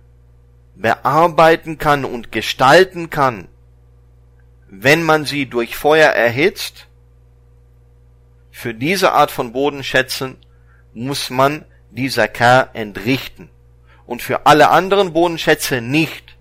bearbeiten 0.75 1.77
kann 1.77 2.05
und 2.05 2.31
gestalten 2.31 3.09
kann, 3.09 3.49
wenn 4.69 5.03
man 5.03 5.25
sie 5.25 5.45
durch 5.45 5.75
Feuer 5.75 6.09
erhitzt, 6.09 6.87
für 8.49 8.73
diese 8.73 9.11
Art 9.11 9.29
von 9.29 9.51
Bodenschätzen 9.51 10.37
muss 10.93 11.29
man 11.29 11.65
die 11.91 12.09
Zakar 12.09 12.69
entrichten 12.73 13.49
und 14.05 14.21
für 14.21 14.45
alle 14.45 14.69
anderen 14.69 15.11
Bodenschätze 15.11 15.81
nicht. 15.81 16.37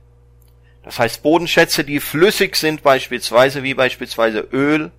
Das 0.84 1.00
heißt 1.00 1.24
Bodenschätze, 1.24 1.82
die 1.82 1.98
flüssig 1.98 2.54
sind 2.54 2.84
beispielsweise, 2.84 3.64
wie 3.64 3.74
beispielsweise 3.74 4.38
Öl, 4.52 4.92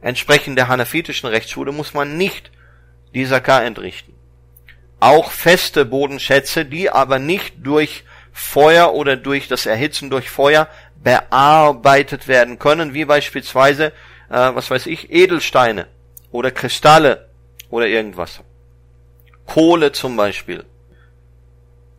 entsprechend 0.00 0.58
der 0.58 0.68
hanafitischen 0.68 1.28
Rechtsschule 1.28 1.72
muss 1.72 1.94
man 1.94 2.16
nicht 2.16 2.50
die 3.14 3.26
Zakar 3.26 3.64
entrichten. 3.64 4.14
Auch 5.00 5.30
feste 5.30 5.84
Bodenschätze, 5.84 6.64
die 6.64 6.90
aber 6.90 7.18
nicht 7.18 7.54
durch 7.58 8.04
Feuer 8.32 8.94
oder 8.94 9.16
durch 9.16 9.48
das 9.48 9.66
Erhitzen 9.66 10.10
durch 10.10 10.30
Feuer 10.30 10.68
bearbeitet 11.02 12.28
werden 12.28 12.58
können, 12.58 12.94
wie 12.94 13.04
beispielsweise, 13.04 13.86
äh, 14.28 14.54
was 14.54 14.70
weiß 14.70 14.86
ich, 14.86 15.10
Edelsteine 15.10 15.86
oder 16.30 16.50
Kristalle 16.50 17.28
oder 17.70 17.86
irgendwas. 17.86 18.40
Kohle 19.46 19.92
zum 19.92 20.16
Beispiel. 20.16 20.64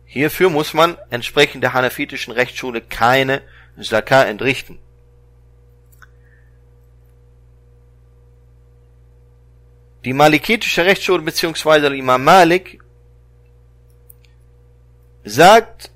Hierfür 0.04 0.50
muss 0.50 0.74
man 0.74 0.96
entsprechend 1.10 1.62
der 1.62 1.72
hanafitischen 1.72 2.32
Rechtsschule 2.32 2.80
keine 2.80 3.42
Zakah 3.80 4.24
entrichten. 4.24 4.78
Die 10.04 10.14
malikitische 10.14 10.84
Rechtsschule 10.84 11.22
bzw. 11.22 11.96
Imam 11.98 12.24
Malik 12.24 12.80
sagt, 15.24 15.90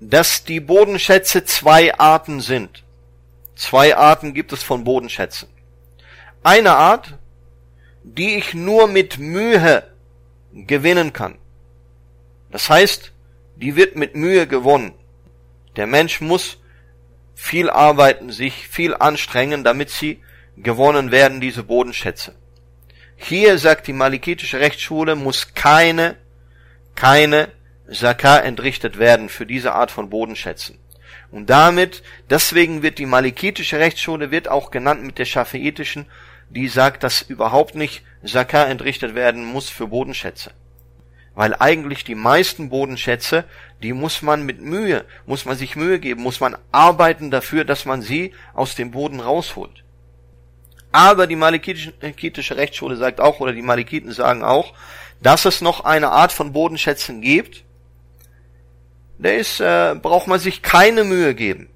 dass 0.00 0.44
die 0.44 0.60
Bodenschätze 0.60 1.44
zwei 1.44 1.92
Arten 1.98 2.40
sind. 2.40 2.84
Zwei 3.56 3.96
Arten 3.96 4.32
gibt 4.32 4.52
es 4.52 4.62
von 4.62 4.84
Bodenschätzen. 4.84 5.48
Eine 6.42 6.76
Art, 6.76 7.18
die 8.04 8.36
ich 8.36 8.54
nur 8.54 8.86
mit 8.86 9.18
Mühe 9.18 9.84
gewinnen 10.52 11.12
kann. 11.12 11.36
Das 12.50 12.70
heißt, 12.70 13.12
die 13.56 13.76
wird 13.76 13.96
mit 13.96 14.14
Mühe 14.14 14.46
gewonnen. 14.46 14.94
Der 15.76 15.86
Mensch 15.86 16.20
muss 16.20 16.58
viel 17.34 17.68
arbeiten, 17.68 18.30
sich 18.30 18.68
viel 18.68 18.94
anstrengen, 18.94 19.64
damit 19.64 19.90
sie 19.90 20.22
gewonnen 20.56 21.10
werden, 21.10 21.40
diese 21.40 21.62
Bodenschätze. 21.62 22.34
Hier 23.22 23.58
sagt 23.58 23.86
die 23.86 23.92
malikitische 23.92 24.60
Rechtsschule, 24.60 25.14
muss 25.14 25.54
keine, 25.54 26.16
keine 26.94 27.48
Zakah 27.92 28.38
entrichtet 28.38 28.98
werden 28.98 29.28
für 29.28 29.44
diese 29.44 29.74
Art 29.74 29.90
von 29.90 30.08
Bodenschätzen. 30.08 30.78
Und 31.30 31.50
damit, 31.50 32.02
deswegen 32.30 32.82
wird 32.82 32.98
die 32.98 33.06
malikitische 33.06 33.78
Rechtsschule 33.78 34.30
wird 34.30 34.48
auch 34.48 34.70
genannt 34.70 35.04
mit 35.04 35.18
der 35.18 35.26
schafiitischen, 35.26 36.06
die 36.48 36.66
sagt, 36.66 37.04
dass 37.04 37.20
überhaupt 37.20 37.74
nicht 37.74 38.02
Zakah 38.24 38.64
entrichtet 38.64 39.14
werden 39.14 39.44
muss 39.44 39.68
für 39.68 39.86
Bodenschätze. 39.86 40.52
Weil 41.34 41.54
eigentlich 41.54 42.04
die 42.04 42.16
meisten 42.16 42.70
Bodenschätze, 42.70 43.44
die 43.82 43.92
muss 43.92 44.22
man 44.22 44.44
mit 44.44 44.62
Mühe, 44.62 45.04
muss 45.26 45.44
man 45.44 45.56
sich 45.56 45.76
Mühe 45.76 46.00
geben, 46.00 46.22
muss 46.22 46.40
man 46.40 46.56
arbeiten 46.72 47.30
dafür, 47.30 47.64
dass 47.64 47.84
man 47.84 48.00
sie 48.00 48.32
aus 48.54 48.74
dem 48.74 48.90
Boden 48.90 49.20
rausholt. 49.20 49.79
Aber 50.92 51.26
die 51.26 51.36
malikitische 51.36 52.56
Rechtsschule 52.56 52.96
sagt 52.96 53.20
auch, 53.20 53.40
oder 53.40 53.52
die 53.52 53.62
Malikiten 53.62 54.12
sagen 54.12 54.42
auch, 54.42 54.74
dass 55.22 55.44
es 55.44 55.60
noch 55.60 55.84
eine 55.84 56.10
Art 56.10 56.32
von 56.32 56.52
Bodenschätzen 56.52 57.20
gibt, 57.20 57.64
der 59.18 59.36
ist, 59.36 59.60
äh, 59.60 59.94
braucht 60.00 60.26
man 60.26 60.40
sich 60.40 60.62
keine 60.62 61.04
Mühe 61.04 61.34
geben. 61.34 61.68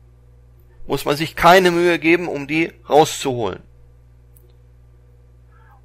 Muss 0.87 1.05
man 1.05 1.17
sich 1.17 1.37
keine 1.37 1.71
Mühe 1.71 1.99
geben, 1.99 2.29
um 2.29 2.47
die 2.47 2.73
rauszuholen. 2.89 3.63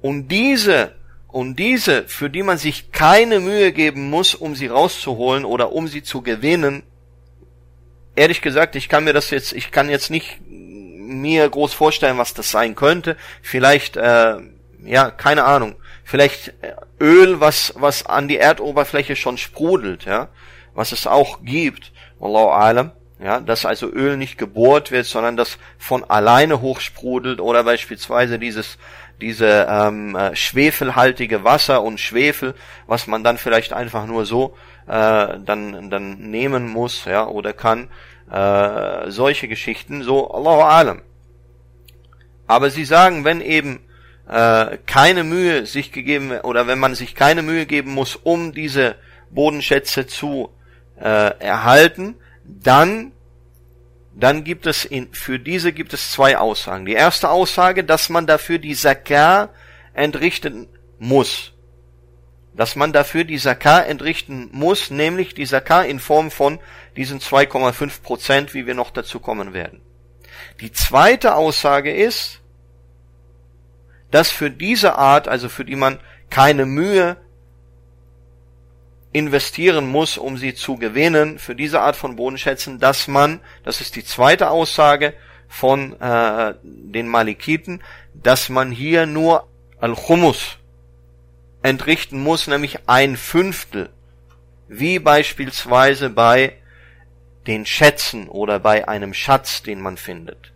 Und 0.00 0.28
diese, 0.28 0.94
und 1.28 1.56
diese, 1.56 2.08
für 2.08 2.30
die 2.30 2.42
man 2.42 2.58
sich 2.58 2.90
keine 2.90 3.40
Mühe 3.40 3.72
geben 3.72 4.08
muss, 4.08 4.34
um 4.34 4.54
sie 4.56 4.66
rauszuholen 4.66 5.44
oder 5.44 5.72
um 5.72 5.86
sie 5.86 6.02
zu 6.02 6.22
gewinnen, 6.22 6.82
ehrlich 8.16 8.40
gesagt, 8.40 8.74
ich 8.74 8.88
kann 8.88 9.04
mir 9.04 9.12
das 9.12 9.30
jetzt, 9.30 9.52
ich 9.52 9.70
kann 9.70 9.90
jetzt 9.90 10.10
nicht 10.10 10.40
mir 11.10 11.48
groß 11.48 11.72
vorstellen, 11.72 12.18
was 12.18 12.34
das 12.34 12.50
sein 12.50 12.74
könnte. 12.74 13.16
Vielleicht, 13.42 13.96
äh, 13.96 14.36
ja, 14.84 15.10
keine 15.10 15.44
Ahnung. 15.44 15.76
Vielleicht 16.04 16.54
äh, 16.62 16.74
Öl, 17.00 17.40
was, 17.40 17.74
was 17.76 18.06
an 18.06 18.28
die 18.28 18.38
Erdoberfläche 18.38 19.16
schon 19.16 19.38
sprudelt, 19.38 20.04
ja 20.04 20.28
was 20.74 20.92
es 20.92 21.06
auch 21.06 21.40
gibt, 21.42 21.92
Wallahu 22.18 22.50
alam, 22.50 22.92
ja, 23.22 23.40
dass 23.40 23.66
also 23.66 23.90
Öl 23.92 24.16
nicht 24.16 24.38
gebohrt 24.38 24.90
wird, 24.90 25.06
sondern 25.06 25.36
das 25.36 25.58
von 25.78 26.04
alleine 26.04 26.60
hochsprudelt 26.60 27.40
oder 27.40 27.64
beispielsweise 27.64 28.38
dieses 28.38 28.78
diese 29.20 29.66
ähm, 29.68 30.16
äh, 30.16 30.34
schwefelhaltige 30.34 31.44
Wasser 31.44 31.82
und 31.82 32.00
Schwefel, 32.00 32.54
was 32.86 33.06
man 33.06 33.22
dann 33.22 33.36
vielleicht 33.36 33.74
einfach 33.74 34.06
nur 34.06 34.24
so 34.24 34.56
äh, 34.86 35.38
dann 35.38 35.90
dann 35.90 36.30
nehmen 36.30 36.68
muss, 36.68 37.04
ja, 37.04 37.26
oder 37.26 37.52
kann 37.52 37.88
äh, 38.30 39.10
solche 39.10 39.48
Geschichten, 39.48 40.02
so 40.02 40.30
Allahu 40.30 40.62
alam. 40.62 41.02
Aber 42.46 42.70
sie 42.70 42.84
sagen, 42.84 43.24
wenn 43.24 43.40
eben 43.40 43.80
äh, 44.28 44.78
keine 44.86 45.24
Mühe 45.24 45.66
sich 45.66 45.92
gegeben 45.92 46.32
oder 46.40 46.66
wenn 46.66 46.78
man 46.78 46.94
sich 46.94 47.14
keine 47.14 47.42
Mühe 47.42 47.66
geben 47.66 47.92
muss, 47.92 48.16
um 48.16 48.52
diese 48.52 48.96
Bodenschätze 49.30 50.06
zu 50.06 50.50
äh, 50.96 51.38
erhalten, 51.38 52.16
dann 52.44 53.12
dann 54.12 54.44
gibt 54.44 54.66
es 54.66 54.84
in, 54.84 55.12
für 55.12 55.38
diese 55.38 55.72
gibt 55.72 55.94
es 55.94 56.10
zwei 56.10 56.36
Aussagen. 56.36 56.84
Die 56.84 56.92
erste 56.92 57.30
Aussage, 57.30 57.84
dass 57.84 58.08
man 58.08 58.26
dafür 58.26 58.58
die 58.58 58.74
Zakar 58.74 59.50
entrichten 59.94 60.68
muss. 60.98 61.52
Dass 62.60 62.76
man 62.76 62.92
dafür 62.92 63.24
die 63.24 63.38
Zakar 63.38 63.86
entrichten 63.86 64.50
muss, 64.52 64.90
nämlich 64.90 65.32
die 65.32 65.46
Zakar 65.46 65.86
in 65.86 65.98
Form 65.98 66.30
von 66.30 66.58
diesen 66.94 67.18
2,5 67.18 68.02
Prozent, 68.02 68.52
wie 68.52 68.66
wir 68.66 68.74
noch 68.74 68.90
dazu 68.90 69.18
kommen 69.18 69.54
werden. 69.54 69.80
Die 70.60 70.70
zweite 70.70 71.36
Aussage 71.36 71.90
ist, 71.90 72.42
dass 74.10 74.30
für 74.30 74.50
diese 74.50 74.96
Art, 74.96 75.26
also 75.26 75.48
für 75.48 75.64
die 75.64 75.74
man 75.74 76.00
keine 76.28 76.66
Mühe 76.66 77.16
investieren 79.12 79.88
muss, 79.88 80.18
um 80.18 80.36
sie 80.36 80.54
zu 80.54 80.76
gewinnen 80.76 81.38
für 81.38 81.54
diese 81.54 81.80
Art 81.80 81.96
von 81.96 82.16
Bodenschätzen, 82.16 82.78
dass 82.78 83.08
man, 83.08 83.40
das 83.64 83.80
ist 83.80 83.96
die 83.96 84.04
zweite 84.04 84.50
Aussage 84.50 85.14
von 85.48 85.98
äh, 85.98 86.52
den 86.62 87.08
Malikiten, 87.08 87.82
dass 88.12 88.50
man 88.50 88.70
hier 88.70 89.06
nur 89.06 89.48
Al-Chumus 89.80 90.59
entrichten 91.62 92.22
muss, 92.22 92.46
nämlich 92.46 92.88
ein 92.88 93.16
Fünftel, 93.16 93.90
wie 94.68 94.98
beispielsweise 94.98 96.10
bei 96.10 96.56
den 97.46 97.66
Schätzen 97.66 98.28
oder 98.28 98.60
bei 98.60 98.86
einem 98.88 99.14
Schatz, 99.14 99.62
den 99.62 99.80
man 99.80 99.96
findet. 99.96 100.52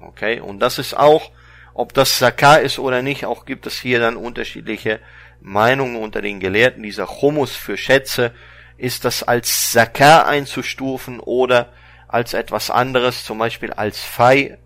Okay, 0.00 0.40
und 0.40 0.60
das 0.60 0.78
ist 0.78 0.94
auch, 0.94 1.30
ob 1.74 1.94
das 1.94 2.18
Zakah 2.18 2.56
ist 2.56 2.78
oder 2.78 3.02
nicht, 3.02 3.24
auch 3.24 3.44
gibt 3.44 3.66
es 3.66 3.78
hier 3.78 4.00
dann 4.00 4.16
unterschiedliche 4.16 5.00
Meinungen 5.40 5.96
unter 5.96 6.22
den 6.22 6.40
Gelehrten. 6.40 6.82
Dieser 6.82 7.20
Humus 7.20 7.54
für 7.54 7.76
Schätze, 7.76 8.32
ist 8.78 9.04
das 9.04 9.24
als 9.24 9.72
Zakah 9.72 10.22
einzustufen 10.22 11.20
oder 11.20 11.72
als 12.06 12.32
etwas 12.32 12.70
anderes, 12.70 13.24
zum 13.24 13.38
Beispiel 13.38 13.72
als 13.72 14.00
Fei, 14.02 14.56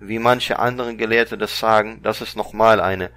wie 0.00 0.18
manche 0.18 0.58
andere 0.58 0.96
Gelehrte 0.96 1.38
das 1.38 1.58
sagen, 1.58 2.00
das 2.02 2.20
ist 2.20 2.36
nochmal 2.36 2.80
eine 2.80 3.10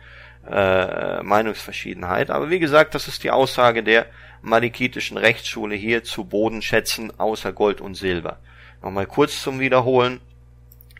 äh, 0.49 1.23
Meinungsverschiedenheit. 1.23 2.29
Aber 2.29 2.49
wie 2.49 2.59
gesagt, 2.59 2.95
das 2.95 3.07
ist 3.07 3.23
die 3.23 3.31
Aussage 3.31 3.83
der 3.83 4.05
malikitischen 4.41 5.17
Rechtsschule 5.17 5.75
hier 5.75 6.03
zu 6.03 6.25
Bodenschätzen 6.25 7.17
außer 7.19 7.53
Gold 7.53 7.81
und 7.81 7.95
Silber. 7.95 8.39
Nochmal 8.81 9.05
kurz 9.05 9.41
zum 9.41 9.59
Wiederholen. 9.59 10.21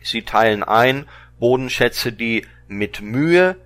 Sie 0.02 0.22
teilen 0.22 0.62
ein 0.62 1.06
Bodenschätze, 1.38 2.12
die 2.12 2.46
mit 2.66 3.00
Mühe 3.00 3.56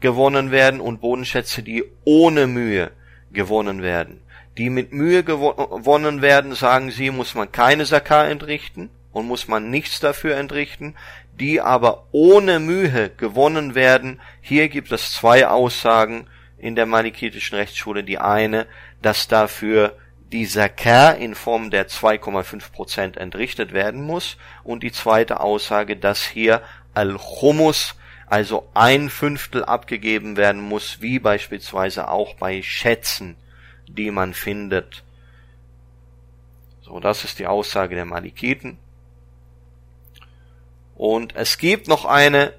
gewonnen 0.00 0.50
werden 0.50 0.80
und 0.80 1.00
Bodenschätze, 1.00 1.62
die 1.62 1.84
ohne 2.04 2.46
Mühe 2.46 2.90
gewonnen 3.32 3.82
werden. 3.82 4.20
Die 4.58 4.70
mit 4.70 4.92
Mühe 4.92 5.24
gewonnen 5.24 6.22
werden, 6.22 6.54
sagen 6.54 6.90
sie, 6.90 7.10
muss 7.10 7.34
man 7.34 7.50
keine 7.50 7.86
Sakar 7.86 8.28
entrichten 8.28 8.90
und 9.12 9.26
muss 9.26 9.48
man 9.48 9.70
nichts 9.70 10.00
dafür 10.00 10.36
entrichten. 10.36 10.94
Die 11.40 11.60
aber 11.60 12.06
ohne 12.12 12.60
Mühe 12.60 13.10
gewonnen 13.10 13.74
werden, 13.74 14.20
hier 14.40 14.68
gibt 14.68 14.92
es 14.92 15.12
zwei 15.12 15.48
Aussagen 15.48 16.28
in 16.58 16.76
der 16.76 16.86
malikitischen 16.86 17.58
Rechtsschule. 17.58 18.04
Die 18.04 18.18
eine, 18.18 18.66
dass 19.02 19.26
dafür 19.26 19.96
die 20.32 20.46
Zakar 20.46 21.16
in 21.16 21.34
Form 21.34 21.70
der 21.70 21.88
2,5 21.88 22.72
Prozent 22.72 23.16
entrichtet 23.16 23.72
werden 23.72 24.02
muss 24.02 24.36
und 24.62 24.82
die 24.82 24.92
zweite 24.92 25.40
Aussage, 25.40 25.96
dass 25.96 26.24
hier 26.24 26.62
Al-Humus, 26.94 27.96
also 28.26 28.68
ein 28.74 29.10
Fünftel 29.10 29.64
abgegeben 29.64 30.36
werden 30.36 30.60
muss, 30.60 31.00
wie 31.00 31.18
beispielsweise 31.18 32.08
auch 32.08 32.34
bei 32.34 32.62
Schätzen, 32.62 33.36
die 33.86 34.10
man 34.10 34.34
findet. 34.34 35.04
So, 36.80 37.00
das 37.00 37.24
ist 37.24 37.38
die 37.38 37.46
Aussage 37.46 37.94
der 37.94 38.04
Malikiten. 38.04 38.78
Und 40.94 41.34
es 41.36 41.58
gibt 41.58 41.88
noch 41.88 42.04
eine, 42.04 42.52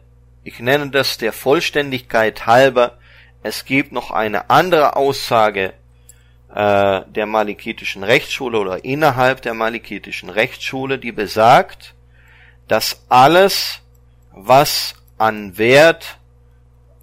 ich 0.43 0.59
nenne 0.59 0.89
das 0.89 1.17
der 1.17 1.33
Vollständigkeit 1.33 2.45
halber, 2.45 2.97
es 3.43 3.65
gibt 3.65 3.91
noch 3.91 4.11
eine 4.11 4.49
andere 4.49 4.95
Aussage 4.95 5.73
äh, 6.53 7.01
der 7.07 7.25
malikitischen 7.25 8.03
Rechtsschule 8.03 8.59
oder 8.59 8.83
innerhalb 8.83 9.41
der 9.41 9.53
malikitischen 9.53 10.29
Rechtsschule, 10.29 10.97
die 10.97 11.11
besagt, 11.11 11.93
dass 12.67 13.05
alles, 13.09 13.81
was 14.31 14.95
an 15.17 15.57
Wert, 15.57 16.17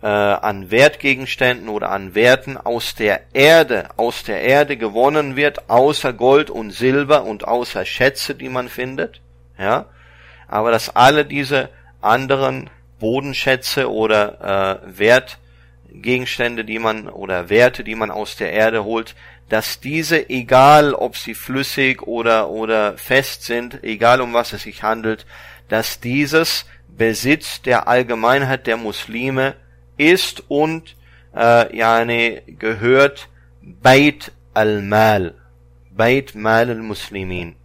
äh, 0.02 0.06
an 0.06 0.70
Wertgegenständen 0.70 1.68
oder 1.68 1.90
an 1.90 2.14
Werten 2.14 2.56
aus 2.56 2.94
der 2.94 3.22
Erde, 3.34 3.88
aus 3.96 4.24
der 4.24 4.40
Erde 4.42 4.76
gewonnen 4.76 5.36
wird, 5.36 5.70
außer 5.70 6.12
Gold 6.12 6.50
und 6.50 6.72
Silber 6.72 7.24
und 7.24 7.46
außer 7.46 7.84
Schätze, 7.84 8.34
die 8.34 8.48
man 8.48 8.68
findet, 8.68 9.20
ja, 9.58 9.86
aber 10.52 10.70
dass 10.70 10.94
alle 10.94 11.24
diese 11.24 11.70
anderen 12.02 12.68
Bodenschätze 13.00 13.90
oder 13.90 14.82
äh, 14.84 14.98
Wertgegenstände, 14.98 16.66
die 16.66 16.78
man 16.78 17.08
oder 17.08 17.48
Werte, 17.48 17.82
die 17.82 17.94
man 17.94 18.10
aus 18.10 18.36
der 18.36 18.52
Erde 18.52 18.84
holt, 18.84 19.14
dass 19.48 19.80
diese, 19.80 20.28
egal 20.28 20.92
ob 20.92 21.16
sie 21.16 21.34
flüssig 21.34 22.02
oder, 22.02 22.50
oder 22.50 22.98
fest 22.98 23.44
sind, 23.44 23.82
egal 23.82 24.20
um 24.20 24.34
was 24.34 24.52
es 24.52 24.64
sich 24.64 24.82
handelt, 24.82 25.24
dass 25.70 26.00
dieses 26.00 26.66
Besitz 26.86 27.62
der 27.62 27.88
Allgemeinheit 27.88 28.66
der 28.66 28.76
Muslime 28.76 29.54
ist 29.96 30.44
und 30.48 30.96
äh, 31.34 31.74
yani, 31.74 32.42
gehört 32.58 33.30
Beit 33.62 34.32
al-Mal, 34.52 35.32
Beit 35.90 36.34
Mal 36.34 36.68
al-Muslimin. 36.68 37.56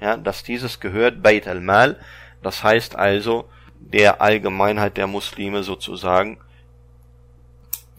Ja, 0.00 0.16
dass 0.16 0.42
dieses 0.42 0.80
gehört 0.80 1.22
Beit 1.22 1.46
al-Mal, 1.46 1.98
das 2.42 2.62
heißt 2.62 2.96
also 2.96 3.48
der 3.78 4.20
Allgemeinheit 4.20 4.96
der 4.96 5.06
Muslime 5.06 5.62
sozusagen 5.62 6.38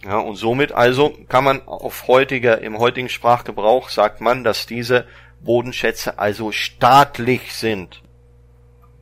ja, 0.04 0.18
und 0.18 0.36
somit 0.36 0.72
also 0.72 1.16
kann 1.30 1.44
man 1.44 1.68
auf 1.68 2.08
heutiger, 2.08 2.62
im 2.62 2.80
heutigen 2.80 3.10
Sprachgebrauch 3.10 3.90
sagt 3.90 4.20
man, 4.20 4.44
dass 4.44 4.66
diese 4.66 5.06
Bodenschätze 5.42 6.18
also 6.18 6.52
staatlich 6.52 7.54
sind. 7.54 8.02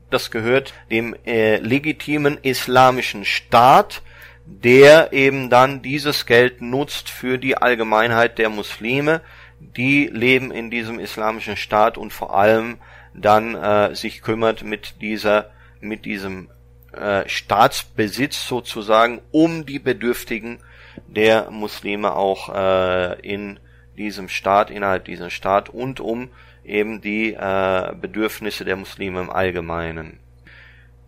Das 0.10 0.32
gehört 0.32 0.74
dem 0.90 1.16
äh, 1.26 1.58
legitimen 1.58 2.38
islamischen 2.42 3.24
Staat, 3.24 4.02
der 4.46 5.14
eben 5.14 5.50
dann 5.50 5.82
dieses 5.82 6.26
Geld 6.26 6.62
nutzt 6.62 7.10
für 7.10 7.38
die 7.38 7.56
Allgemeinheit 7.56 8.38
der 8.38 8.50
Muslime, 8.50 9.22
die 9.60 10.08
leben 10.08 10.52
in 10.52 10.72
diesem 10.72 11.00
islamischen 11.00 11.56
Staat 11.56 11.98
und 11.98 12.12
vor 12.12 12.36
allem 12.36 12.78
dann 13.22 13.56
äh, 13.56 13.96
sich 13.96 14.22
kümmert 14.22 14.64
mit 14.64 15.02
dieser, 15.02 15.52
mit 15.80 16.06
diesem 16.06 16.50
äh, 16.94 17.28
Staatsbesitz 17.28 18.48
sozusagen 18.48 19.22
um 19.32 19.66
die 19.66 19.80
Bedürftigen 19.80 20.60
der 21.08 21.50
Muslime 21.52 22.16
auch 22.16 22.54
äh, 22.54 23.20
in 23.22 23.60
diesem 23.98 24.30
Staat, 24.30 24.72
innerhalb 24.72 25.06
diesem 25.06 25.30
Staat 25.30 25.70
und 25.70 26.00
um 26.00 26.30
eben 26.64 27.02
die 27.02 27.34
äh, 27.34 27.94
Bedürfnisse 28.00 28.66
der 28.66 28.76
Muslime 28.76 29.22
im 29.22 29.30
Allgemeinen. 29.30 30.20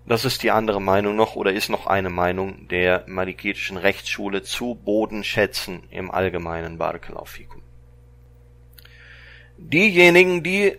Das 0.05 0.26
ist 0.26 0.43
die 0.43 0.51
andere 0.51 0.82
Meinung 0.82 1.16
noch 1.16 1.36
oder 1.36 1.53
ist 1.53 1.70
noch 1.70 1.88
eine 1.88 2.09
Meinung 2.09 2.68
der 2.68 3.03
malikitischen 3.07 3.78
Rechtsschule 3.78 4.41
zu 4.41 4.76
Bodenschätzen 4.76 5.84
im 5.91 6.12
Allgemeinen 6.12 6.78
Barakalaufikum. 6.78 7.62
Diejenigen, 9.57 10.41
die 10.41 10.78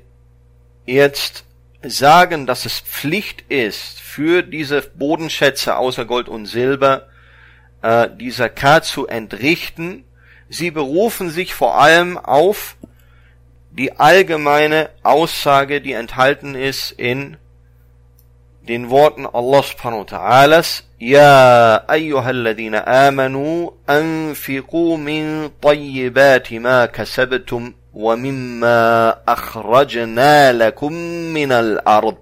jetzt 0.87 1.45
sagen, 1.83 2.47
dass 2.47 2.67
es 2.67 2.81
Pflicht 2.81 3.45
ist, 3.49 4.01
für 4.01 4.43
diese 4.43 4.83
Bodenschätze 4.83 5.77
außer 5.77 6.05
Gold 6.05 6.29
und 6.29 6.47
Silber 6.47 7.09
äh, 7.81 8.09
dieser 8.15 8.49
K 8.49 8.83
zu 8.83 9.07
entrichten. 9.07 10.05
Sie 10.49 10.71
berufen 10.71 11.31
sich 11.31 11.55
vor 11.55 11.81
allem 11.81 12.19
auf 12.19 12.77
die 13.71 13.99
allgemeine 13.99 14.91
Aussage, 15.03 15.81
die 15.81 15.95
enthalten 15.95 16.55
ist 16.55 16.93
in 16.93 17.39
den 18.69 18.91
Worten 18.91 19.27
Allah 19.27 19.63
subhanahu 19.63 20.01
wa 20.01 20.19
ta'alas, 20.19 20.85
Ja 20.99 21.83
ayyuhalladhina 21.89 22.87
amanu 22.87 23.73
anfiqu 23.87 24.97
min 24.99 25.51
tayyibati 25.61 26.61
ma 26.61 26.87
kasabtum 26.87 27.75
wa 27.75 27.82
mimma 27.93 29.23
akhrajna 29.27 30.53
lakum 30.53 31.33
min 31.33 31.53
al-ard. 31.53 32.19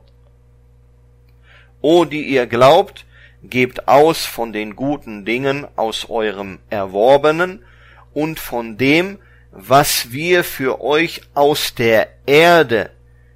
O 1.81 2.05
die 2.05 2.25
ihr 2.25 2.47
glaubt, 2.47 3.07
gebt 3.43 3.89
aus 3.89 4.27
von 4.27 4.53
den 4.53 4.77
guten 4.77 5.25
Dingen 5.25 5.67
aus 5.77 6.11
eurem 6.11 6.59
Erworbenen 6.69 7.65
und 8.13 8.39
von 8.39 8.77
dem, 8.77 9.19
was 9.53 10.13
wir 10.13 10.45
für 10.45 10.81
euch 10.81 11.23
aus 11.35 11.75
der 11.75 12.09
Erde 12.27 12.91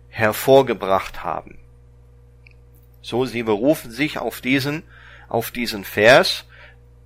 hervorgebracht 0.08 1.24
haben. 1.24 1.58
So, 3.02 3.26
sie 3.26 3.42
berufen 3.42 3.90
sich 3.90 4.18
auf 4.18 4.40
diesen, 4.40 4.82
auf 5.28 5.50
diesen 5.50 5.84
Vers. 5.84 6.44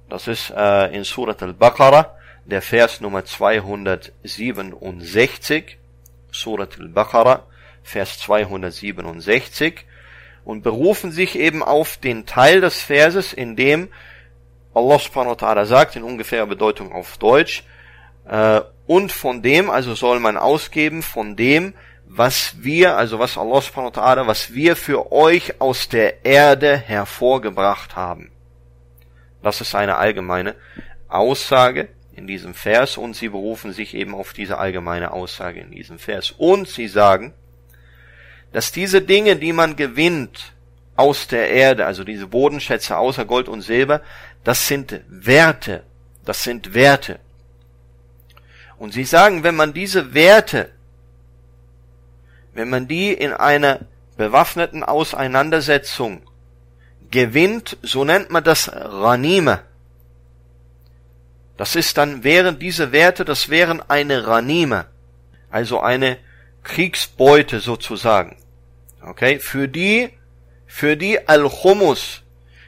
Das 0.09 0.29
ist 0.29 0.51
äh, 0.51 0.95
in 0.95 1.05
Surat 1.05 1.43
al-Baqarah, 1.43 2.18
der 2.49 2.63
Vers 2.63 3.01
Nummer 3.01 3.25
267. 3.25 5.79
Surat 6.31 6.79
al-Baqarah, 6.81 7.47
Vers 7.83 8.19
267 8.19 9.85
und 10.45 10.63
berufen 10.63 11.11
sich 11.13 11.39
eben 11.39 11.63
auf 11.63 11.99
den 11.99 12.25
Teil 12.25 12.63
des 12.63 12.81
Verses, 12.81 13.35
in 13.35 13.55
dem 13.55 13.89
Allah 14.75 14.99
subhanahu 14.99 15.33
wa 15.33 15.47
ta'ala 15.47 15.67
sagt, 15.67 15.97
in 15.97 16.03
ungefährer 16.03 16.47
Bedeutung 16.47 16.91
auf 16.93 17.19
Deutsch, 17.19 17.65
äh, 18.27 18.63
und 18.87 19.13
von 19.13 19.43
dem, 19.43 19.69
also 19.69 19.95
soll 19.95 20.21
man 20.21 20.39
ausgeben, 20.39 21.03
von 21.03 21.37
dem, 21.37 21.75
was 22.07 22.63
wir, 22.63 22.97
also 22.97 23.19
was 23.19 23.37
Allah 23.37 23.61
subhanahu 23.61 23.95
wa 23.95 24.03
ta'ala, 24.03 24.27
was 24.27 24.55
wir 24.55 24.75
für 24.77 25.13
euch 25.13 25.61
aus 25.61 25.91
der 25.91 26.25
Erde 26.25 26.79
hervorgebracht 26.79 27.97
haben. 27.97 28.31
Das 29.43 29.61
ist 29.61 29.75
eine 29.75 29.97
allgemeine 29.97 30.55
Aussage, 31.09 31.89
in 32.19 32.27
diesem 32.27 32.53
Vers 32.53 32.99
und 32.99 33.14
sie 33.14 33.29
berufen 33.29 33.73
sich 33.73 33.95
eben 33.95 34.14
auf 34.14 34.33
diese 34.33 34.59
allgemeine 34.59 35.12
Aussage 35.12 35.61
in 35.61 35.71
diesem 35.71 35.99
Vers. 35.99 36.33
Und 36.37 36.69
sie 36.69 36.89
sagen, 36.89 37.33
dass 38.53 38.73
diese 38.73 39.01
Dinge, 39.01 39.37
die 39.37 39.53
man 39.53 39.77
gewinnt 39.77 40.53
aus 40.97 41.29
der 41.29 41.51
Erde, 41.51 41.87
also 41.87 42.05
diese 42.05 42.27
Bodenschätze 42.27 42.97
außer 42.97 43.25
Gold 43.25 43.49
und 43.49 43.62
Silber, 43.62 44.03
das 44.45 44.66
sind 44.66 45.01
Werte. 45.09 45.85
Das 46.25 46.43
sind 46.43 46.75
Werte. 46.75 47.21
Und 48.79 48.93
sie 48.93 49.05
sagen, 49.05 49.45
wenn 49.45 49.57
man 49.57 49.73
diese 49.73 50.12
Werte, 50.12 50.71
wenn 52.53 52.69
man 52.69 52.89
die 52.89 53.12
in 53.12 53.33
einer 53.33 53.81
bewaffneten 54.16 54.83
Auseinandersetzung 54.83 56.23
gewinnt, 57.11 57.77
so 57.83 58.05
nennt 58.05 58.31
man 58.31 58.45
das 58.45 58.71
Ranime. 58.73 59.61
Das 61.59 61.75
ist 61.75 61.99
dann, 61.99 62.23
wären 62.23 62.61
diese 62.61 62.93
Werte, 62.93 63.25
das 63.25 63.49
wären 63.49 63.83
eine 63.91 64.29
Ranime, 64.29 64.87
also 65.51 65.81
eine 65.81 66.17
Kriegsbeute 66.63 67.59
sozusagen. 67.59 68.37
Okay, 69.03 69.41
für 69.41 69.67
die, 69.67 70.11
für 70.67 70.97
die 70.97 71.29
Al-Chumus, 71.29 72.23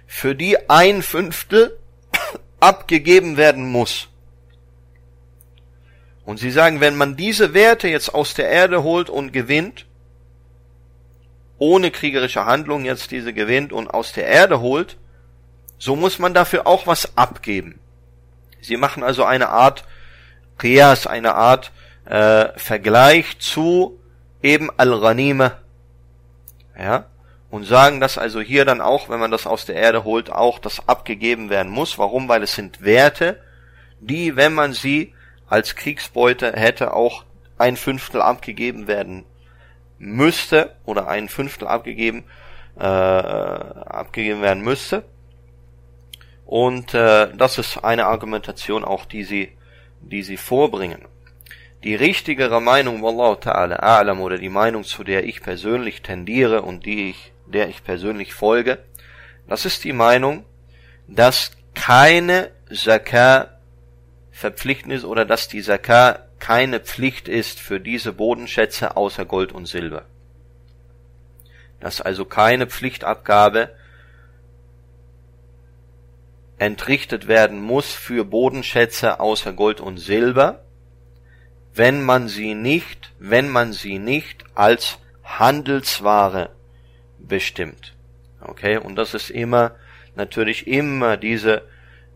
für 0.08 0.34
die 0.34 0.68
ein 0.68 1.02
Fünftel 1.02 1.78
abgegeben 2.60 3.36
werden 3.36 3.70
muss. 3.70 4.08
Und 6.24 6.38
sie 6.38 6.50
sagen, 6.50 6.80
wenn 6.80 6.96
man 6.96 7.16
diese 7.16 7.54
Werte 7.54 7.86
jetzt 7.86 8.12
aus 8.12 8.34
der 8.34 8.48
Erde 8.48 8.82
holt 8.82 9.08
und 9.08 9.32
gewinnt, 9.32 9.86
ohne 11.58 11.92
kriegerische 11.92 12.44
Handlung 12.44 12.84
jetzt 12.84 13.12
diese 13.12 13.32
gewinnt 13.32 13.72
und 13.72 13.86
aus 13.86 14.12
der 14.12 14.26
Erde 14.26 14.60
holt, 14.60 14.96
so 15.78 15.94
muss 15.94 16.18
man 16.18 16.34
dafür 16.34 16.66
auch 16.66 16.88
was 16.88 17.16
abgeben. 17.16 17.78
Sie 18.62 18.76
machen 18.76 19.02
also 19.02 19.24
eine 19.24 19.48
Art 19.48 19.84
Qiyas, 20.58 21.06
eine 21.06 21.34
Art 21.34 21.72
äh, 22.04 22.48
Vergleich 22.56 23.38
zu 23.38 23.98
eben 24.42 24.70
Al-Ghanime, 24.76 25.58
ja, 26.78 27.06
und 27.50 27.64
sagen, 27.64 28.00
dass 28.00 28.16
also 28.16 28.40
hier 28.40 28.64
dann 28.64 28.80
auch, 28.80 29.08
wenn 29.08 29.20
man 29.20 29.30
das 29.30 29.46
aus 29.46 29.66
der 29.66 29.76
Erde 29.76 30.04
holt, 30.04 30.30
auch 30.30 30.58
das 30.58 30.88
abgegeben 30.88 31.50
werden 31.50 31.72
muss. 31.72 31.98
Warum? 31.98 32.28
Weil 32.28 32.42
es 32.42 32.54
sind 32.54 32.82
Werte, 32.82 33.40
die, 34.00 34.36
wenn 34.36 34.54
man 34.54 34.72
sie 34.72 35.14
als 35.48 35.74
Kriegsbeute 35.74 36.52
hätte, 36.52 36.94
auch 36.94 37.24
ein 37.58 37.76
Fünftel 37.76 38.22
abgegeben 38.22 38.86
werden 38.86 39.24
müsste 39.98 40.76
oder 40.84 41.08
ein 41.08 41.28
Fünftel 41.28 41.68
abgegeben 41.68 42.24
äh, 42.78 42.82
abgegeben 42.82 44.42
werden 44.42 44.62
müsste. 44.62 45.04
Und 46.50 46.94
äh, 46.94 47.28
das 47.36 47.58
ist 47.58 47.84
eine 47.84 48.06
Argumentation 48.06 48.84
auch, 48.84 49.04
die 49.04 49.22
sie, 49.22 49.52
die 50.00 50.24
sie 50.24 50.36
vorbringen. 50.36 51.04
Die 51.84 51.94
richtigere 51.94 52.60
Meinung, 52.60 53.04
Wallahu 53.04 53.34
ta'ala 53.34 53.78
a'lam, 53.78 54.18
oder 54.18 54.36
die 54.36 54.48
Meinung, 54.48 54.82
zu 54.82 55.04
der 55.04 55.22
ich 55.22 55.42
persönlich 55.42 56.02
tendiere 56.02 56.62
und 56.62 56.84
die 56.86 57.10
ich, 57.10 57.32
der 57.46 57.68
ich 57.68 57.84
persönlich 57.84 58.34
folge, 58.34 58.78
das 59.46 59.64
ist 59.64 59.84
die 59.84 59.92
Meinung, 59.92 60.44
dass 61.06 61.52
keine 61.76 62.50
Zakah 62.68 63.50
verpflichtend 64.32 64.92
ist 64.92 65.04
oder 65.04 65.24
dass 65.24 65.46
die 65.46 65.62
Zakah 65.62 66.26
keine 66.40 66.80
Pflicht 66.80 67.28
ist 67.28 67.60
für 67.60 67.78
diese 67.78 68.12
Bodenschätze 68.12 68.96
außer 68.96 69.24
Gold 69.24 69.52
und 69.52 69.66
Silber. 69.66 70.06
Dass 71.78 72.00
also 72.00 72.24
keine 72.24 72.66
Pflichtabgabe 72.66 73.70
entrichtet 76.60 77.26
werden 77.26 77.60
muss 77.60 77.90
für 77.90 78.24
Bodenschätze 78.24 79.18
außer 79.18 79.54
Gold 79.54 79.80
und 79.80 79.96
Silber, 79.96 80.62
wenn 81.74 82.02
man 82.02 82.28
sie 82.28 82.54
nicht, 82.54 83.12
wenn 83.18 83.48
man 83.48 83.72
sie 83.72 83.98
nicht 83.98 84.44
als 84.54 84.98
Handelsware 85.24 86.50
bestimmt. 87.18 87.94
Okay, 88.42 88.76
und 88.76 88.96
das 88.96 89.14
ist 89.14 89.30
immer 89.30 89.72
natürlich 90.14 90.66
immer 90.66 91.16
diese 91.16 91.62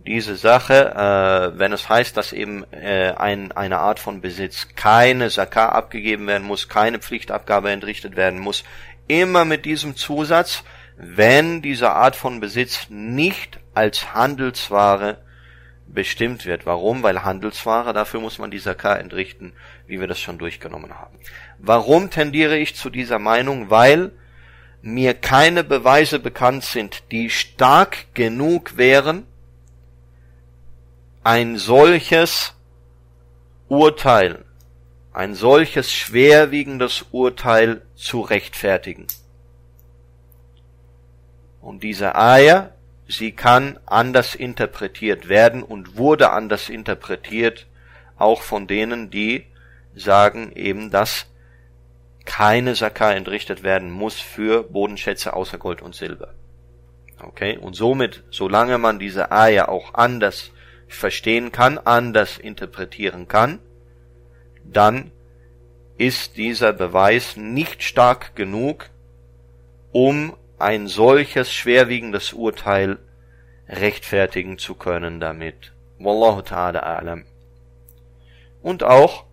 diese 0.06 0.36
Sache, 0.36 1.54
äh, 1.54 1.58
wenn 1.58 1.72
es 1.72 1.88
heißt, 1.88 2.14
dass 2.14 2.34
eben 2.34 2.70
äh, 2.72 3.14
ein, 3.16 3.52
eine 3.52 3.78
Art 3.78 3.98
von 3.98 4.20
Besitz 4.20 4.68
keine 4.76 5.30
Zakah 5.30 5.70
abgegeben 5.70 6.26
werden 6.26 6.46
muss, 6.46 6.68
keine 6.68 6.98
Pflichtabgabe 6.98 7.70
entrichtet 7.70 8.14
werden 8.14 8.38
muss, 8.38 8.64
immer 9.08 9.46
mit 9.46 9.64
diesem 9.64 9.96
Zusatz, 9.96 10.62
wenn 10.96 11.62
diese 11.62 11.90
Art 11.90 12.16
von 12.16 12.40
Besitz 12.40 12.86
nicht 12.88 13.58
als 13.74 14.14
Handelsware 14.14 15.18
bestimmt 15.86 16.46
wird. 16.46 16.66
Warum? 16.66 17.02
Weil 17.02 17.24
Handelsware, 17.24 17.92
dafür 17.92 18.20
muss 18.20 18.38
man 18.38 18.50
die 18.50 18.60
Zakah 18.60 18.96
entrichten, 18.96 19.52
wie 19.86 20.00
wir 20.00 20.06
das 20.06 20.20
schon 20.20 20.38
durchgenommen 20.38 20.98
haben. 20.98 21.18
Warum 21.58 22.10
tendiere 22.10 22.56
ich 22.58 22.74
zu 22.74 22.90
dieser 22.90 23.18
Meinung? 23.18 23.70
Weil 23.70 24.12
mir 24.82 25.14
keine 25.14 25.64
Beweise 25.64 26.18
bekannt 26.18 26.64
sind, 26.64 27.10
die 27.10 27.30
stark 27.30 28.14
genug 28.14 28.76
wären, 28.76 29.26
ein 31.22 31.56
solches 31.56 32.54
Urteil, 33.68 34.44
ein 35.12 35.34
solches 35.34 35.90
schwerwiegendes 35.90 37.06
Urteil 37.12 37.82
zu 37.94 38.20
rechtfertigen. 38.20 39.06
Und 41.64 41.82
diese 41.82 42.14
Eier, 42.14 42.74
sie 43.08 43.32
kann 43.32 43.78
anders 43.86 44.34
interpretiert 44.34 45.30
werden 45.30 45.62
und 45.62 45.96
wurde 45.96 46.30
anders 46.30 46.68
interpretiert, 46.68 47.66
auch 48.18 48.42
von 48.42 48.66
denen, 48.66 49.08
die 49.08 49.46
sagen 49.94 50.52
eben, 50.54 50.90
dass 50.90 51.26
keine 52.26 52.74
Sakka 52.74 53.12
entrichtet 53.12 53.62
werden 53.62 53.90
muss 53.90 54.20
für 54.20 54.62
Bodenschätze 54.62 55.32
außer 55.32 55.56
Gold 55.56 55.80
und 55.80 55.94
Silber. 55.94 56.34
Okay? 57.22 57.56
Und 57.56 57.74
somit, 57.74 58.24
solange 58.30 58.76
man 58.76 58.98
diese 58.98 59.32
Eier 59.32 59.70
auch 59.70 59.94
anders 59.94 60.50
verstehen 60.86 61.50
kann, 61.50 61.78
anders 61.78 62.36
interpretieren 62.36 63.26
kann, 63.26 63.58
dann 64.64 65.12
ist 65.96 66.36
dieser 66.36 66.74
Beweis 66.74 67.38
nicht 67.38 67.82
stark 67.82 68.36
genug, 68.36 68.90
um 69.92 70.36
ein 70.58 70.86
solches 70.86 71.52
schwerwiegendes 71.52 72.32
Urteil 72.32 72.98
rechtfertigen 73.68 74.58
zu 74.58 74.74
können 74.74 75.20
damit. 75.20 75.72
Wallahu 75.98 76.40
ta'ala 76.40 76.82
a'lam. 76.82 77.24
Und 78.62 78.82
auch 78.82 79.24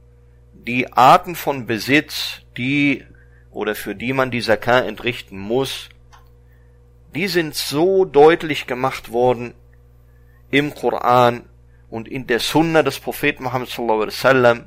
die 0.54 0.94
Arten 0.94 1.36
von 1.36 1.66
Besitz, 1.66 2.42
die 2.58 3.06
oder 3.52 3.76
für 3.76 3.96
die 3.96 4.14
man 4.14 4.32
die 4.32 4.42
Zakat 4.42 4.86
entrichten 4.86 5.38
muss, 5.38 5.90
die 7.14 7.28
sind 7.28 7.56
so 7.56 8.06
deutlich 8.06 8.68
gemacht 8.68 9.12
worden 9.12 9.54
im 10.50 10.74
Koran 10.74 11.50
und 11.90 12.08
in 12.08 12.28
der 12.28 12.40
Sunna 12.40 12.84
des 12.84 13.00
Propheten 13.00 13.44
Muhammad 13.44 13.70
sallallahu 13.70 14.02
alaihi 14.02 14.14
wasallam, 14.14 14.66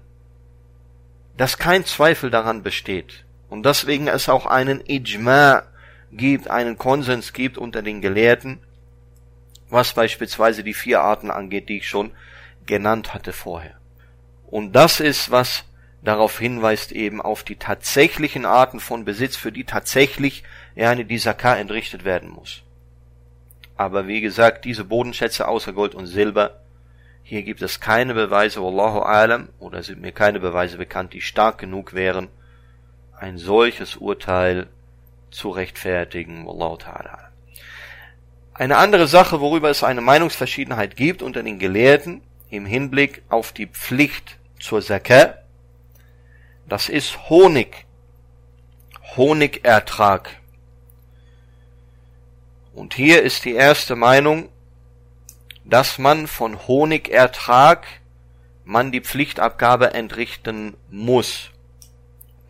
dass 1.36 1.58
kein 1.58 1.84
Zweifel 1.84 2.30
daran 2.30 2.62
besteht. 2.62 3.24
Und 3.48 3.64
deswegen 3.64 4.08
es 4.08 4.28
auch 4.28 4.46
einen 4.46 4.82
Ijma 4.86 5.62
gibt, 6.16 6.48
einen 6.48 6.78
Konsens 6.78 7.32
gibt 7.32 7.58
unter 7.58 7.82
den 7.82 8.00
Gelehrten, 8.00 8.58
was 9.68 9.94
beispielsweise 9.94 10.62
die 10.62 10.74
vier 10.74 11.00
Arten 11.00 11.30
angeht, 11.30 11.68
die 11.68 11.78
ich 11.78 11.88
schon 11.88 12.12
genannt 12.66 13.14
hatte 13.14 13.32
vorher. 13.32 13.76
Und 14.46 14.72
das 14.72 15.00
ist, 15.00 15.30
was 15.30 15.64
darauf 16.02 16.38
hinweist 16.38 16.92
eben 16.92 17.20
auf 17.20 17.42
die 17.42 17.56
tatsächlichen 17.56 18.44
Arten 18.44 18.78
von 18.78 19.04
Besitz, 19.04 19.36
für 19.36 19.52
die 19.52 19.64
tatsächlich 19.64 20.44
eine 20.76 21.04
die 21.04 21.18
Zakah 21.18 21.56
entrichtet 21.56 22.04
werden 22.04 22.30
muss. 22.30 22.62
Aber 23.76 24.06
wie 24.06 24.20
gesagt, 24.20 24.64
diese 24.64 24.84
Bodenschätze 24.84 25.48
außer 25.48 25.72
Gold 25.72 25.94
und 25.94 26.06
Silber, 26.06 26.60
hier 27.22 27.42
gibt 27.42 27.62
es 27.62 27.80
keine 27.80 28.14
Beweise, 28.14 28.62
Wallahu 28.62 29.00
alam, 29.00 29.48
oder 29.58 29.82
sind 29.82 30.00
mir 30.00 30.12
keine 30.12 30.40
Beweise 30.40 30.76
bekannt, 30.76 31.14
die 31.14 31.22
stark 31.22 31.58
genug 31.58 31.94
wären, 31.94 32.28
ein 33.18 33.38
solches 33.38 33.96
Urteil 33.96 34.68
zu 35.34 35.50
rechtfertigen. 35.50 36.46
Wallahu 36.46 36.76
ta'ala. 36.76 37.18
Eine 38.54 38.76
andere 38.76 39.08
Sache, 39.08 39.40
worüber 39.40 39.68
es 39.68 39.82
eine 39.82 40.00
Meinungsverschiedenheit 40.00 40.96
gibt 40.96 41.22
unter 41.22 41.42
den 41.42 41.58
Gelehrten 41.58 42.22
im 42.50 42.66
Hinblick 42.66 43.22
auf 43.28 43.52
die 43.52 43.66
Pflicht 43.66 44.38
zur 44.60 44.80
Zakah, 44.80 45.34
das 46.68 46.88
ist 46.88 47.28
Honig. 47.28 47.84
Honigertrag. 49.16 50.30
Und 52.72 52.94
hier 52.94 53.22
ist 53.22 53.44
die 53.44 53.54
erste 53.54 53.94
Meinung, 53.94 54.48
dass 55.64 55.98
man 55.98 56.26
von 56.26 56.66
Honigertrag 56.66 57.86
man 58.64 58.92
die 58.92 59.00
Pflichtabgabe 59.00 59.94
entrichten 59.94 60.76
muss. 60.90 61.50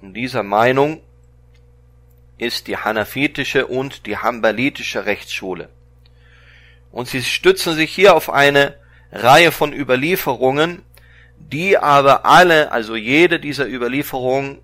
Und 0.01 0.15
dieser 0.15 0.43
Meinung 0.43 1.01
ist 2.45 2.67
die 2.67 2.77
hanafitische 2.77 3.67
und 3.67 4.07
die 4.07 4.17
hambalitische 4.19 5.07
Rechtsschule. 5.07 5.69
Und 6.93 7.09
sie 7.09 7.23
stützen 7.23 7.75
sich 7.75 7.93
hier 7.93 8.15
auf 8.15 8.31
eine 8.31 8.77
Reihe 9.11 9.53
von 9.53 9.73
Überlieferungen, 9.73 10.83
die 11.39 11.77
aber 11.77 12.25
alle, 12.25 12.73
also 12.73 12.97
jede 12.97 13.41
dieser 13.41 13.67
Überlieferungen, 13.67 14.59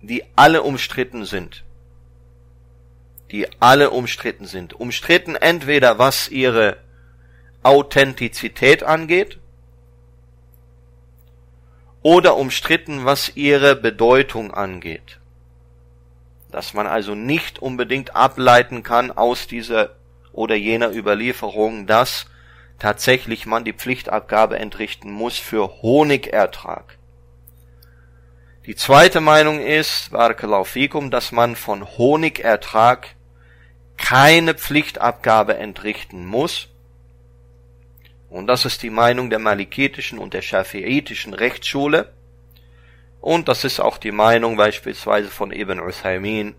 die 0.00 0.24
alle 0.36 0.62
umstritten 0.62 1.24
sind. 1.24 1.64
Die 3.30 3.46
alle 3.60 3.90
umstritten 3.90 4.46
sind. 4.46 4.74
Umstritten 4.74 5.36
entweder 5.36 5.98
was 5.98 6.28
ihre 6.28 6.76
Authentizität 7.62 8.82
angeht, 8.82 9.38
oder 12.02 12.36
umstritten, 12.36 13.04
was 13.04 13.36
ihre 13.36 13.76
Bedeutung 13.76 14.52
angeht. 14.52 15.18
Dass 16.52 16.74
man 16.74 16.86
also 16.86 17.16
nicht 17.16 17.58
unbedingt 17.58 18.14
ableiten 18.14 18.84
kann 18.84 19.10
aus 19.10 19.48
dieser 19.48 19.96
oder 20.32 20.54
jener 20.54 20.94
Überlieferung, 20.94 21.86
dass 21.86 22.26
tatsächlich 22.78 23.46
man 23.46 23.64
die 23.64 23.72
Pflichtabgabe 23.72 24.58
entrichten 24.58 25.10
muss 25.10 25.38
für 25.38 25.82
Honigertrag. 25.82 26.98
Die 28.66 28.76
zweite 28.76 29.20
Meinung 29.20 29.58
ist, 29.60 30.12
Barakallahu 30.12 30.64
fikum, 30.64 31.10
dass 31.10 31.32
man 31.32 31.56
von 31.56 31.98
Honigertrag 31.98 33.08
keine 33.96 34.54
Pflichtabgabe 34.54 35.56
entrichten 35.56 36.24
muss, 36.26 36.68
und 38.32 38.46
das 38.46 38.64
ist 38.64 38.82
die 38.82 38.90
Meinung 38.90 39.28
der 39.28 39.38
malikitischen 39.38 40.18
und 40.18 40.32
der 40.32 40.40
schafiitischen 40.40 41.34
Rechtsschule. 41.34 42.14
Und 43.22 43.46
das 43.46 43.62
ist 43.62 43.78
auch 43.78 43.98
die 43.98 44.10
Meinung 44.10 44.56
beispielsweise 44.56 45.28
von 45.28 45.52
Ibn 45.52 45.78
Uthaymin, 45.78 46.56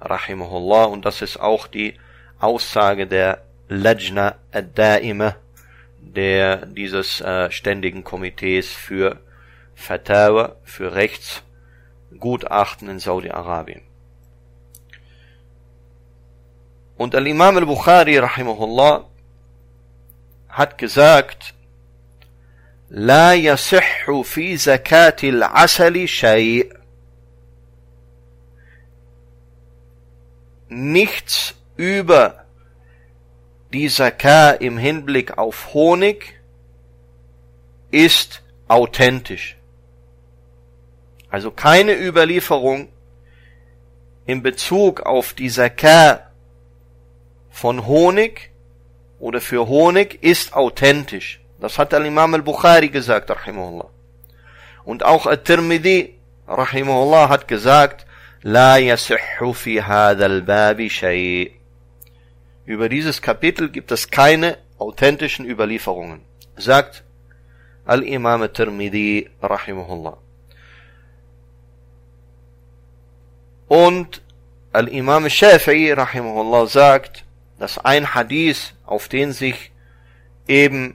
rahimahullah, 0.00 0.84
und 0.84 1.04
das 1.04 1.20
ist 1.20 1.38
auch 1.38 1.66
die 1.66 1.98
Aussage 2.40 3.06
der 3.06 3.42
Lajna 3.68 4.36
ad-Da'ima, 4.50 5.34
der 6.00 6.64
dieses 6.64 7.20
äh, 7.20 7.50
ständigen 7.50 8.02
Komitees 8.02 8.72
für 8.72 9.20
Fatawa, 9.74 10.56
für 10.64 10.94
Rechtsgutachten 10.94 12.88
in 12.88 12.98
Saudi-Arabien. 12.98 13.82
Und 16.96 17.14
Al-Imam 17.14 17.58
al-Bukhari, 17.58 18.16
rahimahullah, 18.16 19.04
hat 20.48 20.78
gesagt, 20.78 21.52
لا 22.95 23.33
يصح 23.33 24.21
في 24.21 24.57
زكاة 24.57 25.15
العسل 25.23 26.07
شيء. 26.07 26.73
Nichts 30.69 31.55
über 31.77 32.45
die 33.73 33.89
Zakah 33.89 34.51
im 34.51 34.77
Hinblick 34.77 35.37
auf 35.37 35.73
Honig 35.73 36.39
ist 37.91 38.41
authentisch. 38.67 39.57
Also 41.29 41.51
keine 41.51 41.93
Überlieferung 41.93 42.89
in 44.25 44.43
Bezug 44.43 45.01
auf 45.01 45.33
die 45.33 45.49
Zakah 45.49 46.31
von 47.49 47.85
Honig 47.87 48.51
oder 49.19 49.39
für 49.41 49.67
Honig 49.67 50.23
ist 50.23 50.53
authentisch. 50.53 51.39
Das 51.60 51.78
hat 51.78 51.92
der 51.92 52.04
Imam 52.04 52.34
al-Bukhari 52.34 52.88
gesagt, 52.88 53.30
rahimahullah. 53.30 53.88
Und 54.84 55.04
auch 55.04 55.26
al-Tirmidhi, 55.26 56.14
rahimahullah, 56.46 57.28
hat 57.28 57.48
gesagt, 57.48 58.06
La 58.42 58.76
yasihhu 58.76 59.52
fi 59.52 59.80
al-babi 59.80 60.90
shay. 60.90 61.52
Über 62.64 62.88
dieses 62.88 63.22
Kapitel 63.22 63.70
gibt 63.70 63.90
es 63.90 64.10
keine 64.10 64.58
authentischen 64.78 65.46
Überlieferungen. 65.46 66.20
Sagt 66.56 67.04
Al-Imam 67.86 68.42
al-Tirmidhi, 68.42 69.30
rahimahullah. 69.42 70.18
Und 73.68 74.22
Al-Imam 74.72 75.24
al-Shafi'i, 75.24 75.92
rahimahullah, 75.92 76.66
sagt, 76.66 77.24
dass 77.58 77.78
ein 77.78 78.14
Hadith, 78.14 78.74
auf 78.84 79.08
den 79.08 79.32
sich 79.32 79.72
eben 80.46 80.94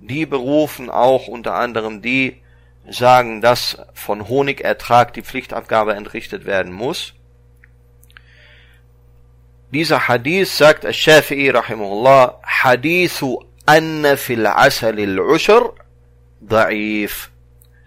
die 0.00 0.26
berufen, 0.26 0.90
auch 0.90 1.28
unter 1.28 1.54
anderem 1.54 2.02
die 2.02 2.40
sagen, 2.88 3.40
dass 3.40 3.78
von 3.92 4.28
Honigertrag 4.28 5.12
die 5.12 5.22
Pflichtabgabe 5.22 5.94
entrichtet 5.94 6.46
werden 6.46 6.72
muss. 6.72 7.14
Dieser 9.70 10.08
Hadith 10.08 10.56
sagt 10.56 10.86
Al-Shafi'i 10.86 11.50
rahimahullah, 11.50 12.40
Hadithu 12.42 13.44
anna 13.66 14.16
fil 14.16 14.46
asal 14.46 14.98
al-ushr 14.98 15.74
da'if. 16.40 17.28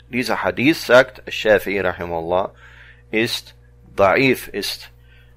Dieser 0.09 0.43
Hadith 0.43 0.85
sagt 0.85 1.25
Al-Shafi'i 1.25 1.81
rahimahullah, 1.81 2.51
ist 3.09 3.55
da'if, 3.95 4.47
ist 4.49 4.91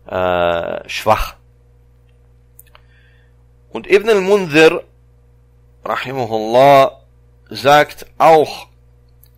äh, 0.07 0.87
schwach. 0.87 1.37
Und 3.71 3.91
Ibn 3.91 4.11
al-Munzir, 4.11 4.85
rahimahullah, 5.85 7.01
sagt 7.51 8.07
auch, 8.19 8.69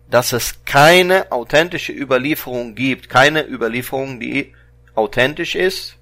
dass 0.09 0.31
es 0.31 0.63
keine 0.65 1.31
authentische 1.31 1.91
Überlieferung 1.91 2.75
gibt, 2.75 3.09
keine 3.09 3.45
Überlieferung, 3.45 4.19
die 4.19 4.53
authentisch 4.95 5.55
ist. 5.55 5.97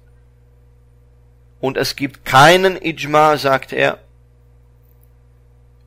Und 1.60 1.76
es 1.76 1.96
gibt 1.96 2.24
keinen 2.24 2.80
Ijma, 2.80 3.36
sagt 3.36 3.72
er, 3.72 3.98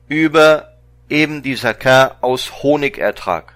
über 0.08 0.74
eben 1.08 1.42
die 1.42 1.54
Zakah 1.54 2.18
aus 2.20 2.62
Honigertrag. 2.62 3.54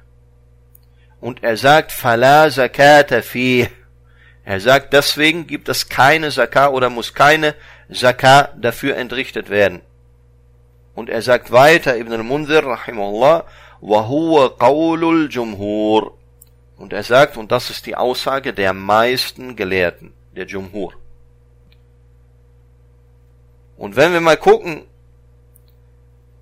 Und 1.20 1.42
er 1.42 1.56
sagt, 1.56 1.92
Fala 1.92 2.50
zakata 2.50 3.22
fi. 3.22 3.68
Er 4.44 4.60
sagt, 4.60 4.92
deswegen 4.92 5.46
gibt 5.46 5.68
es 5.68 5.88
keine 5.88 6.30
Zakah 6.30 6.68
oder 6.68 6.90
muss 6.90 7.14
keine 7.14 7.54
Zakah 7.90 8.50
dafür 8.56 8.96
entrichtet 8.96 9.48
werden. 9.48 9.80
Und 10.95 11.09
er 11.09 11.21
sagt 11.21 11.51
weiter, 11.51 11.97
Ibn 11.97 12.11
al-Munzir, 12.11 12.65
rahimahullah, 12.65 13.45
وَهُوَ 13.81 14.57
قَوْلُ 14.57 15.03
الْجُمْهُورِ 15.03 16.11
Und 16.77 16.93
er 16.93 17.03
sagt, 17.03 17.37
und 17.37 17.51
das 17.51 17.69
ist 17.69 17.85
die 17.85 17.95
Aussage 17.95 18.53
der 18.53 18.73
meisten 18.73 19.55
Gelehrten, 19.55 20.13
der 20.35 20.45
Jumhur. 20.45 20.93
Und 23.77 23.95
wenn 23.95 24.11
wir 24.11 24.19
mal 24.19 24.35
gucken, 24.35 24.83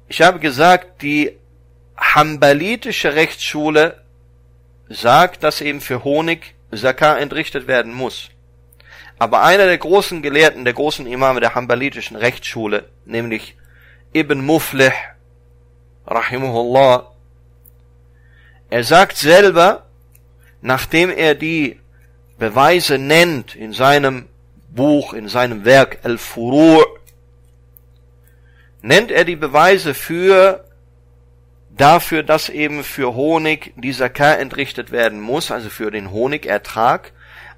ich 0.07 0.21
habe 0.21 0.39
gesagt, 0.39 1.01
die 1.03 1.37
hambalitische 1.95 3.13
Rechtsschule 3.13 4.01
sagt, 4.89 5.43
dass 5.43 5.61
eben 5.61 5.81
für 5.81 6.03
Honig 6.03 6.55
Zakah 6.73 7.17
entrichtet 7.17 7.67
werden 7.67 7.93
muss. 7.93 8.29
Aber 9.19 9.43
einer 9.43 9.65
der 9.65 9.77
großen 9.77 10.21
Gelehrten, 10.21 10.63
der 10.63 10.73
großen 10.73 11.07
Imame 11.07 11.39
der 11.39 11.55
Hanbalitischen 11.55 12.17
Rechtsschule, 12.17 12.89
nämlich 13.05 13.55
Ibn 14.14 14.44
Muflih, 14.44 14.92
rahimahullah, 16.06 17.10
er 18.68 18.84
sagt 18.84 19.16
selber, 19.16 19.86
nachdem 20.60 21.08
er 21.08 21.34
die 21.34 21.80
Beweise 22.38 22.98
nennt 22.98 23.54
in 23.54 23.72
seinem 23.72 24.28
Buch, 24.68 25.14
in 25.14 25.28
seinem 25.28 25.64
Werk 25.64 26.00
Al-Furu' 26.02 26.84
nennt 28.82 29.10
er 29.10 29.24
die 29.24 29.36
Beweise 29.36 29.94
für 29.94 30.64
dafür, 31.70 32.22
dass 32.22 32.50
eben 32.50 32.84
für 32.84 33.14
Honig 33.14 33.72
dieser 33.76 34.10
K 34.10 34.34
entrichtet 34.34 34.92
werden 34.92 35.22
muss, 35.22 35.50
also 35.50 35.70
für 35.70 35.90
den 35.90 36.10
Honigertrag, 36.10 37.12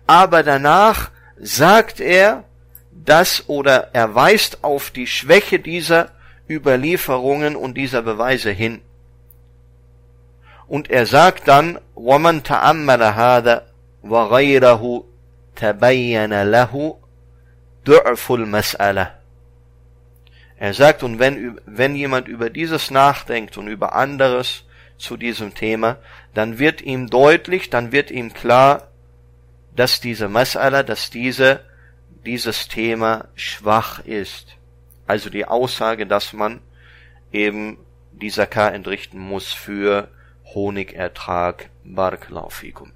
aber 0.07 0.45
danach 0.45 1.11
sagt 1.37 1.99
er, 1.99 2.45
dass 2.93 3.49
oder 3.49 3.91
er 3.93 4.15
weist 4.15 4.63
auf 4.63 4.93
die 4.93 5.09
Schwäche 5.09 5.59
dieser 5.59 6.14
Überlieferungen 6.50 7.56
und 7.56 7.76
dieser 7.76 8.02
Beweise 8.02 8.52
hin. 8.52 8.82
Und 10.68 10.90
er 10.90 11.06
sagt 11.06 11.48
dann, 11.48 11.80
وَمَنْ 11.96 12.44
تَعَمَّلَ 12.44 13.02
هَذَا 13.02 13.64
وَغَيْرَهُ 14.04 15.06
تَبَيَّنَ 15.56 16.34
لَهُ 16.52 16.98
ضُعْفُ 17.86 18.32
الْمَسْأَلَةِ 18.32 19.08
Er 20.58 20.74
sagt, 20.74 21.04
und 21.04 21.20
wenn, 21.20 21.60
wenn 21.66 21.96
jemand 21.96 22.28
über 22.28 22.50
dieses 22.50 22.92
nachdenkt 22.92 23.58
und 23.58 23.68
über 23.68 23.94
anderes 23.94 24.66
zu 24.98 25.18
diesem 25.18 25.56
Thema, 25.56 25.98
dann 26.34 26.60
wird 26.60 26.82
ihm 26.82 27.10
deutlich, 27.10 27.70
dann 27.70 27.92
wird 27.92 28.12
ihm 28.12 28.34
klar, 28.34 28.90
dass 29.76 30.02
diese 30.02 30.28
Mas'ala, 30.28 30.84
dass 30.84 31.10
diese, 31.10 31.62
dieses 32.26 32.68
Thema 32.68 33.30
schwach 33.36 34.00
ist. 34.00 34.58
Also 35.07 35.31
die 35.31 35.45
Aussage, 35.45 36.07
dass 36.07 36.33
man 36.33 36.61
eben 37.33 37.79
die 38.13 38.31
Zakah 38.31 38.69
entrichten 38.69 39.19
muss 39.19 39.53
für 39.53 40.09
Honigertrag 40.55 41.71
Barakalaufikum. 41.85 42.93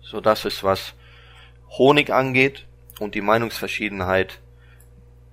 So 0.00 0.20
das 0.20 0.44
ist 0.44 0.62
was 0.62 0.94
Honig 1.70 2.10
angeht 2.10 2.66
und 2.98 3.14
die 3.14 3.20
Meinungsverschiedenheit 3.20 4.38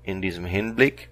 in 0.03 0.21
diesem 0.21 0.45
Hinblick. 0.45 1.09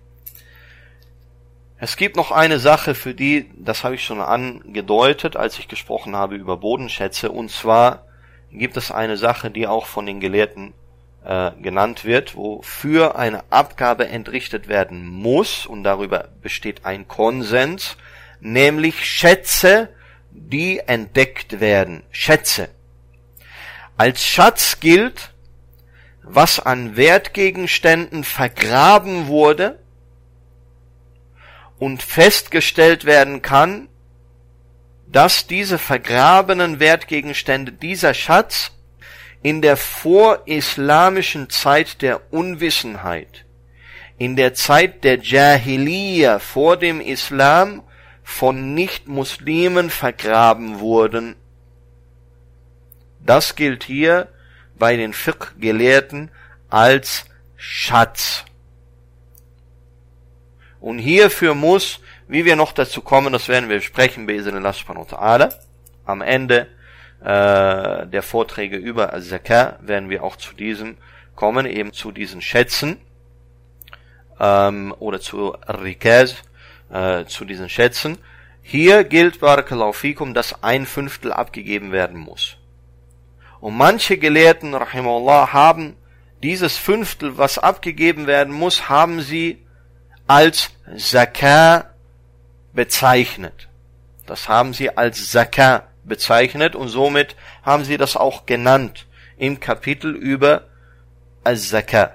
Es 1.77 1.97
gibt 1.97 2.15
noch 2.15 2.31
eine 2.31 2.59
Sache, 2.59 2.95
für 2.95 3.13
die, 3.13 3.49
das 3.57 3.83
habe 3.83 3.95
ich 3.95 4.03
schon 4.03 4.21
angedeutet, 4.21 5.35
als 5.35 5.59
ich 5.59 5.67
gesprochen 5.67 6.15
habe 6.15 6.35
über 6.35 6.57
Bodenschätze, 6.57 7.31
und 7.31 7.51
zwar 7.51 8.05
gibt 8.51 8.77
es 8.77 8.91
eine 8.91 9.17
Sache, 9.17 9.51
die 9.51 9.67
auch 9.67 9.85
von 9.85 10.05
den 10.05 10.19
Gelehrten 10.19 10.73
äh, 11.25 11.51
genannt 11.61 12.05
wird, 12.05 12.35
wofür 12.35 13.15
eine 13.17 13.43
Abgabe 13.49 14.07
entrichtet 14.07 14.67
werden 14.67 15.07
muss, 15.07 15.65
und 15.65 15.83
darüber 15.83 16.29
besteht 16.41 16.85
ein 16.85 17.07
Konsens, 17.07 17.97
nämlich 18.39 19.05
Schätze, 19.05 19.89
die 20.31 20.79
entdeckt 20.79 21.59
werden. 21.59 22.03
Schätze. 22.11 22.69
Als 23.95 24.25
Schatz 24.25 24.79
gilt, 24.79 25.33
was 26.23 26.59
an 26.59 26.95
Wertgegenständen 26.95 28.23
vergraben 28.23 29.27
wurde 29.27 29.79
und 31.79 32.01
festgestellt 32.01 33.05
werden 33.05 33.41
kann, 33.41 33.87
dass 35.05 35.47
diese 35.47 35.77
vergrabenen 35.77 36.79
Wertgegenstände, 36.79 37.71
dieser 37.71 38.13
Schatz 38.13 38.71
in 39.43 39.61
der 39.61 39.75
vorislamischen 39.75 41.49
Zeit 41.49 42.01
der 42.01 42.33
Unwissenheit, 42.33 43.45
in 44.17 44.37
der 44.37 44.53
Zeit 44.53 45.03
der 45.03 45.19
Jahiliya 45.19 46.39
vor 46.39 46.77
dem 46.77 47.01
Islam 47.01 47.83
von 48.23 48.73
Nicht-Muslimen 48.73 49.89
vergraben 49.89 50.79
wurden. 50.79 51.35
Das 53.19 53.55
gilt 53.55 53.83
hier 53.83 54.29
bei 54.79 54.95
den 54.95 55.13
Fiqh-Gelehrten 55.13 56.31
als 56.69 57.25
Schatz. 57.57 58.45
Und 60.79 60.99
hierfür 60.99 61.53
muss, 61.53 61.99
wie 62.29 62.45
wir 62.45 62.55
noch 62.55 62.71
dazu 62.71 63.01
kommen, 63.01 63.33
das 63.33 63.49
werden 63.49 63.69
wir 63.69 63.77
besprechen, 63.77 64.27
am 66.05 66.21
Ende 66.21 66.67
äh, 67.23 68.05
der 68.07 68.21
Vorträge 68.21 68.75
über 68.75 69.19
Zakah 69.21 69.77
werden 69.81 70.09
wir 70.09 70.23
auch 70.23 70.35
zu 70.35 70.53
diesem 70.53 70.97
kommen, 71.35 71.65
eben 71.65 71.93
zu 71.93 72.11
diesen 72.11 72.41
Schätzen 72.41 72.97
ähm, 74.39 74.93
oder 74.99 75.21
zu 75.21 75.55
Rikaz, 75.67 76.35
äh, 76.89 77.25
zu 77.25 77.45
diesen 77.45 77.69
Schätzen. 77.69 78.17
Hier 78.61 79.03
gilt 79.03 79.39
Barakallahu 79.39 79.93
fikum, 79.93 80.33
dass 80.33 80.63
ein 80.63 80.85
Fünftel 80.85 81.31
abgegeben 81.31 81.91
werden 81.91 82.19
muss. 82.19 82.57
Und 83.59 83.77
manche 83.77 84.17
Gelehrten, 84.17 84.73
rahimahullah, 84.73 85.53
haben 85.53 85.95
dieses 86.41 86.77
Fünftel, 86.77 87.37
was 87.37 87.57
abgegeben 87.57 88.27
werden 88.27 88.53
muss, 88.53 88.89
haben 88.89 89.21
sie 89.21 89.65
als 90.27 90.71
Zakah 90.97 91.89
bezeichnet. 92.73 93.69
Das 94.25 94.49
haben 94.49 94.73
sie 94.73 94.97
als 94.97 95.31
Zakah 95.31 95.87
bezeichnet 96.03 96.75
und 96.75 96.89
somit 96.89 97.35
haben 97.63 97.83
sie 97.83 97.97
das 97.97 98.15
auch 98.15 98.45
genannt 98.45 99.07
im 99.37 99.59
Kapitel 99.59 100.15
über 100.15 100.63
Al-Zakah. 101.43 102.11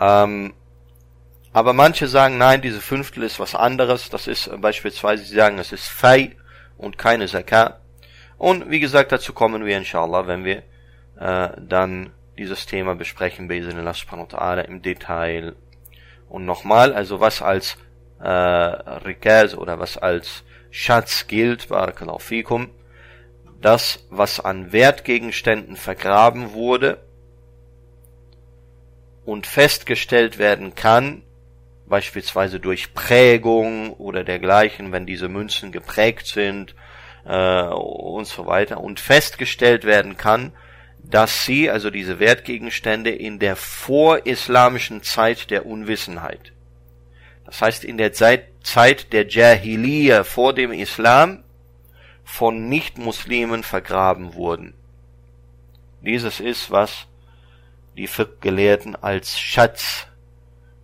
Ähm, 0.00 0.54
aber 1.52 1.72
manche 1.72 2.08
sagen, 2.08 2.36
nein, 2.36 2.62
diese 2.62 2.80
Fünftel 2.80 3.22
ist 3.22 3.38
was 3.38 3.54
anderes. 3.54 4.10
Das 4.10 4.26
ist 4.26 4.48
äh, 4.48 4.56
beispielsweise, 4.56 5.24
sie 5.24 5.36
sagen, 5.36 5.58
es 5.58 5.72
ist 5.72 5.86
Fei 5.86 6.36
und 6.76 6.98
keine 6.98 7.26
Zakah. 7.28 7.78
Und 8.38 8.70
wie 8.70 8.80
gesagt, 8.80 9.12
dazu 9.12 9.32
kommen 9.32 9.64
wir 9.64 9.76
inshallah, 9.78 10.26
wenn 10.26 10.44
wir 10.44 10.64
äh, 11.18 11.50
dann 11.60 12.10
dieses 12.36 12.66
Thema 12.66 12.94
besprechen, 12.94 13.48
im 13.48 14.82
Detail. 14.82 15.54
Und 16.28 16.44
nochmal, 16.44 16.92
also 16.92 17.20
was 17.20 17.40
als 17.40 17.76
äh, 18.20 18.28
Rikaz 18.28 19.54
oder 19.54 19.78
was 19.78 19.96
als 19.96 20.43
Schatz 20.76 21.28
gilt, 21.28 21.68
Barakallahu 21.68 22.18
fikum, 22.18 22.68
das, 23.60 24.04
was 24.10 24.40
an 24.40 24.72
Wertgegenständen 24.72 25.76
vergraben 25.76 26.52
wurde 26.52 26.98
und 29.24 29.46
festgestellt 29.46 30.36
werden 30.38 30.74
kann, 30.74 31.22
beispielsweise 31.86 32.58
durch 32.58 32.92
Prägung 32.92 33.92
oder 33.92 34.24
dergleichen, 34.24 34.90
wenn 34.90 35.06
diese 35.06 35.28
Münzen 35.28 35.70
geprägt 35.70 36.26
sind 36.26 36.74
äh, 37.24 37.62
und 37.68 38.26
so 38.26 38.46
weiter, 38.46 38.80
und 38.80 38.98
festgestellt 38.98 39.84
werden 39.84 40.16
kann, 40.16 40.54
dass 40.98 41.44
sie, 41.44 41.70
also 41.70 41.88
diese 41.90 42.18
Wertgegenstände, 42.18 43.10
in 43.10 43.38
der 43.38 43.54
vorislamischen 43.54 45.04
Zeit 45.04 45.52
der 45.52 45.66
Unwissenheit, 45.66 46.52
das 47.54 47.62
heißt 47.62 47.84
in 47.84 47.98
der 47.98 48.12
Zeit, 48.12 48.48
Zeit 48.64 49.12
der 49.12 49.28
Jahiliya 49.28 50.24
vor 50.24 50.54
dem 50.54 50.72
Islam 50.72 51.44
von 52.24 52.68
Nichtmuslimen 52.68 53.62
vergraben 53.62 54.34
wurden. 54.34 54.74
Dieses 56.00 56.40
ist, 56.40 56.72
was 56.72 57.06
die 57.96 58.08
Fiqh-Gelehrten 58.08 58.96
als 58.96 59.38
Schatz 59.38 60.08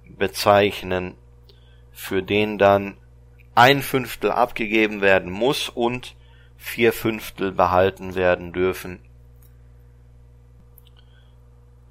bezeichnen, 0.06 1.16
für 1.90 2.22
den 2.22 2.56
dann 2.56 2.96
ein 3.56 3.82
Fünftel 3.82 4.30
abgegeben 4.30 5.00
werden 5.00 5.32
muss 5.32 5.68
und 5.68 6.14
vier 6.56 6.92
Fünftel 6.92 7.50
behalten 7.50 8.14
werden 8.14 8.52
dürfen. 8.52 9.00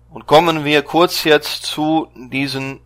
Und 0.09 0.25
kommen 0.25 0.63
wir 0.63 0.83
kurz 0.83 1.25
jetzt 1.25 1.63
zu 1.63 2.07
diesen 2.15 2.79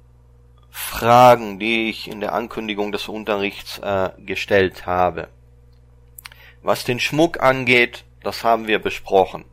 Fragen, 0.76 1.60
die 1.60 1.88
ich 1.92 2.08
in 2.10 2.20
der 2.20 2.34
Ankündigung 2.34 2.92
des 2.92 3.08
Unterrichts 3.08 3.78
äh, 3.78 4.10
gestellt 4.18 4.88
habe. 4.88 5.28
Was 6.64 6.84
den 6.84 7.00
Schmuck 7.00 7.40
angeht, 7.44 8.06
das 8.24 8.44
haben 8.44 8.66
wir 8.66 8.80
besprochen. 8.80 9.46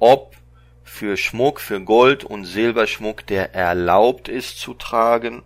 Ob 0.00 0.34
für 0.82 1.16
Schmuck, 1.16 1.60
für 1.60 1.80
Gold- 1.80 2.24
und 2.24 2.46
Silberschmuck, 2.46 3.24
der 3.28 3.54
erlaubt 3.54 4.28
ist 4.28 4.58
zu 4.58 4.74
tragen 4.74 5.44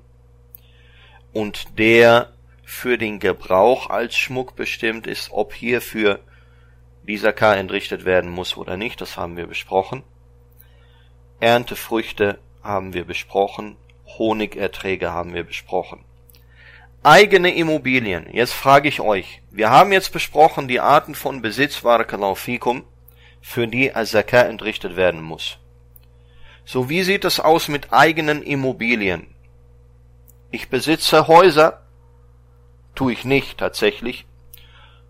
und 1.35 1.79
der 1.79 2.33
für 2.65 2.97
den 2.97 3.19
Gebrauch 3.19 3.91
als 3.91 4.17
Schmuck 4.17 4.57
bestimmt 4.57 5.07
ist, 5.07 5.31
ob 5.31 5.53
hierfür 5.53 6.21
dieser 7.03 7.35
K 7.35 7.55
entrichtet 7.57 8.07
werden 8.07 8.31
muss 8.31 8.57
oder 8.57 8.79
nicht, 8.79 9.03
das 9.03 9.19
haben 9.19 9.37
wir 9.37 9.49
besprochen. 9.49 10.03
Erntefrüchte 11.41 12.39
haben 12.63 12.95
wir 12.95 13.05
besprochen, 13.05 13.77
Honigerträge 14.17 15.13
haben 15.13 15.35
wir 15.35 15.45
besprochen. 15.45 16.05
Eigene 17.03 17.55
Immobilien. 17.55 18.27
Jetzt 18.33 18.55
frage 18.55 18.89
ich 18.89 19.01
euch. 19.01 19.43
Wir 19.51 19.71
haben 19.71 19.93
jetzt 19.93 20.13
besprochen 20.13 20.67
die 20.69 20.81
Arten 20.81 21.15
von 21.15 21.43
Besitz, 21.43 21.83
fikum, 22.35 22.85
für 23.41 23.69
die 23.69 23.95
Azaka 23.95 24.43
entrichtet 24.43 24.97
werden 24.97 25.23
muss. 25.23 25.59
So 26.65 26.89
wie 26.89 27.03
sieht 27.03 27.25
es 27.25 27.41
aus 27.41 27.69
mit 27.69 27.93
eigenen 27.93 28.43
Immobilien? 28.43 29.35
Ich 30.51 30.69
besitze 30.69 31.29
Häuser, 31.29 31.83
tue 32.95 33.13
ich 33.13 33.25
nicht 33.25 33.59
tatsächlich. 33.59 34.27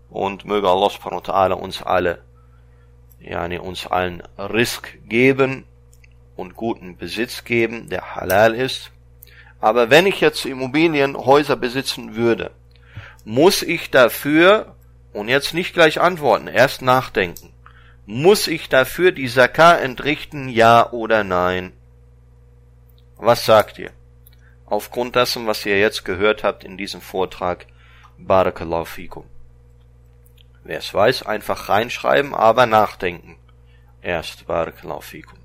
Und 0.09 0.45
möge 0.45 0.69
Allah 0.69 0.89
subhanahu 0.89 1.21
wa 1.27 1.33
ta'ala 1.33 1.53
uns 1.53 1.81
alle, 1.81 2.23
yani 3.19 3.59
uns 3.59 3.87
allen 3.87 4.23
Risk 4.37 4.97
geben 5.07 5.65
und 6.39 6.55
guten 6.55 6.97
Besitz 6.97 7.43
geben, 7.43 7.89
der 7.89 8.15
halal 8.15 8.55
ist. 8.55 8.91
Aber 9.59 9.89
wenn 9.89 10.05
ich 10.05 10.21
jetzt 10.21 10.45
Immobilien, 10.45 11.17
Häuser 11.17 11.55
besitzen 11.55 12.15
würde, 12.15 12.51
muss 13.25 13.61
ich 13.61 13.91
dafür, 13.91 14.75
und 15.11 15.27
jetzt 15.27 15.53
nicht 15.53 15.73
gleich 15.73 15.99
antworten, 15.99 16.47
erst 16.47 16.81
nachdenken, 16.81 17.51
muss 18.05 18.47
ich 18.47 18.69
dafür 18.69 19.11
die 19.11 19.27
Zakah 19.27 19.75
entrichten, 19.75 20.49
ja 20.49 20.91
oder 20.91 21.23
nein? 21.23 21.73
Was 23.17 23.45
sagt 23.45 23.77
ihr? 23.77 23.91
Aufgrund 24.65 25.15
dessen, 25.15 25.45
was 25.45 25.65
ihr 25.65 25.79
jetzt 25.79 26.05
gehört 26.05 26.43
habt 26.43 26.63
in 26.63 26.77
diesem 26.77 27.01
Vortrag, 27.01 27.65
Barakallahu 28.17 28.85
fikum. 28.85 29.25
Wer 30.63 30.79
es 30.79 30.93
weiß, 30.93 31.23
einfach 31.23 31.69
reinschreiben, 31.69 32.33
aber 32.33 32.65
nachdenken. 32.65 33.37
Erst 34.01 34.47
Barakallahu 34.47 35.01
fikum. 35.01 35.38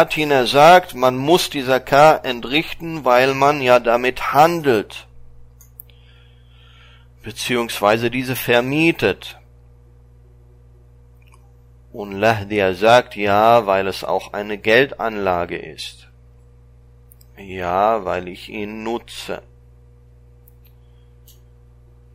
Atina 0.00 0.44
sagt, 0.46 0.96
man 0.96 1.16
muss 1.16 1.50
die 1.50 1.64
Zakah 1.64 2.16
entrichten, 2.16 3.04
weil 3.04 3.32
man 3.32 3.62
ja 3.62 3.78
damit 3.78 4.32
handelt, 4.32 5.06
beziehungsweise 7.22 8.10
diese 8.10 8.34
vermietet. 8.34 9.38
Und 11.92 12.10
Lahdia 12.10 12.74
sagt, 12.74 13.14
ja, 13.14 13.66
weil 13.66 13.86
es 13.86 14.02
auch 14.02 14.32
eine 14.32 14.58
Geldanlage 14.58 15.58
ist. 15.58 16.08
Ja, 17.36 18.04
weil 18.04 18.26
ich 18.26 18.48
ihn 18.48 18.82
nutze. 18.82 19.42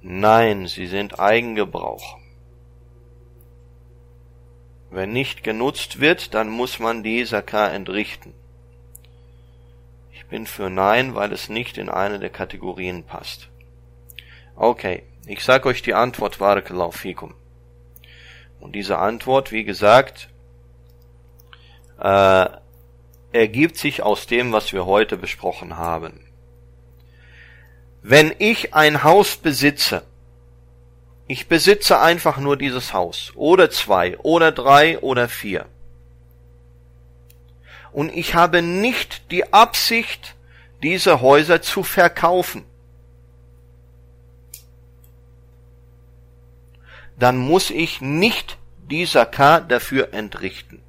Nein, 0.01 0.67
sie 0.67 0.87
sind 0.87 1.17
Eigengebrauch. 1.17 2.18
Wenn 4.91 5.11
nicht 5.13 5.43
genutzt 5.43 5.99
wird, 5.99 6.33
dann 6.33 6.49
muss 6.49 6.79
man 6.79 7.03
die 7.03 7.23
Saka 7.25 7.67
entrichten. 7.67 8.33
Ich 10.11 10.25
bin 10.25 10.47
für 10.47 10.69
Nein, 10.69 11.15
weil 11.15 11.31
es 11.31 11.49
nicht 11.49 11.77
in 11.77 11.89
eine 11.89 12.19
der 12.19 12.29
Kategorien 12.29 13.03
passt. 13.03 13.49
Okay, 14.55 15.03
ich 15.25 15.43
sag 15.43 15.65
euch 15.65 15.81
die 15.81 15.93
Antwort, 15.93 16.39
Barakallahu 16.39 16.91
fikum. 16.91 17.35
Und 18.59 18.73
diese 18.73 18.97
Antwort, 18.97 19.51
wie 19.51 19.63
gesagt, 19.63 20.29
äh, 21.99 22.47
ergibt 23.31 23.77
sich 23.77 24.01
aus 24.01 24.27
dem, 24.27 24.51
was 24.51 24.73
wir 24.73 24.85
heute 24.85 25.17
besprochen 25.17 25.77
haben. 25.77 26.25
Wenn 28.01 28.33
ich 28.39 28.73
ein 28.73 29.03
Haus 29.03 29.37
besitze, 29.37 30.03
ich 31.29 31.47
besitze 31.47 31.99
einfach 31.99 32.39
nur 32.39 32.57
dieses 32.57 32.91
Haus, 32.91 33.31
oder 33.35 33.69
zwei, 33.69 34.17
oder 34.17 34.51
drei, 34.51 34.97
oder 34.97 35.29
vier, 35.29 35.67
und 37.91 38.11
ich 38.11 38.33
habe 38.33 38.63
nicht 38.63 39.29
die 39.29 39.53
Absicht, 39.53 40.35
diese 40.81 41.21
Häuser 41.21 41.61
zu 41.61 41.83
verkaufen, 41.83 42.65
dann 47.19 47.37
muss 47.37 47.69
ich 47.69 48.01
nicht 48.01 48.57
die 48.89 49.05
Zakah 49.05 49.59
dafür 49.59 50.13
entrichten. 50.13 50.81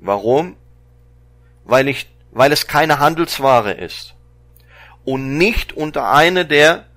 Warum? 0.00 0.56
Weil 1.64 1.86
ich, 1.86 2.10
weil 2.32 2.50
es 2.50 2.66
keine 2.66 2.98
Handelsware 2.98 3.72
ist 3.72 4.16
und 5.04 5.38
nicht 5.38 5.72
unter 5.72 6.10
eine 6.10 6.46
der 6.46 6.89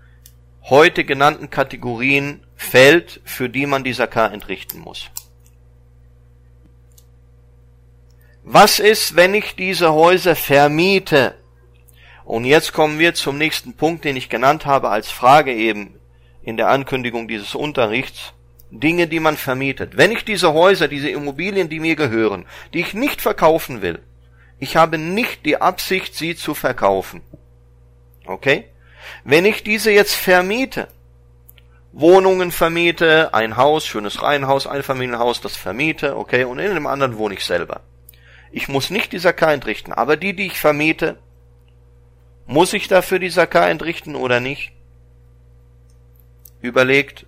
heute 0.63 1.03
genannten 1.03 1.49
Kategorien 1.49 2.45
fällt, 2.55 3.21
für 3.25 3.49
die 3.49 3.65
man 3.65 3.83
die 3.83 3.93
Zakah 3.93 4.27
entrichten 4.27 4.79
muss. 4.79 5.09
Was 8.43 8.79
ist, 8.79 9.15
wenn 9.15 9.33
ich 9.33 9.55
diese 9.55 9.93
Häuser 9.93 10.35
vermiete? 10.35 11.35
Und 12.25 12.45
jetzt 12.45 12.73
kommen 12.73 12.99
wir 12.99 13.13
zum 13.13 13.37
nächsten 13.37 13.73
Punkt, 13.73 14.05
den 14.05 14.15
ich 14.15 14.29
genannt 14.29 14.65
habe 14.65 14.89
als 14.89 15.09
Frage 15.09 15.53
eben 15.53 15.95
in 16.41 16.57
der 16.57 16.69
Ankündigung 16.69 17.27
dieses 17.27 17.55
Unterrichts. 17.55 18.33
Dinge, 18.69 19.07
die 19.07 19.19
man 19.19 19.37
vermietet. 19.37 19.97
Wenn 19.97 20.11
ich 20.11 20.25
diese 20.25 20.53
Häuser, 20.53 20.87
diese 20.87 21.09
Immobilien, 21.09 21.69
die 21.69 21.79
mir 21.79 21.95
gehören, 21.95 22.45
die 22.73 22.79
ich 22.79 22.95
nicht 22.95 23.21
verkaufen 23.21 23.81
will, 23.81 23.99
ich 24.57 24.75
habe 24.75 24.97
nicht 24.97 25.45
die 25.45 25.61
Absicht, 25.61 26.15
sie 26.15 26.35
zu 26.35 26.55
verkaufen. 26.55 27.21
Okay? 28.25 28.65
Wenn 29.23 29.45
ich 29.45 29.63
diese 29.63 29.91
jetzt 29.91 30.15
vermiete, 30.15 30.87
Wohnungen 31.91 32.51
vermiete, 32.51 33.33
ein 33.33 33.57
Haus, 33.57 33.85
schönes 33.85 34.21
Reihenhaus, 34.21 34.65
ein 34.65 34.83
Familienhaus, 34.83 35.41
das 35.41 35.55
vermiete, 35.55 36.17
okay, 36.17 36.43
und 36.43 36.59
in 36.59 36.73
dem 36.73 36.87
anderen 36.87 37.17
wohne 37.17 37.35
ich 37.35 37.45
selber. 37.45 37.81
Ich 38.51 38.67
muss 38.67 38.89
nicht 38.89 39.11
die 39.13 39.19
Sakai 39.19 39.53
entrichten, 39.53 39.93
aber 39.93 40.17
die, 40.17 40.35
die 40.35 40.47
ich 40.47 40.59
vermiete, 40.59 41.17
muss 42.45 42.73
ich 42.73 42.87
dafür 42.87 43.19
die 43.19 43.29
Sakai 43.29 43.69
entrichten 43.69 44.15
oder 44.15 44.39
nicht? 44.39 44.71
Überlegt, 46.61 47.25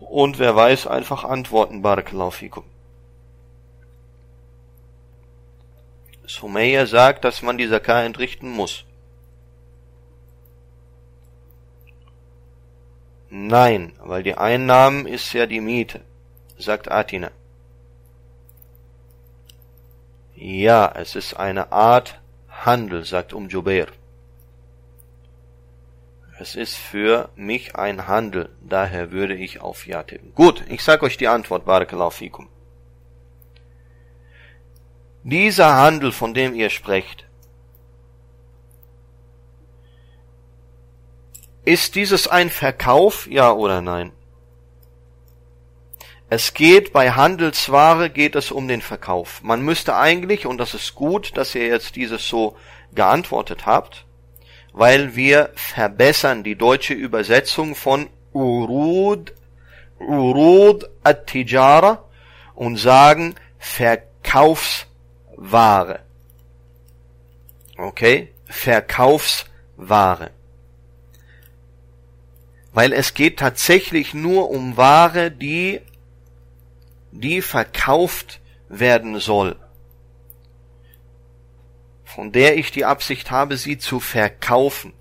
und 0.00 0.38
wer 0.38 0.54
weiß, 0.54 0.86
einfach 0.86 1.24
antworten, 1.24 1.82
Barakallahu 1.82 2.30
fikum. 2.30 2.64
Sumayya 6.26 6.86
sagt, 6.86 7.24
dass 7.24 7.42
man 7.42 7.58
die 7.58 7.68
Zakah 7.68 8.02
entrichten 8.02 8.50
muss. 8.50 8.84
Nein, 13.36 13.92
weil 13.98 14.22
die 14.22 14.36
Einnahmen 14.36 15.06
ist 15.06 15.32
ja 15.32 15.46
die 15.46 15.60
Miete, 15.60 16.02
sagt 16.56 16.88
Atina. 16.88 17.32
Ja, 20.36 20.92
es 20.94 21.16
ist 21.16 21.34
eine 21.34 21.72
Art 21.72 22.20
Handel, 22.48 23.04
sagt 23.04 23.32
Um 23.32 23.48
Jubair. 23.48 23.88
Es 26.38 26.54
ist 26.54 26.76
für 26.76 27.28
mich 27.34 27.74
ein 27.74 28.06
Handel, 28.06 28.50
daher 28.60 29.10
würde 29.10 29.34
ich 29.34 29.60
auf 29.60 29.84
Ja 29.84 30.04
tippen. 30.04 30.32
Gut, 30.36 30.62
ich 30.68 30.84
sage 30.84 31.02
euch 31.02 31.16
die 31.16 31.26
Antwort, 31.26 31.64
Barakallahu 31.64 32.10
fikum. 32.10 32.48
Dieser 35.24 35.74
Handel, 35.74 36.12
von 36.12 36.34
dem 36.34 36.54
ihr 36.54 36.70
sprecht, 36.70 37.26
ist 41.64 41.94
dieses 41.94 42.28
ein 42.28 42.50
Verkauf, 42.50 43.26
ja 43.30 43.52
oder 43.52 43.80
nein? 43.80 44.12
Es 46.28 46.52
geht 46.54 46.92
bei 46.92 47.12
Handelsware 47.12 48.10
geht 48.10 48.34
es 48.34 48.50
um 48.50 48.66
den 48.66 48.82
Verkauf. 48.82 49.40
Man 49.42 49.62
müsste 49.62 49.94
eigentlich, 49.96 50.46
und 50.46 50.58
das 50.58 50.74
ist 50.74 50.94
gut, 50.94 51.36
dass 51.36 51.54
ihr 51.54 51.66
jetzt 51.66 51.96
dieses 51.96 52.26
so 52.26 52.56
geantwortet 52.92 53.66
habt, 53.66 54.06
weil 54.72 55.14
wir 55.14 55.50
verbessern 55.54 56.42
die 56.42 56.56
deutsche 56.56 56.94
Übersetzung 56.94 57.76
von 57.76 58.08
Urud, 58.32 59.34
Urud 60.00 60.90
at-Tijara 61.04 62.02
und 62.54 62.78
sagen 62.78 63.34
Verkaufsware. 63.58 66.00
Okay? 67.76 68.32
Verkaufsware. 68.46 70.30
Weil 72.74 72.92
es 72.92 73.14
geht 73.14 73.38
tatsächlich 73.38 74.12
nur 74.12 74.50
um 74.50 74.76
Ware, 74.76 75.30
die, 75.30 75.80
die 77.12 77.40
verkauft 77.40 78.40
werden 78.68 79.18
soll 79.18 79.56
von 82.14 82.30
der 82.30 82.56
ich 82.56 82.70
die 82.70 82.84
Absicht 82.84 83.32
habe, 83.32 83.56
sie 83.56 83.76
zu 83.76 83.98
verkaufen. 83.98 84.92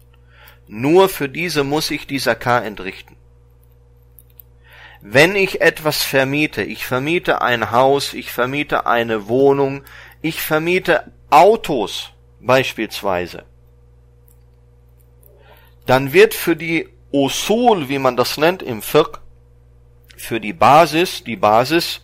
Nur 0.67 1.09
für 1.09 1.29
diese 1.29 1.63
muss 1.63 1.91
ich 1.91 2.07
die 2.07 2.17
Zakah 2.17 2.61
entrichten. 2.61 3.15
Wenn 4.99 5.35
ich 5.35 5.61
etwas 5.61 6.01
vermiete, 6.01 6.63
ich 6.63 6.87
vermiete 6.87 7.43
ein 7.43 7.69
Haus, 7.69 8.15
ich 8.15 8.31
vermiete 8.31 8.87
eine 8.87 9.27
Wohnung, 9.27 9.83
ich 10.23 10.41
vermiete 10.41 11.11
Autos 11.29 12.13
beispielsweise, 12.39 13.45
dann 15.85 16.13
wird 16.13 16.33
für 16.33 16.55
die 16.55 16.89
Usul, 17.13 17.87
wie 17.87 17.99
man 17.99 18.17
das 18.17 18.37
nennt 18.37 18.63
im 18.63 18.81
Fiqh, 18.81 19.19
für 20.17 20.39
die 20.39 20.53
Basis, 20.53 21.23
die 21.23 21.37
Basis 21.37 22.01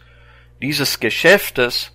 dieses 0.61 0.99
Geschäftes 0.99 1.91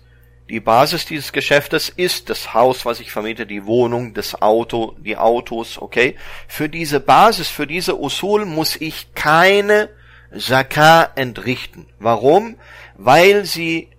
die 0.49 0.59
Basis 0.59 1.05
dieses 1.05 1.31
Geschäftes 1.31 1.89
ist 1.89 2.29
das 2.29 2.53
Haus, 2.53 2.85
was 2.85 2.99
ich 2.99 3.11
vermiete, 3.11 3.47
die 3.47 3.65
Wohnung, 3.65 4.13
das 4.13 4.43
Auto, 4.43 4.95
die 4.99 5.17
Autos, 5.17 5.79
okay? 5.79 6.15
Für 6.47 6.69
diese 6.69 6.99
Basis, 6.99 7.49
für 7.49 7.65
diese 7.65 7.99
Usul 7.99 8.45
muss 8.45 8.75
ich 8.75 9.15
keine 9.15 9.89
Zakah 10.37 11.09
entrichten. 11.15 11.87
Warum? 11.97 12.57
Weil 12.95 13.45
sie 13.45 13.89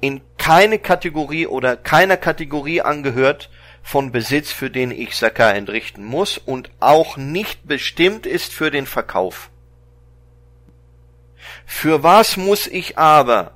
in 0.00 0.20
keine 0.36 0.80
Kategorie 0.80 1.46
oder 1.46 1.76
keiner 1.76 2.16
Kategorie 2.16 2.80
angehört 2.80 3.48
von 3.88 4.12
Besitz, 4.12 4.52
für 4.52 4.68
den 4.68 4.90
ich 4.90 5.16
Zakah 5.16 5.52
entrichten 5.52 6.04
muss 6.04 6.36
und 6.36 6.68
auch 6.78 7.16
nicht 7.16 7.66
bestimmt 7.66 8.26
ist 8.26 8.52
für 8.52 8.70
den 8.70 8.84
Verkauf. 8.84 9.48
Für 11.64 12.02
was 12.02 12.36
muss 12.36 12.66
ich 12.66 12.98
aber 12.98 13.52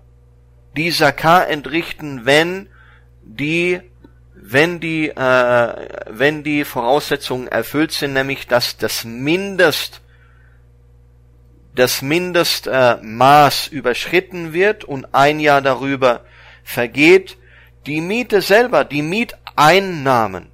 die 0.75 0.91
Zakah 0.91 1.43
entrichten, 1.43 2.25
wenn 2.25 2.71
die 3.23 3.83
wenn 4.35 4.81
die 4.81 5.11
äh, 5.11 5.89
wenn 6.09 6.43
die 6.43 6.65
Voraussetzungen 6.65 7.49
erfüllt 7.49 7.93
sind, 7.93 8.15
nämlich 8.15 8.47
dass 8.47 8.79
das 8.79 9.05
Mindest 9.05 10.01
das 11.75 12.01
Mindestmaß 12.01 13.69
äh, 13.69 13.75
überschritten 13.75 14.55
wird 14.55 14.85
und 14.85 15.15
ein 15.15 15.41
Jahr 15.41 15.61
darüber 15.61 16.25
vergeht, 16.65 17.37
die 17.85 18.01
Miete 18.01 18.41
selber, 18.41 18.85
die 18.87 19.03
Mieteinnahmen, 19.57 20.51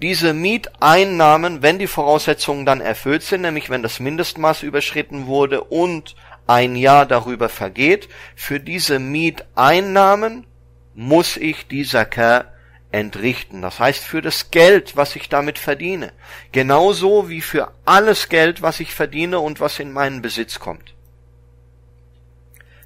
diese 0.00 0.34
Mieteinnahmen, 0.34 1.62
wenn 1.62 1.78
die 1.78 1.86
Voraussetzungen 1.86 2.66
dann 2.66 2.80
erfüllt 2.80 3.22
sind, 3.22 3.42
nämlich 3.42 3.70
wenn 3.70 3.82
das 3.82 3.98
Mindestmaß 3.98 4.62
überschritten 4.62 5.26
wurde 5.26 5.64
und 5.64 6.14
ein 6.46 6.76
Jahr 6.76 7.06
darüber 7.06 7.48
vergeht, 7.48 8.08
für 8.34 8.60
diese 8.60 8.98
Mieteinnahmen 8.98 10.46
muss 10.94 11.36
ich 11.36 11.66
die 11.66 11.84
Zakah 11.84 12.44
entrichten. 12.92 13.62
Das 13.62 13.80
heißt 13.80 14.04
für 14.04 14.22
das 14.22 14.50
Geld, 14.50 14.96
was 14.96 15.16
ich 15.16 15.28
damit 15.28 15.58
verdiene. 15.58 16.12
Genauso 16.52 17.28
wie 17.28 17.40
für 17.40 17.72
alles 17.84 18.28
Geld, 18.28 18.62
was 18.62 18.80
ich 18.80 18.94
verdiene 18.94 19.40
und 19.40 19.60
was 19.60 19.80
in 19.80 19.92
meinen 19.92 20.22
Besitz 20.22 20.60
kommt. 20.60 20.94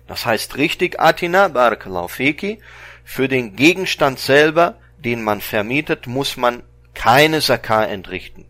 Das 0.06 0.26
heißt 0.26 0.56
richtig, 0.56 0.98
Atina, 0.98 1.48
Barakallahu 1.48 2.08
Feki, 2.08 2.60
Für 3.12 3.26
den 3.26 3.56
Gegenstand 3.56 4.20
selber, 4.20 4.76
den 4.96 5.20
man 5.24 5.40
vermietet, 5.40 6.06
muss 6.06 6.36
man 6.36 6.62
keine 6.94 7.40
Zakah 7.40 7.82
entrichten, 7.84 8.44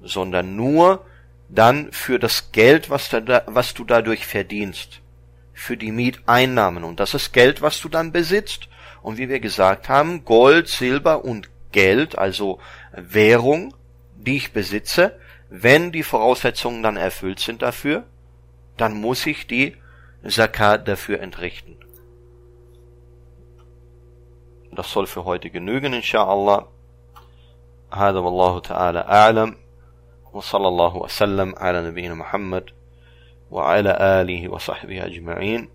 sondern 0.00 0.56
nur 0.56 1.04
dann 1.50 1.92
für 1.92 2.18
das 2.18 2.52
Geld, 2.52 2.88
was, 2.88 3.10
da, 3.10 3.42
was 3.44 3.74
du 3.74 3.84
dadurch 3.84 4.24
verdienst, 4.24 5.02
für 5.52 5.76
die 5.76 5.92
Mieteinnahmen. 5.92 6.84
Und 6.84 7.00
das 7.00 7.12
ist 7.12 7.34
Geld, 7.34 7.60
was 7.60 7.82
du 7.82 7.90
dann 7.90 8.12
besitzt. 8.12 8.70
Und 9.02 9.18
wie 9.18 9.28
wir 9.28 9.40
gesagt 9.40 9.90
haben, 9.90 10.24
Gold, 10.24 10.68
Silber 10.68 11.22
und 11.22 11.50
Geld, 11.70 12.16
also 12.16 12.60
Währung, 12.96 13.74
die 14.16 14.36
ich 14.36 14.54
besitze, 14.54 15.18
wenn 15.50 15.92
die 15.92 16.02
Voraussetzungen 16.02 16.82
dann 16.82 16.96
erfüllt 16.96 17.40
sind 17.40 17.60
dafür, 17.60 18.06
dann 18.78 18.94
muss 18.94 19.26
ich 19.26 19.46
die 19.46 19.76
Zakat 20.26 20.88
dafür 20.88 21.20
entrichten. 21.20 21.81
Das 24.72 24.90
soll 24.90 25.06
für 25.06 25.24
heute 25.24 25.50
genügen, 25.50 25.92
inshallah. 25.92 26.66
هذا 27.92 28.18
والله 28.18 28.58
تعالى 28.60 28.98
أعلم 28.98 29.56
وصلى 30.32 30.68
الله 30.68 30.96
وسلم 30.96 31.54
على 31.56 31.88
نبينا 31.88 32.14
محمد 32.14 32.70
وعلى 33.50 33.96
آله 34.00 34.48
وصحبه 34.48 35.06
أجمعين 35.06 35.68